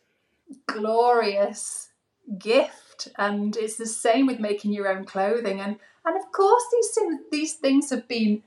glorious 0.67 1.89
gift. 2.37 3.09
And 3.17 3.55
it's 3.55 3.77
the 3.77 3.85
same 3.85 4.27
with 4.27 4.39
making 4.39 4.73
your 4.73 4.87
own 4.87 5.05
clothing. 5.05 5.59
And 5.59 5.77
and 6.05 6.17
of 6.17 6.31
course 6.31 6.63
these 6.71 6.89
things 6.89 7.19
these 7.31 7.53
things 7.53 7.89
have 7.89 8.07
been 8.07 8.43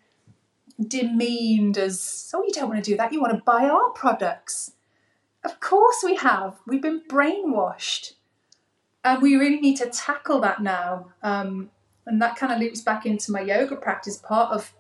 demeaned 0.87 1.79
as 1.79 2.31
oh 2.35 2.43
you 2.43 2.53
don't 2.53 2.69
want 2.69 2.85
to 2.85 2.91
do 2.91 2.97
that, 2.97 3.13
you 3.13 3.21
want 3.21 3.35
to 3.35 3.43
buy 3.45 3.65
our 3.69 3.91
products. 3.91 4.73
Of 5.45 5.61
course 5.61 6.03
we 6.05 6.17
have. 6.17 6.59
We've 6.67 6.83
been 6.83 7.03
brainwashed. 7.09 8.15
And 9.05 9.23
we 9.23 9.37
really 9.37 9.61
need 9.61 9.77
to 9.77 9.89
tackle 9.89 10.41
that 10.41 10.61
now. 10.61 11.13
Um, 11.23 11.71
and 12.05 12.21
that 12.21 12.35
kind 12.35 12.53
of 12.53 12.59
loops 12.59 12.81
back 12.81 13.07
into 13.07 13.31
my 13.31 13.41
yoga 13.41 13.77
practice. 13.77 14.17
Part 14.17 14.53
of 14.53 14.73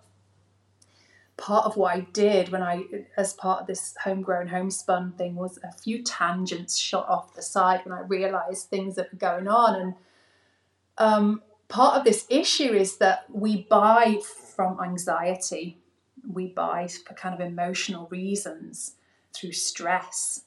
part 1.37 1.66
of 1.66 1.76
what 1.76 1.95
I 1.95 2.01
did 2.01 2.51
when 2.51 2.62
I, 2.62 2.84
as 3.16 3.34
part 3.34 3.61
of 3.61 3.66
this 3.66 3.95
homegrown, 4.03 4.49
homespun 4.49 5.12
thing, 5.12 5.34
was 5.34 5.59
a 5.62 5.72
few 5.72 6.03
tangents 6.03 6.76
shot 6.76 7.09
off 7.09 7.34
the 7.34 7.43
side 7.43 7.80
when 7.84 7.93
I 7.93 8.01
realised 8.01 8.68
things 8.68 8.95
that 8.97 9.12
were 9.12 9.18
going 9.18 9.49
on. 9.49 9.80
And 9.80 9.95
um, 10.99 11.43
part 11.68 11.97
of 11.97 12.05
this 12.05 12.26
issue 12.30 12.72
is 12.72 12.97
that 12.99 13.24
we 13.30 13.62
buy 13.62 14.18
from 14.55 14.80
anxiety, 14.80 15.78
we 16.26 16.49
buy 16.49 16.89
for 16.89 17.14
kind 17.14 17.34
of 17.34 17.47
emotional 17.47 18.07
reasons 18.09 18.95
through 19.34 19.53
stress, 19.53 20.45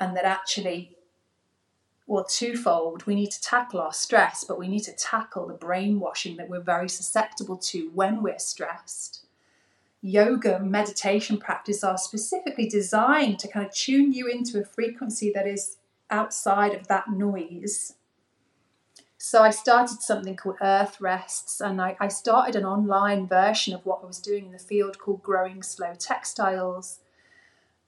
and 0.00 0.16
that 0.16 0.24
actually 0.24 0.96
well, 2.06 2.24
twofold. 2.24 3.06
We 3.06 3.14
need 3.14 3.30
to 3.30 3.40
tackle 3.40 3.80
our 3.80 3.92
stress, 3.92 4.44
but 4.44 4.58
we 4.58 4.68
need 4.68 4.82
to 4.84 4.92
tackle 4.92 5.46
the 5.46 5.54
brainwashing 5.54 6.36
that 6.36 6.48
we're 6.48 6.60
very 6.60 6.88
susceptible 6.88 7.56
to 7.58 7.90
when 7.94 8.22
we're 8.22 8.38
stressed. 8.38 9.21
Yoga, 10.02 10.58
meditation 10.60 11.38
practice 11.38 11.82
are 11.84 11.96
specifically 11.96 12.68
designed 12.68 13.38
to 13.38 13.48
kind 13.48 13.64
of 13.64 13.72
tune 13.72 14.12
you 14.12 14.26
into 14.26 14.60
a 14.60 14.64
frequency 14.64 15.30
that 15.32 15.46
is 15.46 15.76
outside 16.10 16.74
of 16.74 16.88
that 16.88 17.10
noise. 17.10 17.94
So 19.16 19.42
I 19.42 19.50
started 19.50 20.02
something 20.02 20.34
called 20.34 20.56
Earth 20.60 21.00
Rests, 21.00 21.60
and 21.60 21.80
I, 21.80 21.96
I 22.00 22.08
started 22.08 22.56
an 22.56 22.64
online 22.64 23.28
version 23.28 23.72
of 23.72 23.86
what 23.86 24.00
I 24.02 24.06
was 24.06 24.18
doing 24.18 24.46
in 24.46 24.52
the 24.52 24.58
field 24.58 24.98
called 24.98 25.22
Growing 25.22 25.62
Slow 25.62 25.94
Textiles 25.96 26.98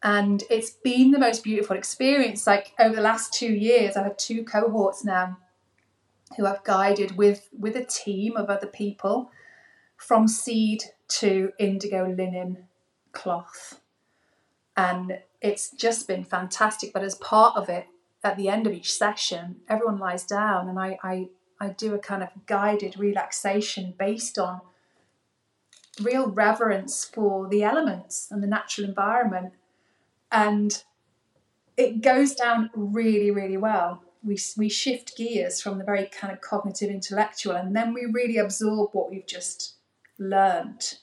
and 0.04 0.44
it's 0.50 0.70
been 0.70 1.12
the 1.12 1.18
most 1.18 1.42
beautiful 1.42 1.76
experience. 1.76 2.46
Like 2.46 2.74
over 2.78 2.94
the 2.94 3.00
last 3.00 3.32
two 3.32 3.52
years, 3.52 3.96
I've 3.96 4.04
had 4.04 4.18
two 4.18 4.44
cohorts 4.44 5.02
now 5.02 5.38
who 6.36 6.46
I've 6.46 6.62
guided 6.62 7.16
with 7.16 7.48
with 7.58 7.74
a 7.74 7.84
team 7.84 8.36
of 8.36 8.50
other 8.50 8.66
people 8.66 9.30
from 9.96 10.28
seed 10.28 10.84
to 11.08 11.52
indigo 11.58 12.06
linen 12.06 12.64
cloth. 13.12 13.80
And 14.76 15.20
it's 15.40 15.70
just 15.70 16.08
been 16.08 16.24
fantastic. 16.24 16.92
But 16.92 17.04
as 17.04 17.14
part 17.16 17.56
of 17.56 17.68
it, 17.68 17.86
at 18.22 18.36
the 18.36 18.48
end 18.48 18.66
of 18.66 18.72
each 18.72 18.92
session, 18.92 19.56
everyone 19.68 19.98
lies 19.98 20.24
down 20.24 20.68
and 20.68 20.78
I, 20.78 20.98
I, 21.02 21.28
I 21.60 21.68
do 21.68 21.94
a 21.94 21.98
kind 21.98 22.22
of 22.22 22.30
guided 22.46 22.98
relaxation 22.98 23.94
based 23.98 24.38
on 24.38 24.60
real 26.00 26.28
reverence 26.28 27.04
for 27.04 27.48
the 27.48 27.62
elements 27.62 28.28
and 28.30 28.42
the 28.42 28.46
natural 28.46 28.88
environment 28.88 29.52
and 30.32 30.82
it 31.76 32.00
goes 32.02 32.34
down 32.34 32.70
really, 32.74 33.30
really 33.30 33.56
well. 33.56 34.02
We, 34.22 34.38
we 34.56 34.68
shift 34.68 35.16
gears 35.16 35.60
from 35.60 35.78
the 35.78 35.84
very 35.84 36.06
kind 36.06 36.32
of 36.32 36.40
cognitive 36.40 36.90
intellectual, 36.90 37.54
and 37.56 37.74
then 37.76 37.92
we 37.92 38.06
really 38.10 38.38
absorb 38.38 38.90
what 38.92 39.10
we've 39.10 39.26
just 39.26 39.73
learned 40.18 40.94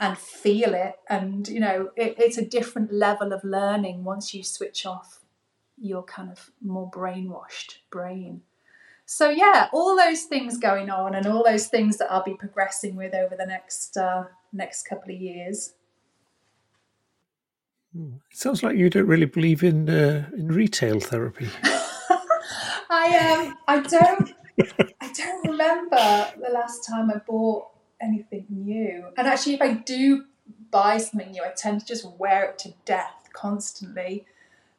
and 0.00 0.18
feel 0.18 0.74
it. 0.74 0.96
And, 1.08 1.48
you 1.48 1.60
know, 1.60 1.90
it, 1.96 2.16
it's 2.18 2.38
a 2.38 2.44
different 2.44 2.92
level 2.92 3.32
of 3.32 3.44
learning 3.44 4.04
once 4.04 4.34
you 4.34 4.42
switch 4.42 4.84
off 4.86 5.20
your 5.80 6.02
kind 6.02 6.30
of 6.30 6.50
more 6.62 6.90
brainwashed 6.90 7.78
brain. 7.90 8.42
So, 9.06 9.28
yeah, 9.28 9.68
all 9.72 9.96
those 9.96 10.22
things 10.22 10.56
going 10.56 10.88
on, 10.88 11.14
and 11.14 11.26
all 11.26 11.44
those 11.44 11.66
things 11.66 11.98
that 11.98 12.10
I'll 12.10 12.22
be 12.22 12.34
progressing 12.34 12.96
with 12.96 13.14
over 13.14 13.36
the 13.36 13.44
next 13.44 13.96
uh, 13.98 14.24
next 14.50 14.84
couple 14.88 15.14
of 15.14 15.20
years. 15.20 15.74
Hmm. 17.94 18.14
It 18.30 18.36
sounds 18.36 18.62
like 18.62 18.76
you 18.76 18.88
don't 18.88 19.06
really 19.06 19.26
believe 19.26 19.62
in 19.62 19.90
uh, 19.90 20.30
in 20.34 20.48
retail 20.48 21.00
therapy. 21.00 21.48
I 22.90 23.44
um 23.46 23.58
I 23.68 23.80
don't 23.80 24.32
I 25.00 25.12
don't 25.12 25.48
remember 25.48 26.32
the 26.40 26.50
last 26.52 26.86
time 26.88 27.10
I 27.10 27.18
bought 27.26 27.66
anything 28.04 28.46
new. 28.50 29.06
And 29.16 29.26
actually, 29.26 29.54
if 29.54 29.62
I 29.62 29.72
do 29.72 30.24
buy 30.70 30.98
something 30.98 31.30
new, 31.30 31.42
I 31.42 31.52
tend 31.56 31.80
to 31.80 31.86
just 31.86 32.06
wear 32.18 32.44
it 32.44 32.58
to 32.60 32.74
death 32.84 33.28
constantly. 33.32 34.26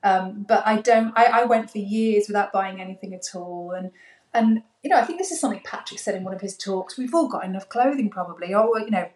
Um, 0.04 0.46
but 0.48 0.66
I 0.66 0.82
don't. 0.82 1.14
I, 1.16 1.42
I 1.42 1.44
went 1.46 1.72
for 1.72 1.80
years 1.80 2.28
without 2.28 2.54
buying 2.54 2.80
anything 2.80 3.14
at 3.14 3.34
all, 3.34 3.72
and 3.72 3.92
and 4.34 4.62
you 4.84 4.90
know 4.90 4.98
I 4.98 5.04
think 5.04 5.18
this 5.18 5.32
is 5.32 5.40
something 5.40 5.62
Patrick 5.64 6.00
said 6.00 6.14
in 6.14 6.24
one 6.24 6.36
of 6.36 6.42
his 6.42 6.56
talks. 6.56 6.98
We've 6.98 7.16
all 7.16 7.28
got 7.28 7.44
enough 7.44 7.70
clothing, 7.70 8.12
probably, 8.12 8.54
or 8.54 8.80
you 8.80 8.92
know, 8.92 9.10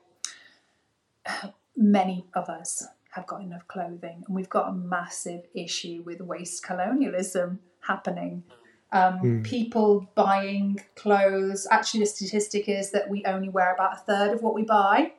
many 1.78 2.26
of 2.34 2.50
us 2.50 2.88
have 3.12 3.28
got 3.28 3.42
enough 3.42 3.68
clothing. 3.68 4.24
And 4.28 4.36
we've 4.36 4.50
got 4.50 4.70
a 4.70 4.74
massive 4.74 5.46
issue 5.54 6.04
with 6.06 6.22
waste 6.22 6.64
colonialism 6.64 7.60
happening. 7.88 8.44
Um, 8.92 9.20
mm. 9.20 9.44
People 9.44 10.10
buying 10.16 10.82
clothes. 10.96 11.68
Actually, 11.70 12.02
the 12.02 12.06
statistic 12.08 12.68
is 12.68 12.92
that 12.92 13.10
we 13.10 13.24
only 13.26 13.50
wear 13.50 13.74
about 13.74 13.94
a 13.94 13.98
third 13.98 14.34
of 14.34 14.42
what 14.42 14.56
we 14.56 14.64
buy. 14.64 15.14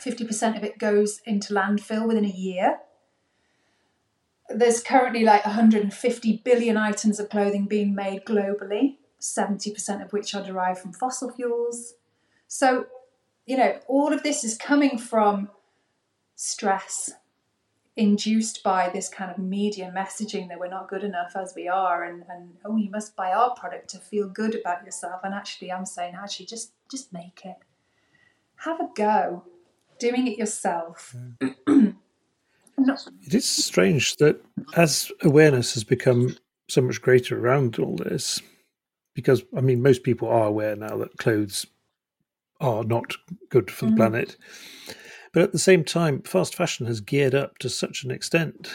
50% 0.00 0.56
of 0.56 0.64
it 0.64 0.78
goes 0.78 1.20
into 1.24 1.54
landfill 1.54 2.06
within 2.06 2.24
a 2.24 2.28
year. 2.28 2.78
There's 4.48 4.82
currently 4.82 5.24
like 5.24 5.44
150 5.44 6.42
billion 6.44 6.76
items 6.76 7.20
of 7.20 7.30
clothing 7.30 7.66
being 7.66 7.94
made 7.94 8.24
globally, 8.24 8.96
70% 9.20 10.04
of 10.04 10.12
which 10.12 10.34
are 10.34 10.42
derived 10.42 10.80
from 10.80 10.92
fossil 10.92 11.30
fuels. 11.30 11.94
So, 12.48 12.86
you 13.46 13.56
know, 13.56 13.78
all 13.88 14.12
of 14.12 14.22
this 14.22 14.44
is 14.44 14.56
coming 14.56 14.98
from 14.98 15.48
stress 16.34 17.12
induced 17.96 18.62
by 18.64 18.88
this 18.88 19.08
kind 19.08 19.30
of 19.30 19.38
media 19.38 19.92
messaging 19.96 20.48
that 20.48 20.58
we're 20.58 20.68
not 20.68 20.88
good 20.88 21.04
enough 21.04 21.32
as 21.36 21.52
we 21.54 21.68
are 21.68 22.02
and, 22.02 22.24
and 22.28 22.50
oh 22.64 22.76
you 22.76 22.90
must 22.90 23.14
buy 23.14 23.30
our 23.30 23.54
product 23.54 23.88
to 23.88 23.98
feel 23.98 24.28
good 24.28 24.54
about 24.56 24.84
yourself. 24.84 25.20
And 25.22 25.32
actually 25.32 25.70
i'm 25.70 25.86
saying 25.86 26.14
actually 26.14 26.46
just 26.46 26.72
just 26.90 27.12
make 27.12 27.42
it. 27.44 27.56
Have 28.56 28.80
a 28.80 28.88
go. 28.94 29.44
Doing 29.98 30.26
it 30.26 30.38
yourself. 30.38 31.14
It 33.26 33.34
is 33.34 33.48
strange 33.48 34.16
that 34.16 34.44
as 34.76 35.10
awareness 35.22 35.74
has 35.74 35.84
become 35.84 36.36
so 36.68 36.80
much 36.80 37.00
greater 37.00 37.38
around 37.38 37.78
all 37.78 37.96
this 37.96 38.40
because 39.14 39.42
i 39.56 39.60
mean 39.60 39.82
most 39.82 40.02
people 40.02 40.28
are 40.28 40.46
aware 40.46 40.74
now 40.74 40.96
that 40.96 41.16
clothes 41.18 41.66
are 42.60 42.84
not 42.84 43.14
good 43.48 43.70
for 43.70 43.86
the 43.86 43.92
mm. 43.92 43.96
planet 43.96 44.36
but 45.34 45.42
at 45.42 45.52
the 45.52 45.58
same 45.58 45.82
time, 45.82 46.22
fast 46.22 46.54
fashion 46.54 46.86
has 46.86 47.00
geared 47.00 47.34
up 47.34 47.58
to 47.58 47.68
such 47.68 48.04
an 48.04 48.12
extent. 48.12 48.72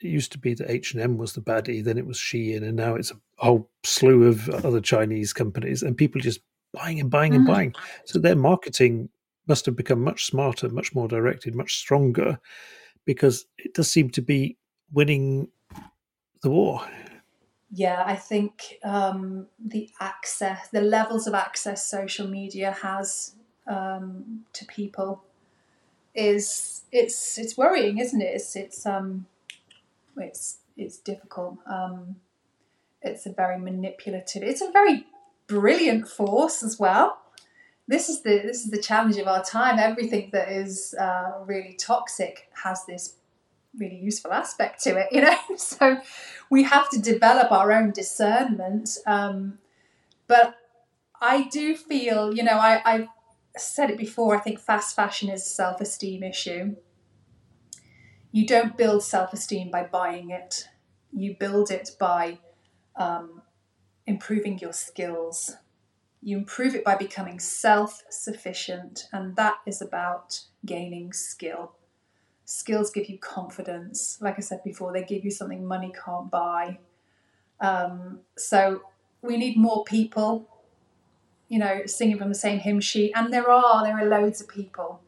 It 0.00 0.08
used 0.08 0.30
to 0.32 0.38
be 0.38 0.52
that 0.54 0.70
H 0.70 0.92
and 0.92 1.02
M 1.02 1.16
was 1.16 1.32
the 1.32 1.40
baddie, 1.40 1.82
then 1.82 1.96
it 1.96 2.06
was 2.06 2.18
Shein, 2.18 2.62
and 2.62 2.76
now 2.76 2.94
it's 2.94 3.10
a 3.10 3.18
whole 3.38 3.70
slew 3.84 4.28
of 4.28 4.48
other 4.50 4.82
Chinese 4.82 5.32
companies, 5.32 5.82
and 5.82 5.96
people 5.96 6.20
just 6.20 6.40
buying 6.74 7.00
and 7.00 7.10
buying 7.10 7.34
and 7.34 7.44
mm. 7.44 7.48
buying. 7.48 7.74
So 8.04 8.18
their 8.18 8.36
marketing 8.36 9.08
must 9.48 9.64
have 9.64 9.76
become 9.76 10.04
much 10.04 10.26
smarter, 10.26 10.68
much 10.68 10.94
more 10.94 11.08
directed, 11.08 11.54
much 11.54 11.76
stronger, 11.76 12.38
because 13.06 13.46
it 13.56 13.72
does 13.72 13.90
seem 13.90 14.10
to 14.10 14.20
be 14.20 14.58
winning 14.92 15.48
the 16.42 16.50
war. 16.50 16.86
Yeah, 17.70 18.02
I 18.04 18.14
think 18.14 18.78
um, 18.84 19.46
the 19.58 19.88
access, 20.00 20.68
the 20.68 20.82
levels 20.82 21.26
of 21.26 21.32
access 21.32 21.90
social 21.90 22.28
media 22.28 22.72
has 22.82 23.34
um, 23.66 24.44
to 24.52 24.66
people 24.66 25.24
is 26.18 26.82
it's 26.90 27.38
it's 27.38 27.56
worrying, 27.56 27.98
isn't 27.98 28.20
it? 28.20 28.34
It's 28.34 28.56
it's 28.56 28.84
um 28.84 29.26
it's 30.16 30.58
it's 30.76 30.98
difficult. 30.98 31.58
Um, 31.66 32.16
it's 33.00 33.26
a 33.26 33.32
very 33.32 33.58
manipulative. 33.58 34.42
It's 34.42 34.60
a 34.60 34.70
very 34.70 35.06
brilliant 35.46 36.08
force 36.08 36.62
as 36.62 36.78
well. 36.78 37.18
This 37.86 38.08
is 38.08 38.22
the 38.22 38.42
this 38.44 38.64
is 38.64 38.70
the 38.70 38.82
challenge 38.82 39.16
of 39.16 39.28
our 39.28 39.44
time. 39.44 39.78
Everything 39.78 40.30
that 40.32 40.48
is 40.50 40.94
uh, 41.00 41.32
really 41.46 41.74
toxic 41.78 42.50
has 42.64 42.84
this 42.86 43.14
really 43.78 43.96
useful 43.96 44.32
aspect 44.32 44.82
to 44.82 44.96
it, 44.98 45.08
you 45.12 45.20
know. 45.26 45.36
so 45.56 45.98
we 46.50 46.64
have 46.64 46.90
to 46.90 47.00
develop 47.00 47.52
our 47.52 47.70
own 47.72 47.92
discernment. 47.92 48.98
Um, 49.06 49.58
but 50.26 50.56
I 51.20 51.48
do 51.48 51.76
feel, 51.76 52.34
you 52.34 52.42
know, 52.42 52.58
I, 52.58 52.82
I 52.84 53.08
said 53.58 53.90
it 53.90 53.98
before, 53.98 54.36
I 54.36 54.40
think 54.40 54.58
fast 54.58 54.96
fashion 54.96 55.28
is 55.28 55.42
a 55.42 55.48
self 55.48 55.80
esteem 55.80 56.22
issue. 56.22 56.76
You 58.30 58.46
don't 58.46 58.76
build 58.76 59.02
self 59.02 59.32
esteem 59.32 59.70
by 59.70 59.84
buying 59.84 60.30
it, 60.30 60.68
you 61.12 61.36
build 61.38 61.70
it 61.70 61.90
by 61.98 62.38
um, 62.96 63.42
improving 64.06 64.58
your 64.58 64.72
skills. 64.72 65.56
You 66.20 66.38
improve 66.38 66.74
it 66.74 66.84
by 66.84 66.96
becoming 66.96 67.38
self 67.38 68.02
sufficient, 68.10 69.04
and 69.12 69.36
that 69.36 69.56
is 69.66 69.80
about 69.80 70.40
gaining 70.66 71.12
skill. 71.12 71.76
Skills 72.44 72.90
give 72.90 73.08
you 73.08 73.18
confidence. 73.18 74.18
Like 74.20 74.36
I 74.38 74.40
said 74.40 74.64
before, 74.64 74.92
they 74.92 75.04
give 75.04 75.24
you 75.24 75.30
something 75.30 75.66
money 75.66 75.92
can't 76.04 76.30
buy. 76.30 76.78
Um, 77.60 78.20
so 78.36 78.82
we 79.22 79.36
need 79.36 79.56
more 79.56 79.84
people 79.84 80.48
you 81.48 81.58
know, 81.58 81.82
singing 81.86 82.18
from 82.18 82.28
the 82.28 82.34
same 82.34 82.58
hymn 82.58 82.80
sheet. 82.80 83.12
And 83.14 83.32
there 83.32 83.50
are, 83.50 83.82
there 83.82 83.98
are 83.98 84.06
loads 84.06 84.40
of 84.40 84.48
people. 84.48 85.00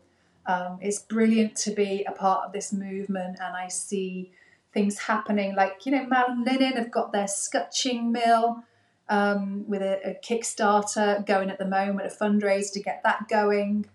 Um, 0.47 0.79
it's 0.81 0.99
brilliant 1.01 1.55
to 1.57 1.71
be 1.71 2.05
a 2.09 2.13
part 2.13 2.47
of 2.47 2.53
this 2.53 2.73
movement, 2.73 3.39
and 3.41 3.57
I 3.57 3.69
see 3.69 4.33
things 4.73 4.99
happening. 4.99 5.55
Like, 5.55 5.85
you 5.85 5.93
know, 5.93 6.07
Mallon 6.07 6.45
Linen 6.45 6.73
have 6.73 6.91
got 6.91 7.13
their 7.13 7.29
scutching 7.29 8.11
mill 8.11 8.65
um, 9.09 9.65
with 9.69 9.83
a, 9.83 10.11
a 10.11 10.15
Kickstarter 10.15 11.25
going 11.27 11.51
at 11.51 11.59
the 11.59 11.67
moment, 11.67 12.11
a 12.11 12.25
fundraiser 12.25 12.73
to 12.73 12.81
get 12.83 13.03
that 13.05 13.29
going. 13.29 13.87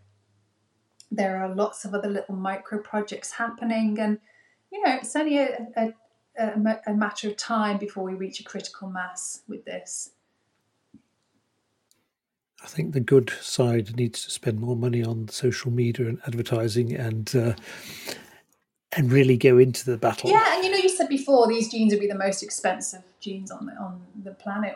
There 1.11 1.37
are 1.43 1.53
lots 1.53 1.85
of 1.85 1.93
other 1.93 2.09
little 2.09 2.35
micro 2.35 2.79
projects 2.79 3.31
happening, 3.31 3.99
and 3.99 4.19
you 4.71 4.83
know, 4.83 4.95
it's 4.95 5.15
only 5.15 5.39
a, 5.39 5.67
a, 5.75 5.93
a 6.87 6.93
matter 6.93 7.29
of 7.29 7.37
time 7.37 7.77
before 7.77 8.03
we 8.03 8.13
reach 8.13 8.39
a 8.39 8.43
critical 8.43 8.89
mass 8.89 9.41
with 9.47 9.65
this. 9.65 10.11
I 12.65 12.67
think 12.67 12.93
the 12.93 12.99
good 12.99 13.29
side 13.41 13.95
needs 13.95 14.23
to 14.23 14.31
spend 14.31 14.59
more 14.59 14.75
money 14.75 15.03
on 15.03 15.27
social 15.27 15.69
media 15.69 16.07
and 16.07 16.19
advertising 16.25 16.95
and 16.95 17.33
uh, 17.35 17.53
and 18.97 19.11
really 19.11 19.37
go 19.37 19.59
into 19.59 19.85
the 19.85 19.97
battle. 19.97 20.31
Yeah, 20.31 20.55
and 20.55 20.65
you 20.65 20.71
know, 20.71 20.77
you 20.77 20.89
said 20.89 21.07
before 21.07 21.47
these 21.47 21.69
jeans 21.69 21.93
would 21.93 21.99
be 21.99 22.07
the 22.07 22.15
most 22.15 22.41
expensive 22.41 23.03
jeans 23.19 23.51
on 23.51 23.67
the 23.67 23.73
on 23.73 24.01
the 24.23 24.31
planet. 24.31 24.73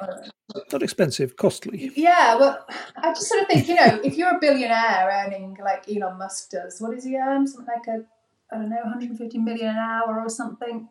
Not 0.72 0.84
expensive, 0.84 1.36
costly. 1.36 1.92
Yeah, 1.96 2.36
well, 2.36 2.64
I 2.98 3.12
just 3.12 3.28
sort 3.28 3.42
of 3.42 3.48
think, 3.48 3.68
you 3.68 3.76
know, 3.76 4.00
if 4.04 4.18
you're 4.18 4.36
a 4.36 4.40
billionaire 4.40 5.26
earning 5.26 5.58
like 5.64 5.90
Elon 5.90 6.20
Musk 6.20 6.52
does, 6.52 6.80
what 6.80 6.92
does 6.92 7.06
he 7.06 7.18
earn? 7.18 7.48
Something 7.48 7.74
like 7.76 7.88
a, 7.88 8.06
I 8.54 8.60
don't 8.60 8.70
know, 8.70 8.82
150 8.84 9.38
million 9.40 9.70
an 9.70 9.78
hour 9.78 10.22
or 10.22 10.30
something. 10.30 10.90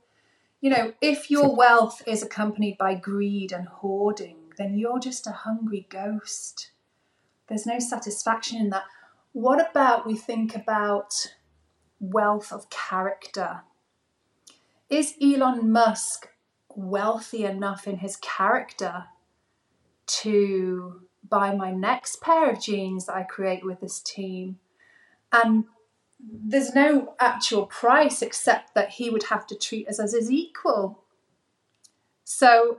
You 0.61 0.70
know, 0.70 0.92
if 1.01 1.30
your 1.30 1.55
wealth 1.55 2.03
is 2.07 2.24
accompanied 2.24 2.76
by 2.76 2.96
greed 2.96 3.53
and 3.53 3.68
hoarding, 3.68 4.36
then 4.57 4.76
you're 4.76 4.99
just 4.99 5.26
a 5.28 5.32
hungry 5.32 5.86
ghost. 5.88 6.72
There's 7.49 7.66
no 7.66 7.78
satisfaction 7.78 8.61
in 8.61 8.70
that. 8.70 8.84
What 9.32 9.70
about 9.70 10.07
we 10.07 10.16
think 10.16 10.55
about 10.55 11.34
wealth 12.01 12.53
of 12.53 12.70
character? 12.70 13.62
Is 14.90 15.14
Elon 15.22 15.70
Musk 15.70 16.28
wealthy 16.74 17.44
enough 17.44 17.86
in 17.86 17.99
his 17.99 18.16
character 18.16 19.05
to 20.07 21.03
buy 21.28 21.55
my 21.55 21.72
next 21.72 22.22
pair 22.22 22.51
of 22.51 22.61
jeans 22.62 23.07
that 23.07 23.16
I 23.16 23.22
create 23.22 23.64
with 23.64 23.80
this 23.80 24.01
team? 24.01 24.59
And 25.32 25.64
there's 26.20 26.74
no 26.74 27.14
actual 27.20 27.66
price 27.66 28.22
except 28.22 28.74
that 28.74 28.90
he 28.90 29.11
would 29.11 29.24
have 29.24 29.46
to 29.49 29.57
treat 29.57 29.88
us 29.88 30.01
as 30.01 30.12
his 30.12 30.30
equal. 30.30 31.05
So 32.30 32.76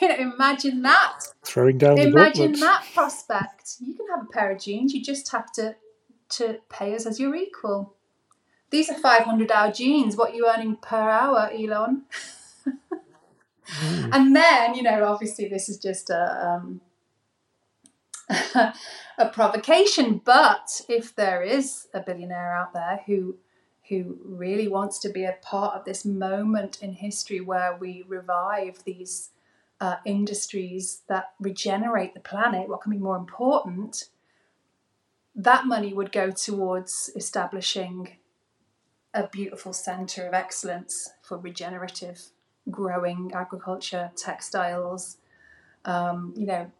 you 0.00 0.08
know, 0.08 0.14
imagine 0.16 0.80
that. 0.80 1.20
Throwing 1.44 1.76
down 1.76 1.96
the 1.96 2.04
Imagine 2.04 2.52
that 2.60 2.82
prospect. 2.94 3.74
You 3.78 3.94
can 3.94 4.06
have 4.08 4.24
a 4.26 4.32
pair 4.32 4.50
of 4.50 4.58
jeans. 4.58 4.94
You 4.94 5.02
just 5.04 5.30
have 5.32 5.52
to 5.52 5.76
to 6.30 6.60
pay 6.70 6.94
us 6.94 7.04
as 7.04 7.20
your 7.20 7.34
equal. 7.34 7.94
These 8.70 8.88
are 8.88 8.98
500 8.98 9.52
hour 9.52 9.70
jeans. 9.70 10.16
What 10.16 10.30
are 10.30 10.34
you 10.34 10.48
earning 10.48 10.76
per 10.76 11.10
hour, 11.10 11.50
Elon? 11.52 12.04
mm. 12.66 14.08
And 14.12 14.34
then, 14.34 14.74
you 14.74 14.82
know, 14.82 15.04
obviously 15.04 15.46
this 15.46 15.68
is 15.68 15.76
just 15.76 16.08
a 16.08 16.46
um, 16.46 16.80
a 19.18 19.28
provocation. 19.30 20.22
But 20.24 20.80
if 20.88 21.14
there 21.14 21.42
is 21.42 21.86
a 21.92 22.00
billionaire 22.00 22.56
out 22.56 22.72
there 22.72 23.02
who 23.06 23.36
who 23.88 24.18
really 24.24 24.68
wants 24.68 24.98
to 25.00 25.08
be 25.08 25.24
a 25.24 25.36
part 25.42 25.74
of 25.74 25.84
this 25.84 26.04
moment 26.04 26.82
in 26.82 26.92
history 26.92 27.40
where 27.40 27.76
we 27.76 28.04
revive 28.06 28.82
these 28.84 29.30
uh, 29.80 29.96
industries 30.04 31.02
that 31.08 31.32
regenerate 31.38 32.14
the 32.14 32.20
planet, 32.20 32.68
what 32.68 32.80
can 32.80 32.92
be 32.92 32.98
more 32.98 33.16
important? 33.16 34.08
That 35.34 35.66
money 35.66 35.92
would 35.92 36.12
go 36.12 36.30
towards 36.30 37.10
establishing 37.14 38.16
a 39.12 39.28
beautiful 39.28 39.72
centre 39.72 40.26
of 40.26 40.34
excellence 40.34 41.10
for 41.22 41.38
regenerative 41.38 42.26
growing 42.70 43.30
agriculture, 43.34 44.10
textiles. 44.16 45.18
Um, 45.84 46.34
you 46.36 46.46
know, 46.46 46.70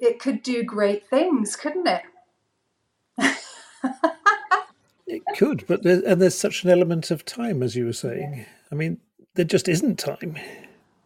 it 0.00 0.18
could 0.18 0.42
do 0.42 0.64
great 0.64 1.08
things, 1.08 1.56
couldn't 1.56 1.86
it? 1.86 2.02
could, 5.34 5.66
but 5.66 5.82
there, 5.82 6.02
and 6.06 6.20
there's 6.20 6.36
such 6.36 6.64
an 6.64 6.70
element 6.70 7.10
of 7.10 7.24
time, 7.24 7.62
as 7.62 7.76
you 7.76 7.86
were 7.86 7.92
saying. 7.92 8.46
I 8.70 8.74
mean, 8.74 8.98
there 9.34 9.44
just 9.44 9.68
isn't 9.68 9.98
time. 9.98 10.36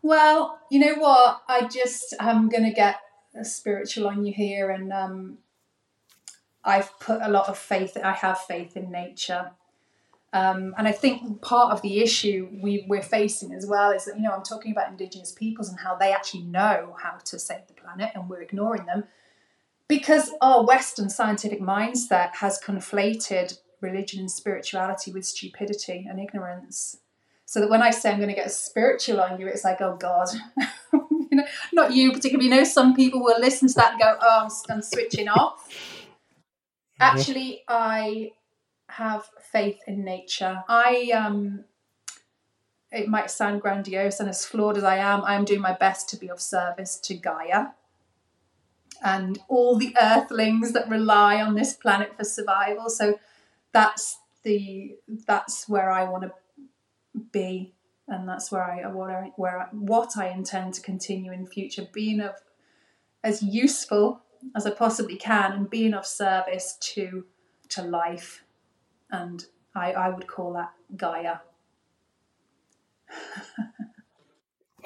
Well, 0.03 0.59
you 0.71 0.79
know 0.79 0.95
what? 0.95 1.43
I 1.49 1.67
just 1.67 2.15
I'm 2.21 2.49
going 2.49 2.65
to 2.65 2.73
get 2.73 3.01
spiritual 3.43 4.09
on 4.09 4.25
you 4.25 4.33
here, 4.33 4.71
and 4.71 4.93
um, 4.93 5.39
I've 6.65 6.99
put 7.01 7.21
a 7.23 7.29
lot 7.29 7.49
of 7.49 7.59
faith. 7.59 7.97
I 8.03 8.13
have 8.13 8.39
faith 8.39 8.77
in 8.77 8.91
nature, 8.91 9.51
um, 10.33 10.75
and 10.79 10.87
I 10.87 10.93
think 10.93 11.43
part 11.43 11.73
of 11.73 11.83
the 11.83 12.01
issue 12.01 12.49
we, 12.63 12.85
we're 12.89 13.03
facing 13.03 13.53
as 13.53 13.67
well 13.67 13.91
is 13.91 14.05
that 14.05 14.17
you 14.17 14.23
know 14.23 14.33
I'm 14.33 14.43
talking 14.43 14.73
about 14.73 14.91
Indigenous 14.91 15.33
peoples 15.33 15.69
and 15.69 15.81
how 15.81 15.97
they 15.97 16.13
actually 16.13 16.45
know 16.45 16.97
how 17.03 17.19
to 17.25 17.39
save 17.39 17.67
the 17.67 17.75
planet, 17.75 18.11
and 18.15 18.29
we're 18.29 18.43
ignoring 18.43 18.87
them 18.87 19.05
because 19.89 20.33
our 20.41 20.65
Western 20.65 21.09
scientific 21.09 21.61
mindset 21.61 22.37
has 22.37 22.61
conflated 22.61 23.59
religion 23.81 24.21
and 24.21 24.31
spirituality 24.31 25.13
with 25.13 25.25
stupidity 25.25 26.07
and 26.09 26.21
ignorance. 26.21 26.99
So 27.47 27.61
that 27.61 27.71
when 27.71 27.83
I 27.83 27.91
say 27.91 28.11
I'm 28.11 28.19
going 28.19 28.29
to 28.29 28.35
get 28.35 28.53
spiritual 28.53 29.21
on 29.21 29.41
you, 29.41 29.47
it's 29.47 29.65
like, 29.65 29.81
oh 29.81 29.97
God, 29.97 30.29
you 30.93 31.29
know, 31.31 31.47
not 31.73 31.93
you 31.93 32.13
particularly. 32.13 32.51
You 32.51 32.57
know, 32.57 32.65
some 32.65 32.95
people 32.95 33.23
will 33.23 33.41
listen 33.41 33.69
to 33.69 33.75
that 33.75 33.93
and 33.93 34.01
go, 34.01 34.17
oh, 34.21 34.41
I'm, 34.45 34.77
I'm 34.77 34.83
switching 34.83 35.29
off. 35.29 35.67
Actually, 37.01 37.63
I 37.69 38.33
have 38.89 39.31
faith 39.41 39.79
in 39.87 40.05
nature. 40.05 40.63
I 40.69 41.11
um, 41.15 41.65
it 42.91 43.09
might 43.09 43.31
sound 43.31 43.63
grandiose, 43.63 44.21
and 44.21 44.29
as 44.29 44.45
flawed 44.45 44.77
as 44.77 44.85
I 44.85 44.97
am, 44.97 45.23
I 45.25 45.35
am 45.35 45.45
doing 45.45 45.61
my 45.61 45.75
best 45.75 46.09
to 46.11 46.17
be 46.17 46.29
of 46.29 46.41
service 46.41 46.99
to 47.01 47.15
Gaia 47.15 47.69
and 49.03 49.39
all 49.49 49.77
the 49.77 49.97
earthlings 50.01 50.73
that 50.73 50.89
rely 50.89 51.41
on 51.41 51.55
this 51.55 51.73
planet 51.73 52.17
for 52.17 52.25
survival. 52.25 52.91
So 52.91 53.19
that's 53.73 54.19
the 54.43 54.97
that's 55.27 55.69
where 55.69 55.91
I 55.91 56.05
want 56.05 56.25
to 56.25 56.33
be, 57.33 57.75
and 58.07 58.29
that's 58.29 58.51
where 58.51 58.63
I 58.63 58.87
what 58.89 59.11
I, 59.11 59.33
where 59.37 59.61
I, 59.61 59.67
what 59.73 60.17
I 60.17 60.29
intend 60.29 60.75
to 60.75 60.81
continue 60.81 61.33
in 61.33 61.47
future, 61.47 61.87
being 61.93 62.21
of 62.21 62.37
as 63.23 63.43
useful 63.43 64.23
as 64.55 64.67
I 64.67 64.71
possibly 64.71 65.17
can, 65.17 65.53
and 65.53 65.69
being 65.69 65.95
of 65.95 66.07
service 66.07 66.77
to 66.81 67.27
to 67.71 67.83
life, 67.83 68.45
and 69.11 69.45
I, 69.75 69.93
I 69.93 70.09
would 70.09 70.27
call 70.27 70.55
that 70.55 70.73
Gaia. 70.97 71.39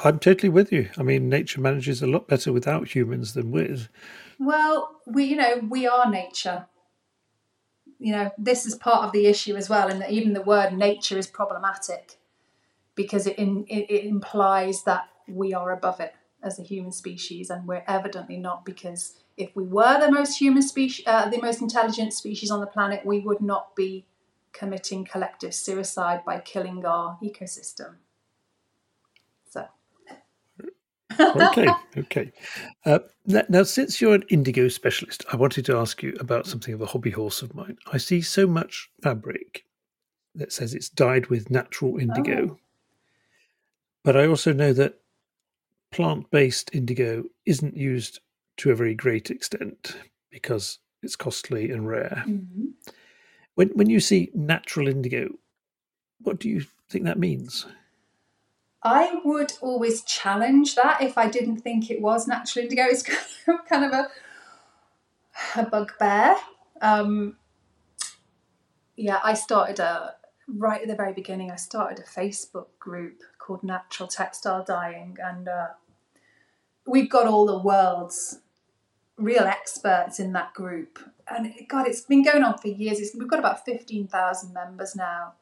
I'm 0.05 0.19
totally 0.19 0.49
with 0.49 0.73
you. 0.73 0.91
I 0.99 1.03
mean, 1.03 1.29
nature 1.29 1.61
manages 1.61 2.03
a 2.03 2.09
lot 2.09 2.27
better 2.27 2.53
without 2.53 2.89
humans 2.89 3.35
than 3.35 3.53
with. 3.53 3.89
Well, 4.39 5.01
we 5.07 5.25
you 5.25 5.37
know 5.37 5.61
we 5.69 5.87
are 5.87 6.11
nature 6.11 6.67
you 8.03 8.13
know, 8.13 8.33
this 8.37 8.67
is 8.67 8.75
part 8.75 9.05
of 9.05 9.13
the 9.13 9.27
issue 9.27 9.55
as 9.55 9.69
well, 9.69 9.89
and 9.89 10.01
that 10.01 10.11
even 10.11 10.33
the 10.33 10.43
word 10.43 10.73
nature 10.73 11.17
is 11.17 11.29
problematic 11.29 12.19
because 12.97 13.27
it, 13.27 13.39
in, 13.39 13.65
it, 13.69 13.87
it 13.89 14.05
implies 14.05 14.83
that 14.83 15.09
we 15.29 15.55
are 15.55 15.71
above 15.71 16.01
it 16.01 16.13
as 16.43 16.59
a 16.59 16.63
human 16.63 16.91
species, 16.91 17.49
and 17.49 17.67
we're 17.67 17.85
evidently 17.87 18.39
not. 18.39 18.65
Because 18.65 19.15
if 19.37 19.55
we 19.55 19.65
were 19.65 20.01
the 20.01 20.11
most 20.11 20.39
human 20.39 20.63
species, 20.63 21.07
uh, 21.07 21.31
the 21.31 21.41
most 21.41 21.63
intelligent 21.63 22.13
species 22.13 22.51
on 22.51 22.61
the 22.61 22.67
planet, 22.67 23.07
we 23.07 23.21
would 23.21 23.41
not 23.41 23.77
be 23.77 24.05
committing 24.53 25.05
collective 25.05 25.55
suicide 25.55 26.25
by 26.27 26.41
killing 26.41 26.85
our 26.85 27.19
ecosystem. 27.23 27.95
Okay, 31.21 31.69
okay. 31.99 32.33
Uh, 32.85 33.01
now, 33.27 33.63
since 33.63 34.01
you're 34.01 34.15
an 34.15 34.25
indigo 34.29 34.69
specialist, 34.69 35.25
I 35.33 35.37
wanted 35.37 35.65
to 35.67 35.77
ask 35.77 36.03
you 36.03 36.17
about 36.21 36.47
something 36.47 36.75
of 36.75 36.81
a 36.81 36.87
hobby 36.87 37.11
horse 37.11 37.43
of 37.43 37.55
mine. 37.55 37.79
I 37.93 37.99
see 37.99 38.21
so 38.21 38.47
much 38.47 38.91
fabric 39.03 39.65
that 40.35 40.53
says 40.53 40.75
it's 40.75 40.89
dyed 40.89 41.27
with 41.29 41.51
natural 41.51 41.99
indigo, 41.99 42.53
oh. 42.53 42.59
but 44.03 44.17
I 44.17 44.27
also 44.27 44.53
know 44.53 44.73
that 44.73 44.99
plant-based 45.91 46.71
indigo 46.75 47.25
isn't 47.47 47.77
used 47.77 48.21
to 48.59 48.71
a 48.71 48.75
very 48.75 48.95
great 48.95 49.31
extent 49.31 49.97
because 50.31 50.79
it's 51.03 51.17
costly 51.17 51.71
and 51.71 51.87
rare. 51.87 52.25
Mm-hmm. 52.27 52.67
When 53.55 53.69
when 53.71 53.91
you 53.91 54.01
see 54.01 54.31
natural 54.35 54.89
indigo, 54.89 55.29
what 56.21 56.39
do 56.39 56.49
you 56.49 56.65
think 56.89 57.05
that 57.05 57.19
means? 57.19 57.67
I 58.83 59.21
would 59.25 59.53
always 59.61 60.03
challenge 60.03 60.75
that 60.75 61.01
if 61.01 61.17
I 61.17 61.29
didn't 61.29 61.59
think 61.59 61.91
it 61.91 62.01
was 62.01 62.27
natural 62.27 62.65
indigo. 62.65 62.85
It's 62.85 63.03
kind 63.69 63.85
of 63.85 63.93
a, 63.93 64.09
a 65.57 65.65
bugbear. 65.65 66.37
Um, 66.81 67.37
yeah, 68.97 69.21
I 69.23 69.35
started 69.35 69.79
a 69.79 70.17
right 70.49 70.83
at 70.83 70.89
the 70.89 70.97
very 70.97 71.13
beginning. 71.13 71.51
I 71.51 71.57
started 71.57 72.01
a 72.01 72.03
Facebook 72.03 72.67
group 72.81 73.23
called 73.39 73.63
Natural 73.63 74.09
Textile 74.09 74.65
Dyeing, 74.65 75.17
and 75.23 75.49
uh, 75.49 75.69
we've 76.87 77.09
got 77.11 77.29
all 77.29 77.47
the 77.47 77.59
world's 77.59 78.41
real 79.17 79.45
experts 79.45 80.19
in 80.19 80.33
that 80.33 80.55
group. 80.55 80.99
And 81.29 81.55
God, 81.69 81.87
it's 81.87 82.01
been 82.01 82.25
going 82.25 82.43
on 82.43 82.59
for 82.59 82.69
years. 82.69 82.99
It's, 82.99 83.15
we've 83.15 83.29
got 83.29 83.39
about 83.39 83.65
fifteen 83.65 84.09
thousand 84.09 84.53
members 84.53 84.97
now 84.97 85.35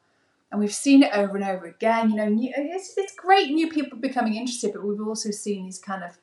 and 0.51 0.59
we've 0.59 0.73
seen 0.73 1.03
it 1.03 1.11
over 1.13 1.35
and 1.35 1.45
over 1.45 1.65
again. 1.65 2.09
You 2.11 2.15
know, 2.17 2.27
new, 2.27 2.51
it's 2.55 2.93
it's 2.97 3.15
great 3.15 3.51
new 3.51 3.69
people 3.69 3.97
becoming 3.97 4.35
interested, 4.35 4.73
but 4.73 4.85
we've 4.85 5.01
also 5.01 5.31
seen 5.31 5.65
these 5.65 5.79
kind 5.79 6.03
of 6.03 6.17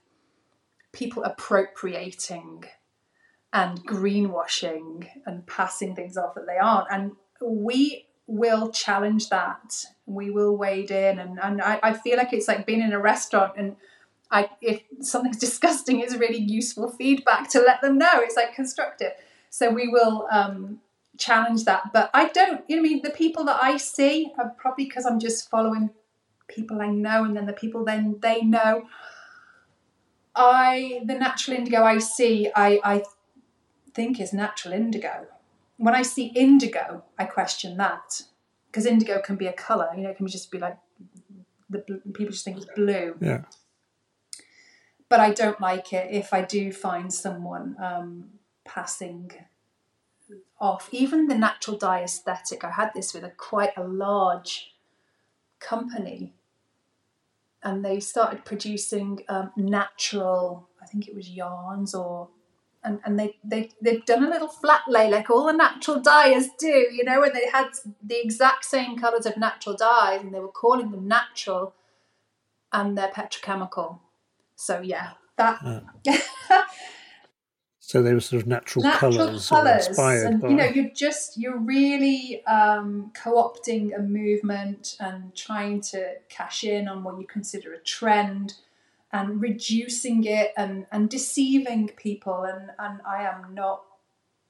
people 0.92 1.24
appropriating 1.24 2.64
and 3.52 3.78
greenwashing 3.86 5.08
and 5.24 5.46
passing 5.46 5.94
things 5.94 6.16
off 6.16 6.34
that 6.34 6.46
they 6.46 6.58
aren't. 6.58 6.88
And 6.90 7.12
we 7.40 8.06
will 8.26 8.70
challenge 8.70 9.30
that. 9.30 9.86
We 10.06 10.30
will 10.30 10.56
wade 10.56 10.90
in. 10.90 11.18
And, 11.18 11.38
and 11.42 11.62
I, 11.62 11.80
I 11.82 11.92
feel 11.94 12.18
like 12.18 12.32
it's 12.32 12.48
like 12.48 12.66
being 12.66 12.82
in 12.82 12.92
a 12.92 13.00
restaurant 13.00 13.54
and 13.56 13.76
I, 14.30 14.50
if 14.60 14.82
something's 15.00 15.38
disgusting, 15.48 16.00
it's 16.00 16.14
really 16.14 16.38
useful 16.38 16.90
feedback 16.90 17.48
to 17.50 17.60
let 17.60 17.80
them 17.80 17.96
know. 17.96 18.12
It's 18.16 18.36
like 18.36 18.54
constructive. 18.54 19.12
So 19.50 19.70
we 19.70 19.88
will 19.88 20.28
um, 20.30 20.80
challenge 21.18 21.64
that. 21.64 21.92
But 21.92 22.10
I 22.14 22.28
don't, 22.28 22.64
you 22.68 22.76
know, 22.76 22.80
I 22.80 22.82
mean, 22.82 23.02
the 23.02 23.10
people 23.10 23.44
that 23.44 23.62
I 23.62 23.76
see 23.76 24.32
are 24.38 24.54
probably 24.56 24.84
because 24.84 25.04
I'm 25.04 25.18
just 25.18 25.50
following 25.50 25.90
people 26.48 26.80
I 26.80 26.88
know, 26.88 27.24
and 27.24 27.36
then 27.36 27.46
the 27.46 27.52
people 27.52 27.84
then 27.84 28.18
they 28.20 28.42
know. 28.42 28.84
I 30.34 31.02
the 31.04 31.14
natural 31.14 31.56
indigo 31.56 31.82
I 31.82 31.98
see, 31.98 32.50
I 32.54 32.80
I 32.84 33.02
think 33.92 34.20
is 34.20 34.32
natural 34.32 34.74
indigo. 34.74 35.26
When 35.76 35.94
I 35.94 36.02
see 36.02 36.26
indigo, 36.26 37.04
I 37.18 37.24
question 37.24 37.76
that 37.76 38.22
because 38.66 38.86
indigo 38.86 39.20
can 39.20 39.36
be 39.36 39.46
a 39.46 39.52
color. 39.52 39.88
You 39.96 40.02
know, 40.02 40.10
it 40.10 40.16
can 40.16 40.26
just 40.26 40.50
be 40.50 40.58
like 40.58 40.78
the 41.70 41.80
people 42.14 42.32
just 42.32 42.44
think 42.44 42.56
it's 42.56 42.66
blue. 42.74 43.16
Yeah. 43.20 43.42
But 45.08 45.20
I 45.20 45.30
don't 45.32 45.60
like 45.60 45.92
it 45.92 46.08
if 46.10 46.32
I 46.32 46.42
do 46.42 46.70
find 46.72 47.12
someone 47.12 47.76
um, 47.82 48.30
passing 48.64 49.32
off. 50.60 50.88
Even 50.92 51.26
the 51.26 51.36
natural 51.36 51.76
dye 51.76 52.02
aesthetic. 52.02 52.64
I 52.64 52.70
had 52.70 52.90
this 52.94 53.14
with 53.14 53.24
a 53.24 53.30
quite 53.30 53.76
a 53.76 53.84
large 53.84 54.74
company, 55.60 56.34
and 57.62 57.84
they 57.84 58.00
started 58.00 58.44
producing 58.44 59.20
um, 59.28 59.52
natural. 59.56 60.68
I 60.82 60.86
think 60.86 61.08
it 61.08 61.14
was 61.14 61.30
yarns 61.30 61.94
or. 61.94 62.28
And, 62.84 63.00
and 63.04 63.18
they, 63.18 63.36
they, 63.42 63.72
they've 63.82 64.06
done 64.06 64.24
a 64.24 64.30
little 64.30 64.46
flat 64.46 64.82
lay 64.86 65.10
like 65.10 65.28
all 65.28 65.44
the 65.44 65.52
natural 65.52 66.00
dyers 66.00 66.46
do, 66.60 66.68
you 66.68 67.02
know, 67.02 67.24
and 67.24 67.34
they 67.34 67.48
had 67.52 67.70
the 68.00 68.22
exact 68.22 68.64
same 68.64 68.96
colours 68.96 69.26
of 69.26 69.36
natural 69.36 69.76
dyes 69.76 70.20
and 70.22 70.32
they 70.32 70.38
were 70.38 70.46
calling 70.46 70.92
them 70.92 71.08
natural 71.08 71.74
and 72.72 72.96
they're 72.96 73.08
petrochemical. 73.08 73.98
So, 74.54 74.80
yeah, 74.80 75.10
that. 75.36 75.60
So 77.88 78.02
they 78.02 78.12
were 78.12 78.20
sort 78.20 78.42
of 78.42 78.46
natural, 78.46 78.82
natural 78.82 79.12
colours, 79.12 79.48
colours, 79.48 79.86
inspired 79.86 80.26
and 80.26 80.40
by. 80.42 80.48
you 80.50 80.56
know, 80.56 80.66
you're 80.66 80.90
just 80.90 81.38
you're 81.38 81.56
really 81.56 82.44
um, 82.44 83.10
co-opting 83.14 83.98
a 83.98 84.02
movement 84.02 84.94
and 85.00 85.34
trying 85.34 85.80
to 85.92 86.16
cash 86.28 86.64
in 86.64 86.86
on 86.86 87.02
what 87.02 87.18
you 87.18 87.26
consider 87.26 87.72
a 87.72 87.78
trend, 87.78 88.56
and 89.10 89.40
reducing 89.40 90.24
it 90.24 90.52
and 90.54 90.84
and 90.92 91.08
deceiving 91.08 91.88
people. 91.96 92.44
And 92.44 92.72
and 92.78 93.00
I 93.08 93.22
am 93.22 93.54
not, 93.54 93.84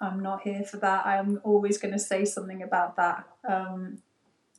I'm 0.00 0.18
not 0.18 0.42
here 0.42 0.64
for 0.64 0.78
that. 0.78 1.06
I'm 1.06 1.40
always 1.44 1.78
going 1.78 1.92
to 1.92 2.00
say 2.00 2.24
something 2.24 2.60
about 2.60 2.96
that. 2.96 3.24
Um, 3.48 3.98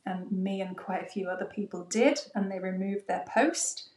and 0.06 0.32
me 0.32 0.62
and 0.62 0.74
quite 0.74 1.02
a 1.02 1.06
few 1.06 1.28
other 1.28 1.44
people 1.44 1.84
did, 1.84 2.18
and 2.34 2.50
they 2.50 2.58
removed 2.58 3.08
their 3.08 3.26
post, 3.28 3.90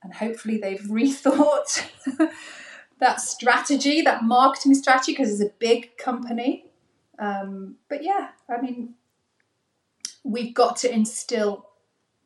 and 0.00 0.14
hopefully 0.14 0.58
they've 0.58 0.78
rethought. 0.88 1.88
That 3.02 3.20
strategy, 3.20 4.00
that 4.00 4.22
marketing 4.22 4.74
strategy, 4.74 5.12
because 5.12 5.30
it's 5.30 5.50
a 5.50 5.52
big 5.58 5.98
company. 5.98 6.66
Um, 7.18 7.76
but 7.88 8.02
yeah, 8.02 8.28
I 8.48 8.60
mean, 8.60 8.94
we've 10.24 10.54
got 10.54 10.76
to 10.78 10.92
instill 10.92 11.66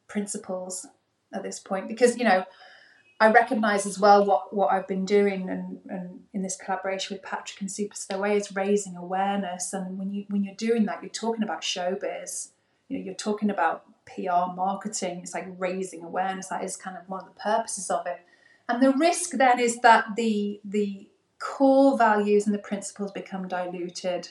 principles 0.06 0.86
at 1.34 1.42
this 1.42 1.58
point 1.58 1.88
because 1.88 2.16
you 2.16 2.22
know 2.22 2.44
I 3.18 3.30
recognise 3.32 3.86
as 3.86 3.98
well 3.98 4.24
what 4.24 4.54
what 4.54 4.70
I've 4.70 4.86
been 4.86 5.06
doing 5.06 5.48
and, 5.48 5.80
and 5.88 6.20
in 6.32 6.42
this 6.42 6.56
collaboration 6.56 7.16
with 7.16 7.22
Patrick 7.22 7.60
and 7.60 7.72
Super 7.72 7.96
Slow 7.96 8.20
Way 8.20 8.36
is 8.36 8.54
raising 8.54 8.96
awareness. 8.96 9.72
And 9.72 9.98
when 9.98 10.12
you 10.12 10.26
when 10.28 10.44
you're 10.44 10.54
doing 10.54 10.84
that, 10.86 11.02
you're 11.02 11.10
talking 11.10 11.42
about 11.42 11.62
showbiz. 11.62 12.50
You 12.88 12.98
know, 12.98 13.04
you're 13.04 13.14
talking 13.14 13.50
about 13.50 13.84
PR 14.04 14.52
marketing. 14.54 15.20
It's 15.22 15.34
like 15.34 15.48
raising 15.58 16.04
awareness. 16.04 16.48
That 16.48 16.62
is 16.62 16.76
kind 16.76 16.96
of 16.96 17.08
one 17.08 17.20
of 17.20 17.34
the 17.34 17.40
purposes 17.40 17.90
of 17.90 18.06
it. 18.06 18.20
And 18.68 18.82
the 18.82 18.92
risk 18.92 19.32
then 19.32 19.60
is 19.60 19.78
that 19.80 20.16
the 20.16 20.60
the 20.64 21.08
core 21.38 21.96
values 21.96 22.46
and 22.46 22.54
the 22.54 22.58
principles 22.60 23.12
become 23.12 23.48
diluted, 23.48 24.30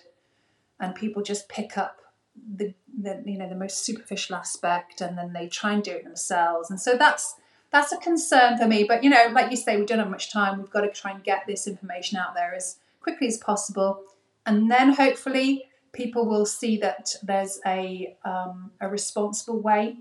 and 0.79 0.93
people 0.93 1.23
just 1.23 1.47
pick 1.47 1.77
up 1.77 1.99
the, 2.35 2.73
the 3.01 3.23
you 3.25 3.37
know 3.37 3.47
the 3.47 3.55
most 3.55 3.85
superficial 3.85 4.35
aspect, 4.35 5.01
and 5.01 5.17
then 5.17 5.33
they 5.33 5.47
try 5.47 5.73
and 5.73 5.83
do 5.83 5.91
it 5.91 6.03
themselves. 6.03 6.69
And 6.69 6.79
so 6.79 6.97
that's 6.97 7.35
that's 7.71 7.91
a 7.91 7.97
concern 7.97 8.57
for 8.57 8.67
me. 8.67 8.83
But 8.83 9.03
you 9.03 9.09
know, 9.09 9.27
like 9.31 9.51
you 9.51 9.57
say, 9.57 9.77
we 9.77 9.85
don't 9.85 9.99
have 9.99 10.09
much 10.09 10.31
time. 10.31 10.59
We've 10.59 10.69
got 10.69 10.81
to 10.81 10.91
try 10.91 11.11
and 11.11 11.23
get 11.23 11.43
this 11.47 11.67
information 11.67 12.17
out 12.17 12.35
there 12.35 12.53
as 12.53 12.77
quickly 13.01 13.27
as 13.27 13.37
possible, 13.37 14.01
and 14.45 14.69
then 14.69 14.93
hopefully 14.93 15.65
people 15.93 16.27
will 16.27 16.45
see 16.45 16.77
that 16.77 17.15
there's 17.23 17.59
a 17.65 18.17
um, 18.25 18.71
a 18.81 18.89
responsible 18.89 19.61
way 19.61 19.97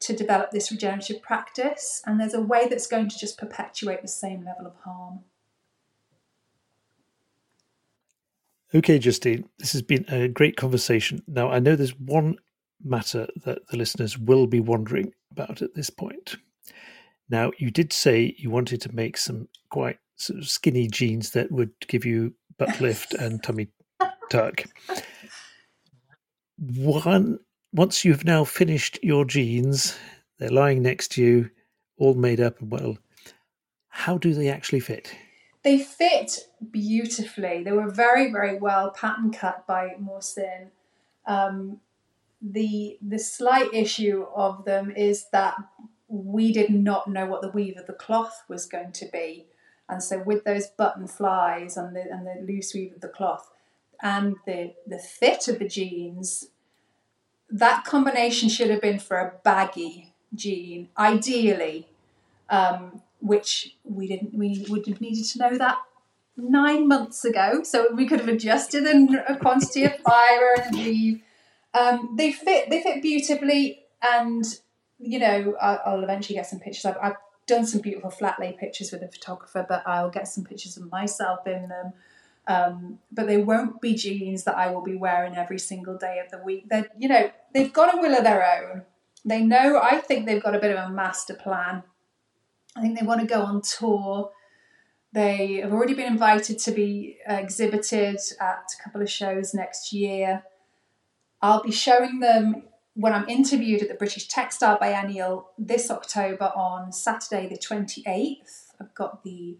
to 0.00 0.14
develop 0.14 0.50
this 0.50 0.70
regenerative 0.70 1.22
practice, 1.22 2.02
and 2.06 2.20
there's 2.20 2.34
a 2.34 2.40
way 2.40 2.68
that's 2.68 2.86
going 2.86 3.08
to 3.08 3.18
just 3.18 3.38
perpetuate 3.38 4.02
the 4.02 4.08
same 4.08 4.44
level 4.44 4.66
of 4.66 4.74
harm. 4.84 5.20
Okay, 8.74 8.98
Justine, 8.98 9.48
this 9.58 9.72
has 9.72 9.82
been 9.82 10.04
a 10.08 10.28
great 10.28 10.56
conversation. 10.56 11.22
Now, 11.26 11.50
I 11.50 11.60
know 11.60 11.76
there's 11.76 11.98
one 11.98 12.36
matter 12.84 13.26
that 13.44 13.66
the 13.68 13.76
listeners 13.76 14.18
will 14.18 14.46
be 14.46 14.60
wondering 14.60 15.12
about 15.30 15.62
at 15.62 15.74
this 15.74 15.88
point. 15.88 16.36
Now, 17.30 17.52
you 17.58 17.70
did 17.70 17.92
say 17.92 18.34
you 18.38 18.50
wanted 18.50 18.80
to 18.82 18.94
make 18.94 19.16
some 19.16 19.48
quite 19.70 19.98
sort 20.16 20.38
of 20.38 20.48
skinny 20.48 20.88
jeans 20.88 21.30
that 21.30 21.50
would 21.50 21.72
give 21.86 22.04
you 22.04 22.34
butt 22.58 22.80
lift 22.80 23.14
and 23.14 23.42
tummy 23.42 23.68
tuck. 24.30 24.64
One 26.58 27.38
once 27.76 28.06
you've 28.06 28.24
now 28.24 28.42
finished 28.42 28.98
your 29.02 29.24
jeans, 29.26 29.96
they're 30.38 30.48
lying 30.48 30.82
next 30.82 31.08
to 31.12 31.22
you, 31.22 31.50
all 31.98 32.14
made 32.14 32.40
up 32.40 32.58
and 32.60 32.70
well. 32.70 32.96
How 33.88 34.16
do 34.16 34.32
they 34.32 34.48
actually 34.48 34.80
fit? 34.80 35.14
They 35.62 35.78
fit 35.78 36.48
beautifully. 36.70 37.62
They 37.62 37.72
were 37.72 37.90
very, 37.90 38.32
very 38.32 38.58
well 38.58 38.90
pattern 38.90 39.30
cut 39.30 39.66
by 39.66 39.96
Mohsin. 40.00 40.68
Um, 41.26 41.80
the 42.40 42.98
the 43.06 43.18
slight 43.18 43.72
issue 43.72 44.26
of 44.34 44.64
them 44.64 44.92
is 44.96 45.26
that 45.32 45.56
we 46.08 46.52
did 46.52 46.70
not 46.70 47.08
know 47.08 47.26
what 47.26 47.42
the 47.42 47.50
weave 47.50 47.76
of 47.76 47.86
the 47.86 47.92
cloth 47.92 48.44
was 48.48 48.66
going 48.66 48.92
to 48.92 49.06
be, 49.12 49.46
and 49.88 50.02
so 50.02 50.22
with 50.22 50.44
those 50.44 50.68
button 50.68 51.06
flies 51.06 51.76
and 51.76 51.96
the 51.96 52.02
and 52.10 52.26
the 52.26 52.40
loose 52.46 52.72
weave 52.74 52.94
of 52.94 53.00
the 53.00 53.08
cloth 53.08 53.50
and 54.02 54.36
the 54.46 54.74
the 54.86 54.98
fit 54.98 55.48
of 55.48 55.58
the 55.58 55.68
jeans 55.68 56.46
that 57.50 57.84
combination 57.84 58.48
should 58.48 58.70
have 58.70 58.80
been 58.80 58.98
for 58.98 59.16
a 59.18 59.32
baggy 59.44 60.12
jean, 60.34 60.88
ideally, 60.98 61.88
um, 62.50 63.02
which 63.20 63.76
we 63.84 64.06
didn't. 64.06 64.34
We 64.34 64.64
would 64.68 64.86
have 64.86 65.00
needed 65.00 65.24
to 65.24 65.38
know 65.38 65.58
that 65.58 65.78
nine 66.36 66.86
months 66.88 67.24
ago, 67.24 67.62
so 67.62 67.92
we 67.94 68.06
could 68.06 68.20
have 68.20 68.28
adjusted 68.28 68.84
a 68.86 69.36
quantity 69.36 69.84
of 69.84 69.96
fibre 69.98 70.62
and. 70.62 71.20
Um, 71.74 72.14
they 72.16 72.32
fit. 72.32 72.70
They 72.70 72.82
fit 72.82 73.02
beautifully, 73.02 73.82
and 74.02 74.44
you 74.98 75.18
know, 75.18 75.54
I, 75.60 75.76
I'll 75.86 76.02
eventually 76.02 76.36
get 76.36 76.46
some 76.46 76.58
pictures. 76.58 76.86
I've, 76.86 76.96
I've 77.02 77.16
done 77.46 77.66
some 77.66 77.80
beautiful 77.80 78.10
flat 78.10 78.40
lay 78.40 78.52
pictures 78.52 78.92
with 78.92 79.02
a 79.02 79.08
photographer, 79.08 79.64
but 79.68 79.82
I'll 79.86 80.10
get 80.10 80.28
some 80.28 80.44
pictures 80.44 80.76
of 80.76 80.90
myself 80.90 81.46
in 81.46 81.68
them. 81.68 81.92
Um, 82.48 83.00
but 83.10 83.26
they 83.26 83.38
won't 83.38 83.80
be 83.80 83.94
jeans 83.94 84.44
that 84.44 84.56
I 84.56 84.70
will 84.70 84.82
be 84.82 84.94
wearing 84.94 85.36
every 85.36 85.58
single 85.58 85.98
day 85.98 86.20
of 86.24 86.30
the 86.30 86.44
week. 86.44 86.68
They're, 86.68 86.88
you 86.96 87.08
know, 87.08 87.30
they've 87.52 87.72
got 87.72 87.94
a 87.94 88.00
will 88.00 88.16
of 88.16 88.22
their 88.22 88.44
own. 88.44 88.82
They 89.24 89.42
know, 89.42 89.80
I 89.82 89.98
think 89.98 90.26
they've 90.26 90.42
got 90.42 90.54
a 90.54 90.60
bit 90.60 90.70
of 90.70 90.78
a 90.78 90.92
master 90.92 91.34
plan. 91.34 91.82
I 92.76 92.80
think 92.80 92.98
they 92.98 93.04
want 93.04 93.20
to 93.22 93.26
go 93.26 93.42
on 93.42 93.62
tour. 93.62 94.30
They 95.12 95.54
have 95.62 95.72
already 95.72 95.94
been 95.94 96.06
invited 96.06 96.58
to 96.60 96.70
be 96.70 97.18
exhibited 97.26 98.20
at 98.40 98.64
a 98.78 98.82
couple 98.82 99.02
of 99.02 99.10
shows 99.10 99.54
next 99.54 99.92
year. 99.92 100.44
I'll 101.42 101.62
be 101.62 101.72
showing 101.72 102.20
them 102.20 102.64
when 102.94 103.12
I'm 103.12 103.28
interviewed 103.28 103.82
at 103.82 103.88
the 103.88 103.94
British 103.94 104.28
Textile 104.28 104.78
Biennial 104.78 105.50
this 105.58 105.90
October 105.90 106.52
on 106.56 106.92
Saturday, 106.92 107.48
the 107.48 107.58
28th. 107.58 108.72
I've 108.80 108.94
got 108.94 109.22
the 109.22 109.58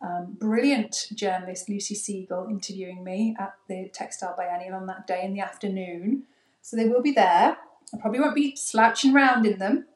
um, 0.00 0.36
brilliant 0.38 1.08
journalist 1.14 1.68
Lucy 1.68 1.94
Siegle 1.94 2.50
interviewing 2.50 3.02
me 3.02 3.34
at 3.38 3.54
the 3.68 3.88
Textile 3.92 4.34
Biennial 4.36 4.74
on 4.74 4.86
that 4.86 5.06
day 5.06 5.22
in 5.24 5.32
the 5.32 5.40
afternoon. 5.40 6.24
So 6.60 6.76
they 6.76 6.88
will 6.88 7.02
be 7.02 7.12
there. 7.12 7.56
I 7.94 8.00
probably 8.00 8.20
won't 8.20 8.34
be 8.34 8.54
slouching 8.56 9.14
around 9.14 9.46
in 9.46 9.58
them. 9.58 9.86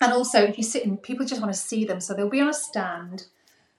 And 0.00 0.12
also, 0.12 0.42
if 0.42 0.56
you 0.56 0.64
sit 0.64 0.84
in, 0.84 0.96
people 0.96 1.26
just 1.26 1.42
want 1.42 1.52
to 1.52 1.58
see 1.58 1.84
them. 1.84 2.00
So 2.00 2.14
they'll 2.14 2.30
be 2.30 2.40
on 2.40 2.48
a 2.48 2.54
stand. 2.54 3.26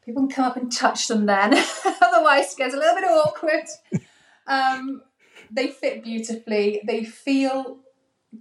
People 0.06 0.24
can 0.24 0.36
come 0.36 0.46
up 0.46 0.58
and 0.58 0.72
touch 0.72 1.08
them 1.08 1.26
then. 1.26 1.54
Otherwise, 2.02 2.54
it 2.54 2.58
gets 2.58 2.76
a 2.76 2.78
little 2.78 2.96
bit 2.96 3.06
awkward. 3.06 3.66
Um, 4.46 5.02
they 5.50 5.68
fit 5.68 6.04
beautifully. 6.04 6.82
They 6.86 7.04
feel 7.04 7.80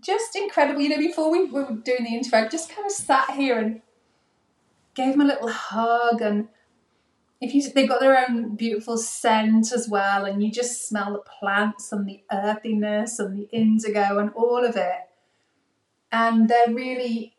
just 0.01 0.37
incredible. 0.37 0.81
You 0.81 0.91
know, 0.91 0.99
before 0.99 1.31
we 1.31 1.47
were 1.47 1.65
doing 1.65 2.05
the 2.05 2.15
interview, 2.15 2.39
I 2.39 2.49
just 2.49 2.71
kind 2.75 2.87
of 2.87 2.93
sat 2.93 3.31
here 3.31 3.59
and 3.59 3.81
gave 4.95 5.13
them 5.13 5.23
a 5.23 5.25
little 5.25 5.49
hug 5.49 6.21
and 6.21 6.49
if 7.41 7.55
you 7.55 7.71
they've 7.71 7.89
got 7.89 8.01
their 8.01 8.19
own 8.29 8.55
beautiful 8.55 8.99
scent 8.99 9.73
as 9.73 9.89
well 9.89 10.25
and 10.27 10.43
you 10.43 10.53
just 10.53 10.87
smell 10.87 11.13
the 11.13 11.21
plants 11.21 11.91
and 11.91 12.07
the 12.07 12.23
earthiness 12.31 13.19
and 13.19 13.37
the 13.37 13.49
indigo 13.51 14.19
and 14.19 14.31
all 14.35 14.65
of 14.65 14.77
it. 14.77 15.09
And 16.13 16.49
they're 16.49 16.75
really 16.75 17.35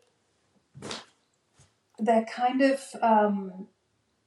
they're 1.98 2.24
kind 2.24 2.62
of 2.62 2.82
um, 3.00 3.68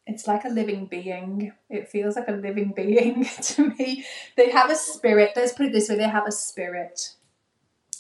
it's 0.08 0.28
like 0.28 0.46
a 0.46 0.50
living 0.50 0.86
being. 0.86 1.52
It 1.70 1.90
feels 1.90 2.16
like 2.16 2.30
a 2.30 2.34
living 2.34 2.72
being 2.74 3.26
to 3.42 3.74
me. 3.78 4.06
They 4.38 4.52
have 4.52 4.70
a 4.70 4.76
spirit 4.76 5.34
let's 5.36 5.54
put 5.54 5.66
it 5.66 5.74
this 5.74 5.90
way 5.90 5.98
they 5.98 6.04
have 6.04 6.28
a 6.28 6.32
spirit. 6.32 7.16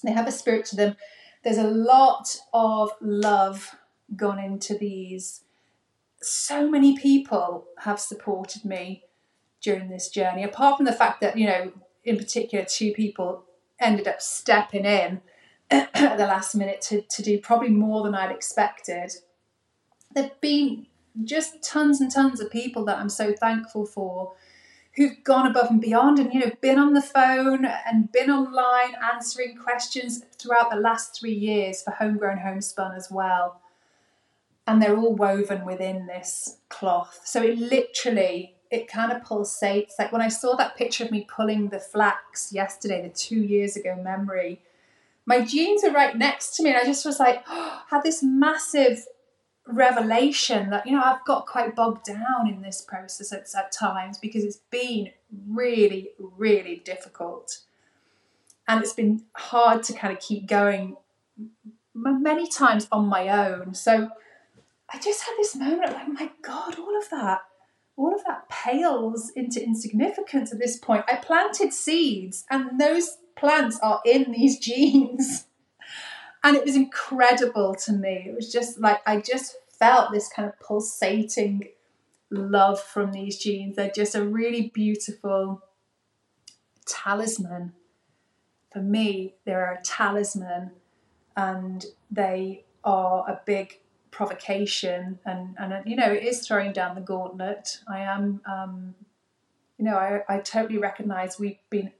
They 0.01 0.13
have 0.13 0.27
a 0.27 0.31
spirit 0.31 0.65
to 0.67 0.77
them. 0.77 0.95
There's 1.43 1.57
a 1.57 1.67
lot 1.67 2.39
of 2.53 2.91
love 3.01 3.75
gone 4.15 4.39
into 4.39 4.77
these 4.77 5.41
so 6.25 6.69
many 6.69 6.97
people 6.97 7.65
have 7.79 7.99
supported 7.99 8.65
me 8.65 9.03
during 9.61 9.89
this 9.89 10.09
journey, 10.09 10.43
apart 10.43 10.77
from 10.77 10.85
the 10.85 10.93
fact 10.93 11.21
that, 11.21 11.37
you 11.37 11.47
know, 11.47 11.71
in 12.03 12.17
particular, 12.17 12.65
two 12.65 12.91
people 12.93 13.45
ended 13.79 14.07
up 14.07 14.21
stepping 14.21 14.85
in 14.85 15.21
at 15.71 16.17
the 16.17 16.27
last 16.27 16.55
minute 16.55 16.81
to, 16.81 17.01
to 17.01 17.23
do 17.23 17.39
probably 17.39 17.69
more 17.69 18.03
than 18.03 18.15
I'd 18.15 18.31
expected. 18.31 19.11
There've 20.13 20.39
been 20.41 20.87
just 21.23 21.63
tons 21.63 22.01
and 22.01 22.11
tons 22.11 22.39
of 22.39 22.51
people 22.51 22.85
that 22.85 22.97
I'm 22.97 23.09
so 23.09 23.33
thankful 23.33 23.85
for 23.85 24.33
who've 24.95 25.23
gone 25.23 25.47
above 25.47 25.69
and 25.69 25.81
beyond 25.81 26.19
and 26.19 26.33
you 26.33 26.39
know 26.39 26.51
been 26.61 26.77
on 26.77 26.93
the 26.93 27.01
phone 27.01 27.65
and 27.65 28.11
been 28.11 28.29
online 28.29 28.95
answering 29.13 29.57
questions 29.57 30.23
throughout 30.37 30.69
the 30.69 30.77
last 30.77 31.17
three 31.19 31.33
years 31.33 31.81
for 31.81 31.91
homegrown 31.91 32.37
homespun 32.37 32.93
as 32.95 33.09
well 33.11 33.61
and 34.67 34.81
they're 34.81 34.97
all 34.97 35.13
woven 35.13 35.65
within 35.65 36.07
this 36.07 36.57
cloth. 36.69 37.21
So 37.23 37.41
it 37.41 37.57
literally, 37.57 38.55
it 38.71 38.87
kind 38.87 39.11
of 39.11 39.21
pulsates. 39.21 39.93
Like 39.99 40.11
when 40.11 40.21
I 40.21 40.27
saw 40.27 40.55
that 40.55 40.75
picture 40.75 41.03
of 41.03 41.11
me 41.11 41.27
pulling 41.33 41.69
the 41.69 41.79
flax 41.79 42.51
yesterday, 42.51 43.01
the 43.01 43.09
two 43.09 43.41
years 43.41 43.75
ago 43.75 43.95
memory, 43.95 44.61
my 45.25 45.41
jeans 45.41 45.83
are 45.83 45.91
right 45.91 46.15
next 46.17 46.55
to 46.55 46.63
me, 46.63 46.69
and 46.69 46.79
I 46.79 46.83
just 46.83 47.05
was 47.05 47.19
like, 47.19 47.43
oh, 47.47 47.83
had 47.89 48.03
this 48.03 48.23
massive 48.23 49.05
revelation 49.67 50.69
that 50.69 50.85
you 50.85 50.91
know 50.91 51.01
I've 51.03 51.25
got 51.25 51.47
quite 51.47 51.75
bogged 51.75 52.05
down 52.05 52.47
in 52.47 52.61
this 52.61 52.81
process 52.81 53.33
at, 53.33 53.47
at 53.57 53.71
times 53.71 54.19
because 54.19 54.43
it's 54.43 54.59
been 54.69 55.09
really, 55.47 56.11
really 56.19 56.81
difficult, 56.85 57.59
and 58.67 58.81
it's 58.81 58.93
been 58.93 59.23
hard 59.33 59.83
to 59.83 59.93
kind 59.93 60.15
of 60.15 60.19
keep 60.19 60.47
going 60.47 60.97
many 61.93 62.47
times 62.47 62.87
on 62.91 63.07
my 63.07 63.29
own. 63.29 63.73
So 63.73 64.09
I 64.95 64.99
just 64.99 65.23
had 65.23 65.33
this 65.37 65.57
moment 65.57 65.83
of 65.83 65.93
like, 65.93 66.07
my 66.07 66.31
God, 66.41 66.79
all 66.79 66.97
of 66.97 67.09
that, 67.09 67.41
all 67.97 68.15
of 68.15 68.23
that 68.25 68.47
pales 68.47 69.29
into 69.35 69.61
insignificance 69.61 70.53
at 70.53 70.59
this 70.59 70.77
point. 70.77 71.03
I 71.09 71.17
planted 71.17 71.73
seeds, 71.73 72.45
and 72.49 72.79
those 72.79 73.17
plants 73.35 73.77
are 73.83 73.99
in 74.05 74.31
these 74.31 74.57
jeans. 74.65 75.47
And 76.45 76.55
it 76.55 76.63
was 76.63 76.77
incredible 76.77 77.75
to 77.83 77.91
me. 77.91 78.27
It 78.29 78.35
was 78.35 78.49
just 78.49 78.79
like, 78.79 79.01
I 79.05 79.19
just 79.19 79.57
felt 79.67 80.13
this 80.13 80.29
kind 80.29 80.47
of 80.47 80.57
pulsating 80.61 81.67
love 82.31 82.79
from 82.79 83.11
these 83.11 83.37
jeans. 83.37 83.75
They're 83.75 83.91
just 83.93 84.15
a 84.15 84.23
really 84.23 84.71
beautiful 84.73 85.61
talisman. 86.87 87.73
For 88.71 88.79
me, 88.79 89.33
they're 89.43 89.73
a 89.73 89.81
talisman 89.83 90.71
and 91.35 91.85
they 92.09 92.63
are 92.85 93.27
a 93.27 93.41
big 93.45 93.79
provocation 94.15 95.19
and 95.25 95.55
and 95.59 95.73
you 95.85 95.95
know 95.95 96.09
it 96.09 96.23
is 96.23 96.47
throwing 96.47 96.71
down 96.71 96.95
the 96.95 97.01
gauntlet. 97.01 97.79
I 97.85 97.99
am 97.99 98.41
um, 98.45 98.95
you 99.77 99.83
know 99.83 99.97
I, 99.97 100.21
I 100.29 100.39
totally 100.39 100.79
recognize 100.79 101.37
we've 101.37 101.59
been 101.69 101.91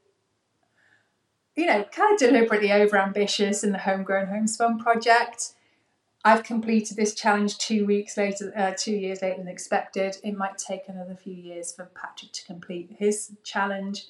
you 1.58 1.66
know 1.66 1.84
kind 1.84 2.14
of 2.14 2.20
deliberately 2.20 2.72
over 2.72 2.98
ambitious 2.98 3.66
in 3.66 3.74
the 3.74 3.80
homegrown 3.80 4.28
homespun 4.28 4.80
project. 4.80 5.52
I've 6.24 6.44
completed 6.44 6.96
this 6.96 7.14
challenge 7.14 7.58
two 7.58 7.86
weeks 7.86 8.16
later 8.16 8.54
uh, 8.56 8.72
two 8.78 8.96
years 8.96 9.22
later 9.22 9.40
than 9.40 9.50
expected. 9.50 10.16
It 10.24 10.38
might 10.38 10.58
take 10.58 10.84
another 10.88 11.16
few 11.16 11.36
years 11.36 11.74
for 11.74 11.92
patrick 12.02 12.32
to 12.32 12.46
complete 12.46 12.96
his 12.98 13.34
challenge. 13.44 14.06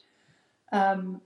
Um, 0.72 1.22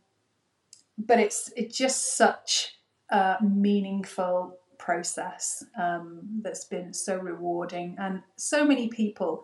but 0.98 1.20
it's 1.20 1.52
it's 1.58 1.78
just 1.78 2.16
such 2.16 2.78
a 3.10 3.36
meaningful 3.44 4.59
process 4.90 5.64
um, 5.80 6.22
that's 6.42 6.66
been 6.66 6.92
so 6.92 7.16
rewarding. 7.16 7.96
And 8.00 8.24
so 8.38 8.66
many 8.66 8.88
people 8.88 9.44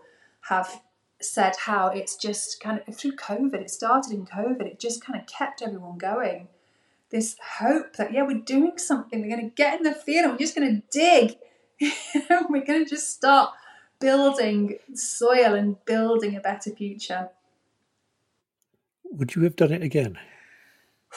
have 0.50 0.82
said 1.22 1.54
how 1.56 1.90
it's 1.90 2.16
just 2.16 2.60
kind 2.60 2.82
of 2.88 2.98
through 2.98 3.16
COVID, 3.16 3.54
it 3.54 3.70
started 3.70 4.12
in 4.12 4.26
COVID, 4.26 4.66
it 4.66 4.80
just 4.80 5.06
kind 5.06 5.20
of 5.20 5.28
kept 5.28 5.62
everyone 5.62 6.00
going. 6.00 6.48
This 7.12 7.36
hope 7.60 7.96
that, 7.98 8.12
yeah, 8.12 8.24
we're 8.24 8.40
doing 8.40 8.80
something, 8.80 9.22
we're 9.22 9.36
going 9.36 9.48
to 9.48 9.56
get 9.56 9.78
in 9.78 9.84
the 9.84 9.94
field 9.94 10.32
we're 10.32 10.38
just 10.38 10.56
going 10.56 10.82
to 10.82 11.00
dig. 11.00 11.38
we're 12.50 12.66
going 12.66 12.84
to 12.84 12.90
just 12.90 13.12
start 13.12 13.52
building 14.00 14.80
soil 14.96 15.54
and 15.54 15.78
building 15.86 16.36
a 16.36 16.40
better 16.40 16.72
future. 16.72 17.30
Would 19.04 19.36
you 19.36 19.44
have 19.44 19.56
done 19.56 19.72
it 19.72 19.84
again? 19.84 20.18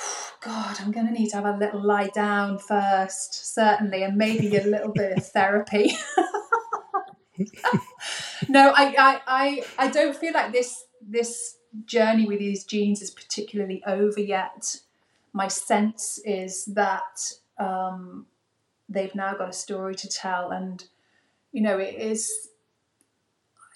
God, 0.40 0.76
I'm 0.80 0.92
going 0.92 1.06
to 1.06 1.12
need 1.12 1.30
to 1.30 1.36
have 1.36 1.46
a 1.46 1.56
little 1.56 1.82
lie 1.84 2.08
down 2.08 2.58
first, 2.58 3.54
certainly, 3.54 4.02
and 4.02 4.16
maybe 4.16 4.56
a 4.56 4.64
little 4.64 4.92
bit 4.92 5.18
of 5.18 5.26
therapy. 5.26 5.92
no, 8.48 8.72
I, 8.74 8.94
I, 8.98 9.20
I, 9.26 9.62
I 9.78 9.88
don't 9.88 10.16
feel 10.16 10.32
like 10.32 10.52
this 10.52 10.84
this 11.00 11.56
journey 11.84 12.26
with 12.26 12.38
these 12.38 12.64
jeans 12.64 13.02
is 13.02 13.10
particularly 13.10 13.82
over 13.86 14.20
yet. 14.20 14.76
My 15.32 15.48
sense 15.48 16.20
is 16.24 16.64
that 16.66 17.32
um, 17.58 18.26
they've 18.88 19.14
now 19.14 19.34
got 19.34 19.50
a 19.50 19.52
story 19.52 19.94
to 19.96 20.08
tell, 20.08 20.50
and 20.50 20.84
you 21.52 21.62
know, 21.62 21.78
it 21.78 21.94
is, 21.94 22.48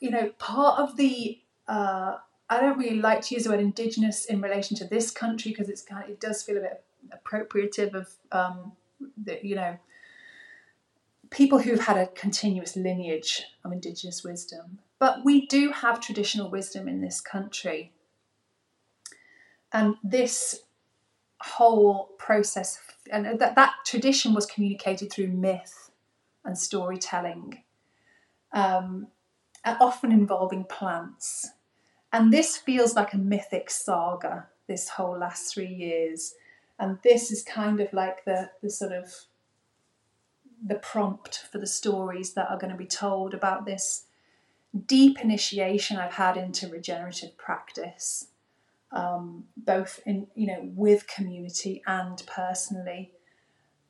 you 0.01 0.11
know, 0.11 0.31
part 0.39 0.81
of 0.81 0.97
the 0.97 1.41
uh, 1.69 2.17
I 2.53 2.61
don't 2.61 2.77
really 2.77 3.01
like 3.01 3.23
to 3.23 3.35
use 3.35 3.45
the 3.45 3.51
word 3.51 3.61
indigenous 3.61 4.27
in 4.27 4.43
relation 4.43 4.77
to 4.77 4.85
this 4.85 5.11
country 5.11 5.53
because 5.53 5.71
it's 5.71 5.81
kind 5.81 6.05
of, 6.05 6.11
it 6.11 6.21
does 6.21 6.43
feel 6.43 6.59
a 6.59 6.61
bit 6.61 6.85
appropriative 7.11 7.95
of 7.95 8.09
um, 8.31 8.73
the, 9.17 9.39
you 9.43 9.55
know 9.55 9.79
people 11.31 11.61
who've 11.61 11.81
had 11.81 11.97
a 11.97 12.09
continuous 12.09 12.77
lineage 12.77 13.43
of 13.65 13.73
indigenous 13.73 14.23
wisdom. 14.23 14.81
But 14.99 15.25
we 15.25 15.47
do 15.47 15.71
have 15.71 15.99
traditional 15.99 16.51
wisdom 16.51 16.89
in 16.89 17.01
this 17.01 17.23
country, 17.23 17.93
and 19.73 19.95
this 20.05 20.61
whole 21.41 22.11
process 22.19 22.79
and 23.11 23.41
that 23.41 23.57
that 23.57 23.73
tradition 23.87 24.35
was 24.35 24.45
communicated 24.45 25.11
through 25.11 25.29
myth 25.29 25.91
and 26.45 26.59
storytelling, 26.59 27.63
um, 28.53 29.07
often 29.65 30.13
involving 30.13 30.65
plants 30.65 31.51
and 32.13 32.33
this 32.33 32.57
feels 32.57 32.95
like 32.95 33.13
a 33.13 33.19
mythic 33.19 33.71
saga, 33.71 34.47
this 34.67 34.91
whole 34.91 35.19
last 35.19 35.53
three 35.53 35.73
years. 35.73 36.35
And 36.79 36.99
this 37.03 37.31
is 37.31 37.43
kind 37.43 37.81
of 37.81 37.93
like 37.93 38.25
the, 38.25 38.51
the 38.63 38.71
sort 38.71 38.93
of 38.93 39.27
the 40.65 40.75
prompt 40.77 41.45
for 41.51 41.59
the 41.59 41.67
stories 41.67 42.35
that 42.35 42.51
are 42.51 42.59
going 42.59 42.73
to 42.73 42.79
be 42.79 42.87
told 42.87 43.35
about 43.35 43.67
this 43.67 44.05
deep 44.87 45.21
initiation 45.21 45.97
I've 45.97 46.15
had 46.15 46.37
into 46.37 46.69
regenerative 46.69 47.37
practice, 47.37 48.29
um, 48.91 49.45
both 49.57 50.01
in 50.07 50.29
you 50.35 50.47
know 50.47 50.61
with 50.75 51.07
community 51.07 51.83
and 51.87 52.23
personally. 52.27 53.13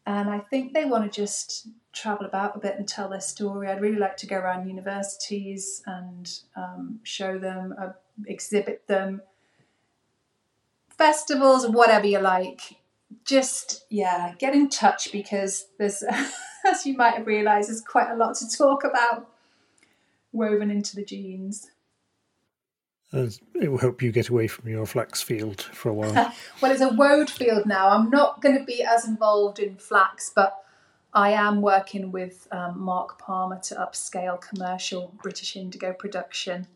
And 0.05 0.29
I 0.29 0.41
think 0.41 0.73
they 0.73 0.85
want 0.85 1.11
to 1.11 1.21
just 1.21 1.69
travel 1.93 2.27
about 2.27 2.57
a 2.57 2.59
bit 2.59 2.77
and 2.77 2.89
tell 2.89 3.09
their 3.09 3.21
story. 3.21 3.69
I'd 3.69 3.81
really 3.81 3.99
like 3.99 4.17
to 4.19 4.27
go 4.27 4.37
around 4.37 4.67
universities 4.67 5.83
and 5.87 6.29
um, 6.57 6.99
show 7.05 7.39
them, 7.39 7.75
uh, 7.81 7.91
exhibit 8.27 8.87
them, 8.87 9.23
festivals, 10.97 11.69
whatever 11.69 12.07
you 12.07 12.19
like. 12.19 12.61
Just, 13.25 13.85
yeah, 13.91 14.35
get 14.39 14.55
in 14.55 14.69
touch 14.69 15.13
because 15.13 15.67
there's, 15.79 16.03
as 16.67 16.87
you 16.87 16.97
might 16.97 17.15
have 17.15 17.27
realised, 17.27 17.69
there's 17.69 17.81
quite 17.81 18.11
a 18.11 18.17
lot 18.17 18.37
to 18.37 18.49
talk 18.49 18.85
about 18.85 19.29
woven 20.33 20.71
into 20.71 20.97
the 20.97 21.05
jeans. 21.05 21.71
It 23.13 23.71
will 23.71 23.79
help 23.79 24.01
you 24.01 24.11
get 24.11 24.31
away 24.31 24.47
from 24.47 24.71
your 24.71 24.87
flax 24.87 25.21
field 25.21 25.61
for 25.61 25.91
a 25.91 25.93
while. 25.93 26.15
well, 26.63 26.73
it's 26.73 26.81
a 26.81 26.89
woad 26.89 27.29
field 27.29 27.67
now. 27.67 27.91
I'm 27.91 28.09
not 28.09 28.41
going 28.41 28.59
to 28.59 28.65
be 28.65 28.83
as 28.83 29.07
involved 29.07 29.59
in 29.59 29.77
flax, 29.77 30.33
but 30.35 30.65
I 31.13 31.33
am 31.33 31.61
working 31.61 32.11
with 32.11 32.49
um, 32.53 32.81
Mark 32.81 33.19
Palmer 33.19 33.61
to 33.65 33.75
upscale 33.75 34.41
commercial 34.41 35.13
British 35.23 35.57
indigo 35.57 35.93
production 35.93 36.69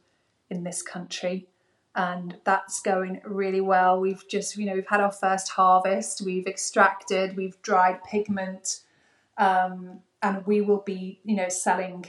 in 0.51 0.65
this 0.65 0.83
country. 0.83 1.49
and 1.97 2.37
that's 2.45 2.81
going 2.83 3.23
really 3.25 3.61
well. 3.63 3.99
We've 3.99 4.23
just, 4.29 4.57
you 4.59 4.67
know, 4.67 4.75
we've 4.75 4.87
had 4.87 5.01
our 5.01 5.11
first 5.11 5.49
harvest, 5.49 6.21
we've 6.21 6.47
extracted, 6.47 7.37
we've 7.37 7.61
dried 7.63 8.05
pigment, 8.05 8.81
um, 9.39 10.01
and 10.23 10.47
we 10.47 10.61
will 10.61 10.83
be, 10.85 11.21
you 11.25 11.35
know, 11.35 11.49
selling 11.49 12.05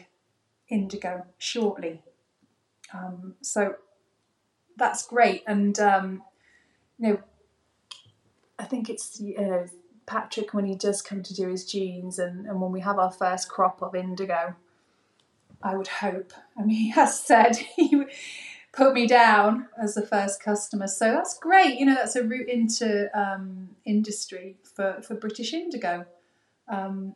indigo 0.70 1.26
shortly. 1.38 2.02
Um, 2.94 3.36
so 3.42 3.76
that's 4.76 5.08
great, 5.08 5.44
and 5.48 5.80
um, 5.80 6.24
you 7.00 7.10
know, 7.10 7.20
I 8.60 8.66
think 8.66 8.90
it's 8.90 9.20
you 9.20 9.40
know 9.40 9.66
Patrick 10.06 10.54
when 10.54 10.66
he 10.66 10.76
does 10.76 11.02
come 11.02 11.24
to 11.24 11.34
do 11.34 11.48
his 11.48 11.66
jeans, 11.66 12.20
and, 12.20 12.46
and 12.46 12.62
when 12.62 12.72
we 12.72 12.82
have 12.82 13.00
our 13.00 13.12
first 13.12 13.50
crop 13.50 13.82
of 13.82 13.96
indigo. 13.96 14.56
I 15.62 15.76
would 15.76 15.88
hope. 15.88 16.34
I 16.58 16.64
mean, 16.64 16.76
he 16.78 16.90
has 16.92 17.20
said 17.20 17.56
he 17.56 18.04
put 18.74 18.94
me 18.94 19.08
down 19.08 19.68
as 19.82 19.96
the 19.96 20.06
first 20.06 20.42
customer. 20.42 20.88
So 20.88 21.12
that's 21.12 21.38
great. 21.38 21.80
You 21.80 21.86
know, 21.88 21.96
that's 21.96 22.16
a 22.16 22.24
route 22.24 22.50
into 22.50 23.10
um, 23.20 23.70
industry 23.86 24.58
for, 24.76 25.02
for 25.02 25.16
British 25.16 25.54
Indigo. 25.54 26.06
Um, 26.68 27.16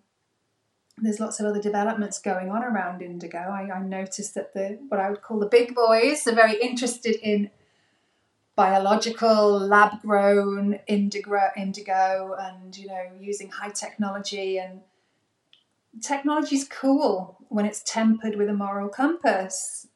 there's 0.97 1.19
lots 1.19 1.39
of 1.39 1.45
other 1.45 1.61
developments 1.61 2.19
going 2.19 2.49
on 2.51 2.63
around 2.63 3.01
indigo. 3.01 3.39
I, 3.39 3.69
I, 3.71 3.81
noticed 3.81 4.35
that 4.35 4.53
the 4.53 4.77
what 4.89 4.99
I 4.99 5.09
would 5.09 5.21
call 5.21 5.39
the 5.39 5.47
big 5.47 5.73
boys 5.73 6.27
are 6.27 6.35
very 6.35 6.61
interested 6.61 7.15
in 7.23 7.49
biological, 8.55 9.59
lab 9.59 10.01
grown 10.01 10.79
indigo, 10.87 11.49
indigo, 11.57 12.35
and 12.39 12.77
you 12.77 12.87
know 12.87 13.03
using 13.19 13.49
high 13.49 13.69
technology. 13.69 14.59
And 14.59 14.81
technology 15.99 16.55
is 16.55 16.67
cool 16.67 17.37
when 17.49 17.65
it's 17.65 17.83
tempered 17.83 18.35
with 18.35 18.49
a 18.49 18.53
moral 18.53 18.89
compass. 18.89 19.87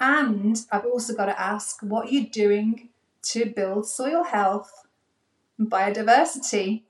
And 0.00 0.58
I've 0.70 0.86
also 0.86 1.14
got 1.14 1.26
to 1.26 1.40
ask 1.40 1.80
what 1.82 2.06
are 2.06 2.10
you 2.10 2.28
doing 2.28 2.90
to 3.22 3.46
build 3.46 3.88
soil 3.88 4.24
health 4.24 4.86
and 5.58 5.70
biodiversity? 5.70 6.82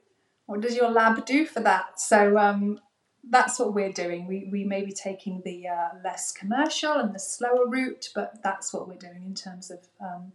What 0.47 0.61
does 0.61 0.77
your 0.77 0.91
lab 0.91 1.25
do 1.25 1.47
for 1.47 1.61
that? 1.61 2.01
So 2.01 2.37
um, 2.39 2.81
that's 3.29 3.59
what 3.59 3.75
we're 3.75 3.93
doing. 3.93 4.27
We, 4.27 4.49
we 4.51 4.65
may 4.65 4.85
be 4.85 4.93
taking 4.93 5.43
the 5.45 5.69
uh, 5.69 5.89
less 6.05 6.33
commercial 6.33 6.93
and 6.93 7.15
the 7.15 7.19
slower 7.19 7.67
route, 7.67 8.11
but 8.15 8.43
that's 8.43 8.73
what 8.73 8.89
we're 8.89 8.97
doing 8.97 9.25
in 9.27 9.35
terms 9.35 9.71
of 9.71 9.81
um, 10.01 10.33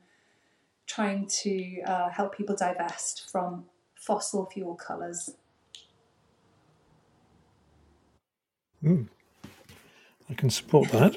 trying 0.86 1.28
to 1.28 1.82
uh, 1.82 2.10
help 2.10 2.36
people 2.36 2.56
divest 2.56 3.30
from 3.32 3.65
fossil 3.95 4.45
fuel 4.48 4.76
colours. 4.76 5.32
Mm. 8.84 9.07
I 10.30 10.34
can 10.34 10.49
support 10.49 10.89
that 10.89 11.15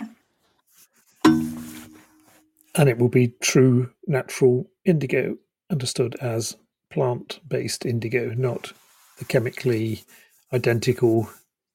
and 2.76 2.88
it 2.88 2.98
will 2.98 3.08
be 3.08 3.34
true 3.40 3.90
natural 4.06 4.70
indigo, 4.84 5.36
understood 5.70 6.16
as 6.20 6.56
plant 6.90 7.40
based 7.48 7.86
indigo, 7.86 8.32
not 8.34 8.72
the 9.18 9.24
chemically 9.24 10.04
identical 10.52 11.28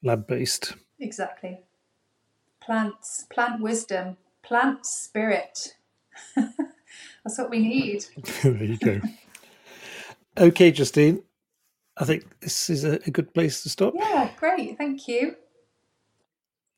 lab 0.03 0.27
based. 0.27 0.75
Exactly. 0.99 1.59
Plants, 2.61 3.25
plant 3.31 3.61
wisdom, 3.61 4.17
plant 4.43 4.85
spirit. 4.85 5.75
That's 6.35 7.37
what 7.37 7.49
we 7.49 7.59
need. 7.59 8.05
there 8.43 8.63
you 8.63 8.77
go. 8.77 9.01
okay, 10.37 10.71
Justine. 10.71 11.23
I 11.97 12.05
think 12.05 12.39
this 12.39 12.69
is 12.69 12.85
a, 12.85 12.99
a 13.05 13.11
good 13.11 13.33
place 13.33 13.63
to 13.63 13.69
stop. 13.69 13.93
Yeah, 13.95 14.29
great. 14.37 14.77
Thank 14.77 15.07
you. 15.07 15.35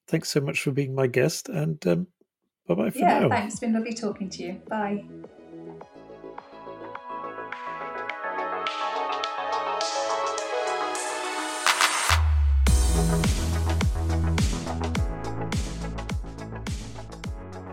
Thanks 0.08 0.30
so 0.30 0.42
much 0.42 0.62
for 0.62 0.72
being 0.72 0.94
my 0.94 1.08
guest, 1.08 1.50
and 1.50 1.86
um, 1.88 2.08
Bye 2.68 2.76
bye 2.76 2.90
for 2.92 2.98
yeah, 3.00 3.20
now. 3.20 3.30
thanks. 3.30 3.54
It's 3.56 3.60
been 3.60 3.74
lovely 3.74 3.94
talking 3.94 4.30
to 4.30 4.44
you. 4.44 4.62
Bye. 4.70 5.04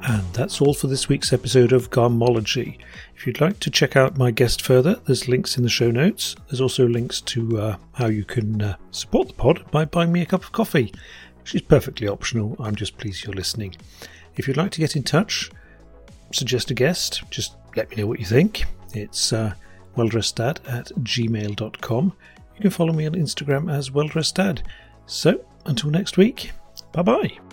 And 0.03 0.23
that's 0.33 0.61
all 0.61 0.73
for 0.75 0.87
this 0.87 1.09
week's 1.09 1.33
episode 1.33 1.73
of 1.73 1.91
Garmology. 1.91 2.79
If 3.15 3.27
you'd 3.27 3.41
like 3.41 3.61
to 3.61 3.71
check 3.71 3.97
out 3.97 4.17
my 4.17 4.31
guest 4.31 4.63
further, 4.63 4.95
there's 5.05 5.29
links 5.29 5.57
in 5.57 5.63
the 5.63 5.69
show 5.69 5.91
notes. 5.91 6.35
There's 6.49 6.61
also 6.61 6.89
links 6.89 7.21
to 7.23 7.61
uh, 7.61 7.77
how 7.93 8.07
you 8.07 8.25
can 8.25 8.63
uh, 8.63 8.77
support 8.91 9.29
the 9.29 9.35
pod 9.35 9.71
by 9.71 9.85
buying 9.85 10.11
me 10.11 10.23
a 10.23 10.27
cup 10.27 10.43
of 10.43 10.53
coffee, 10.53 10.93
is 11.53 11.63
perfectly 11.63 12.09
optional. 12.09 12.57
I'm 12.59 12.75
just 12.75 12.99
pleased 12.99 13.25
you're 13.25 13.35
listening. 13.35 13.75
If 14.37 14.47
you'd 14.47 14.57
like 14.57 14.71
to 14.73 14.81
get 14.81 14.97
in 14.97 15.03
touch, 15.03 15.51
suggest 16.33 16.71
a 16.71 16.75
guest, 16.75 17.23
just 17.31 17.57
let 17.77 17.91
me 17.91 17.97
know 17.97 18.07
what 18.07 18.21
you 18.21 18.27
think. 18.27 18.65
It's 18.95 19.33
uh, 19.33 19.55
welldresseddad 19.97 20.59
at 20.69 20.87
gmail.com. 21.03 22.13
You 22.57 22.61
can 22.61 22.71
follow 22.71 22.93
me 22.93 23.07
on 23.07 23.13
Instagram 23.15 23.73
as 23.73 23.91
welldresseddad. 23.91 24.63
So, 25.07 25.45
until 25.67 25.91
next 25.91 26.17
week, 26.17 26.53
bye 26.93 27.03
bye. 27.03 27.50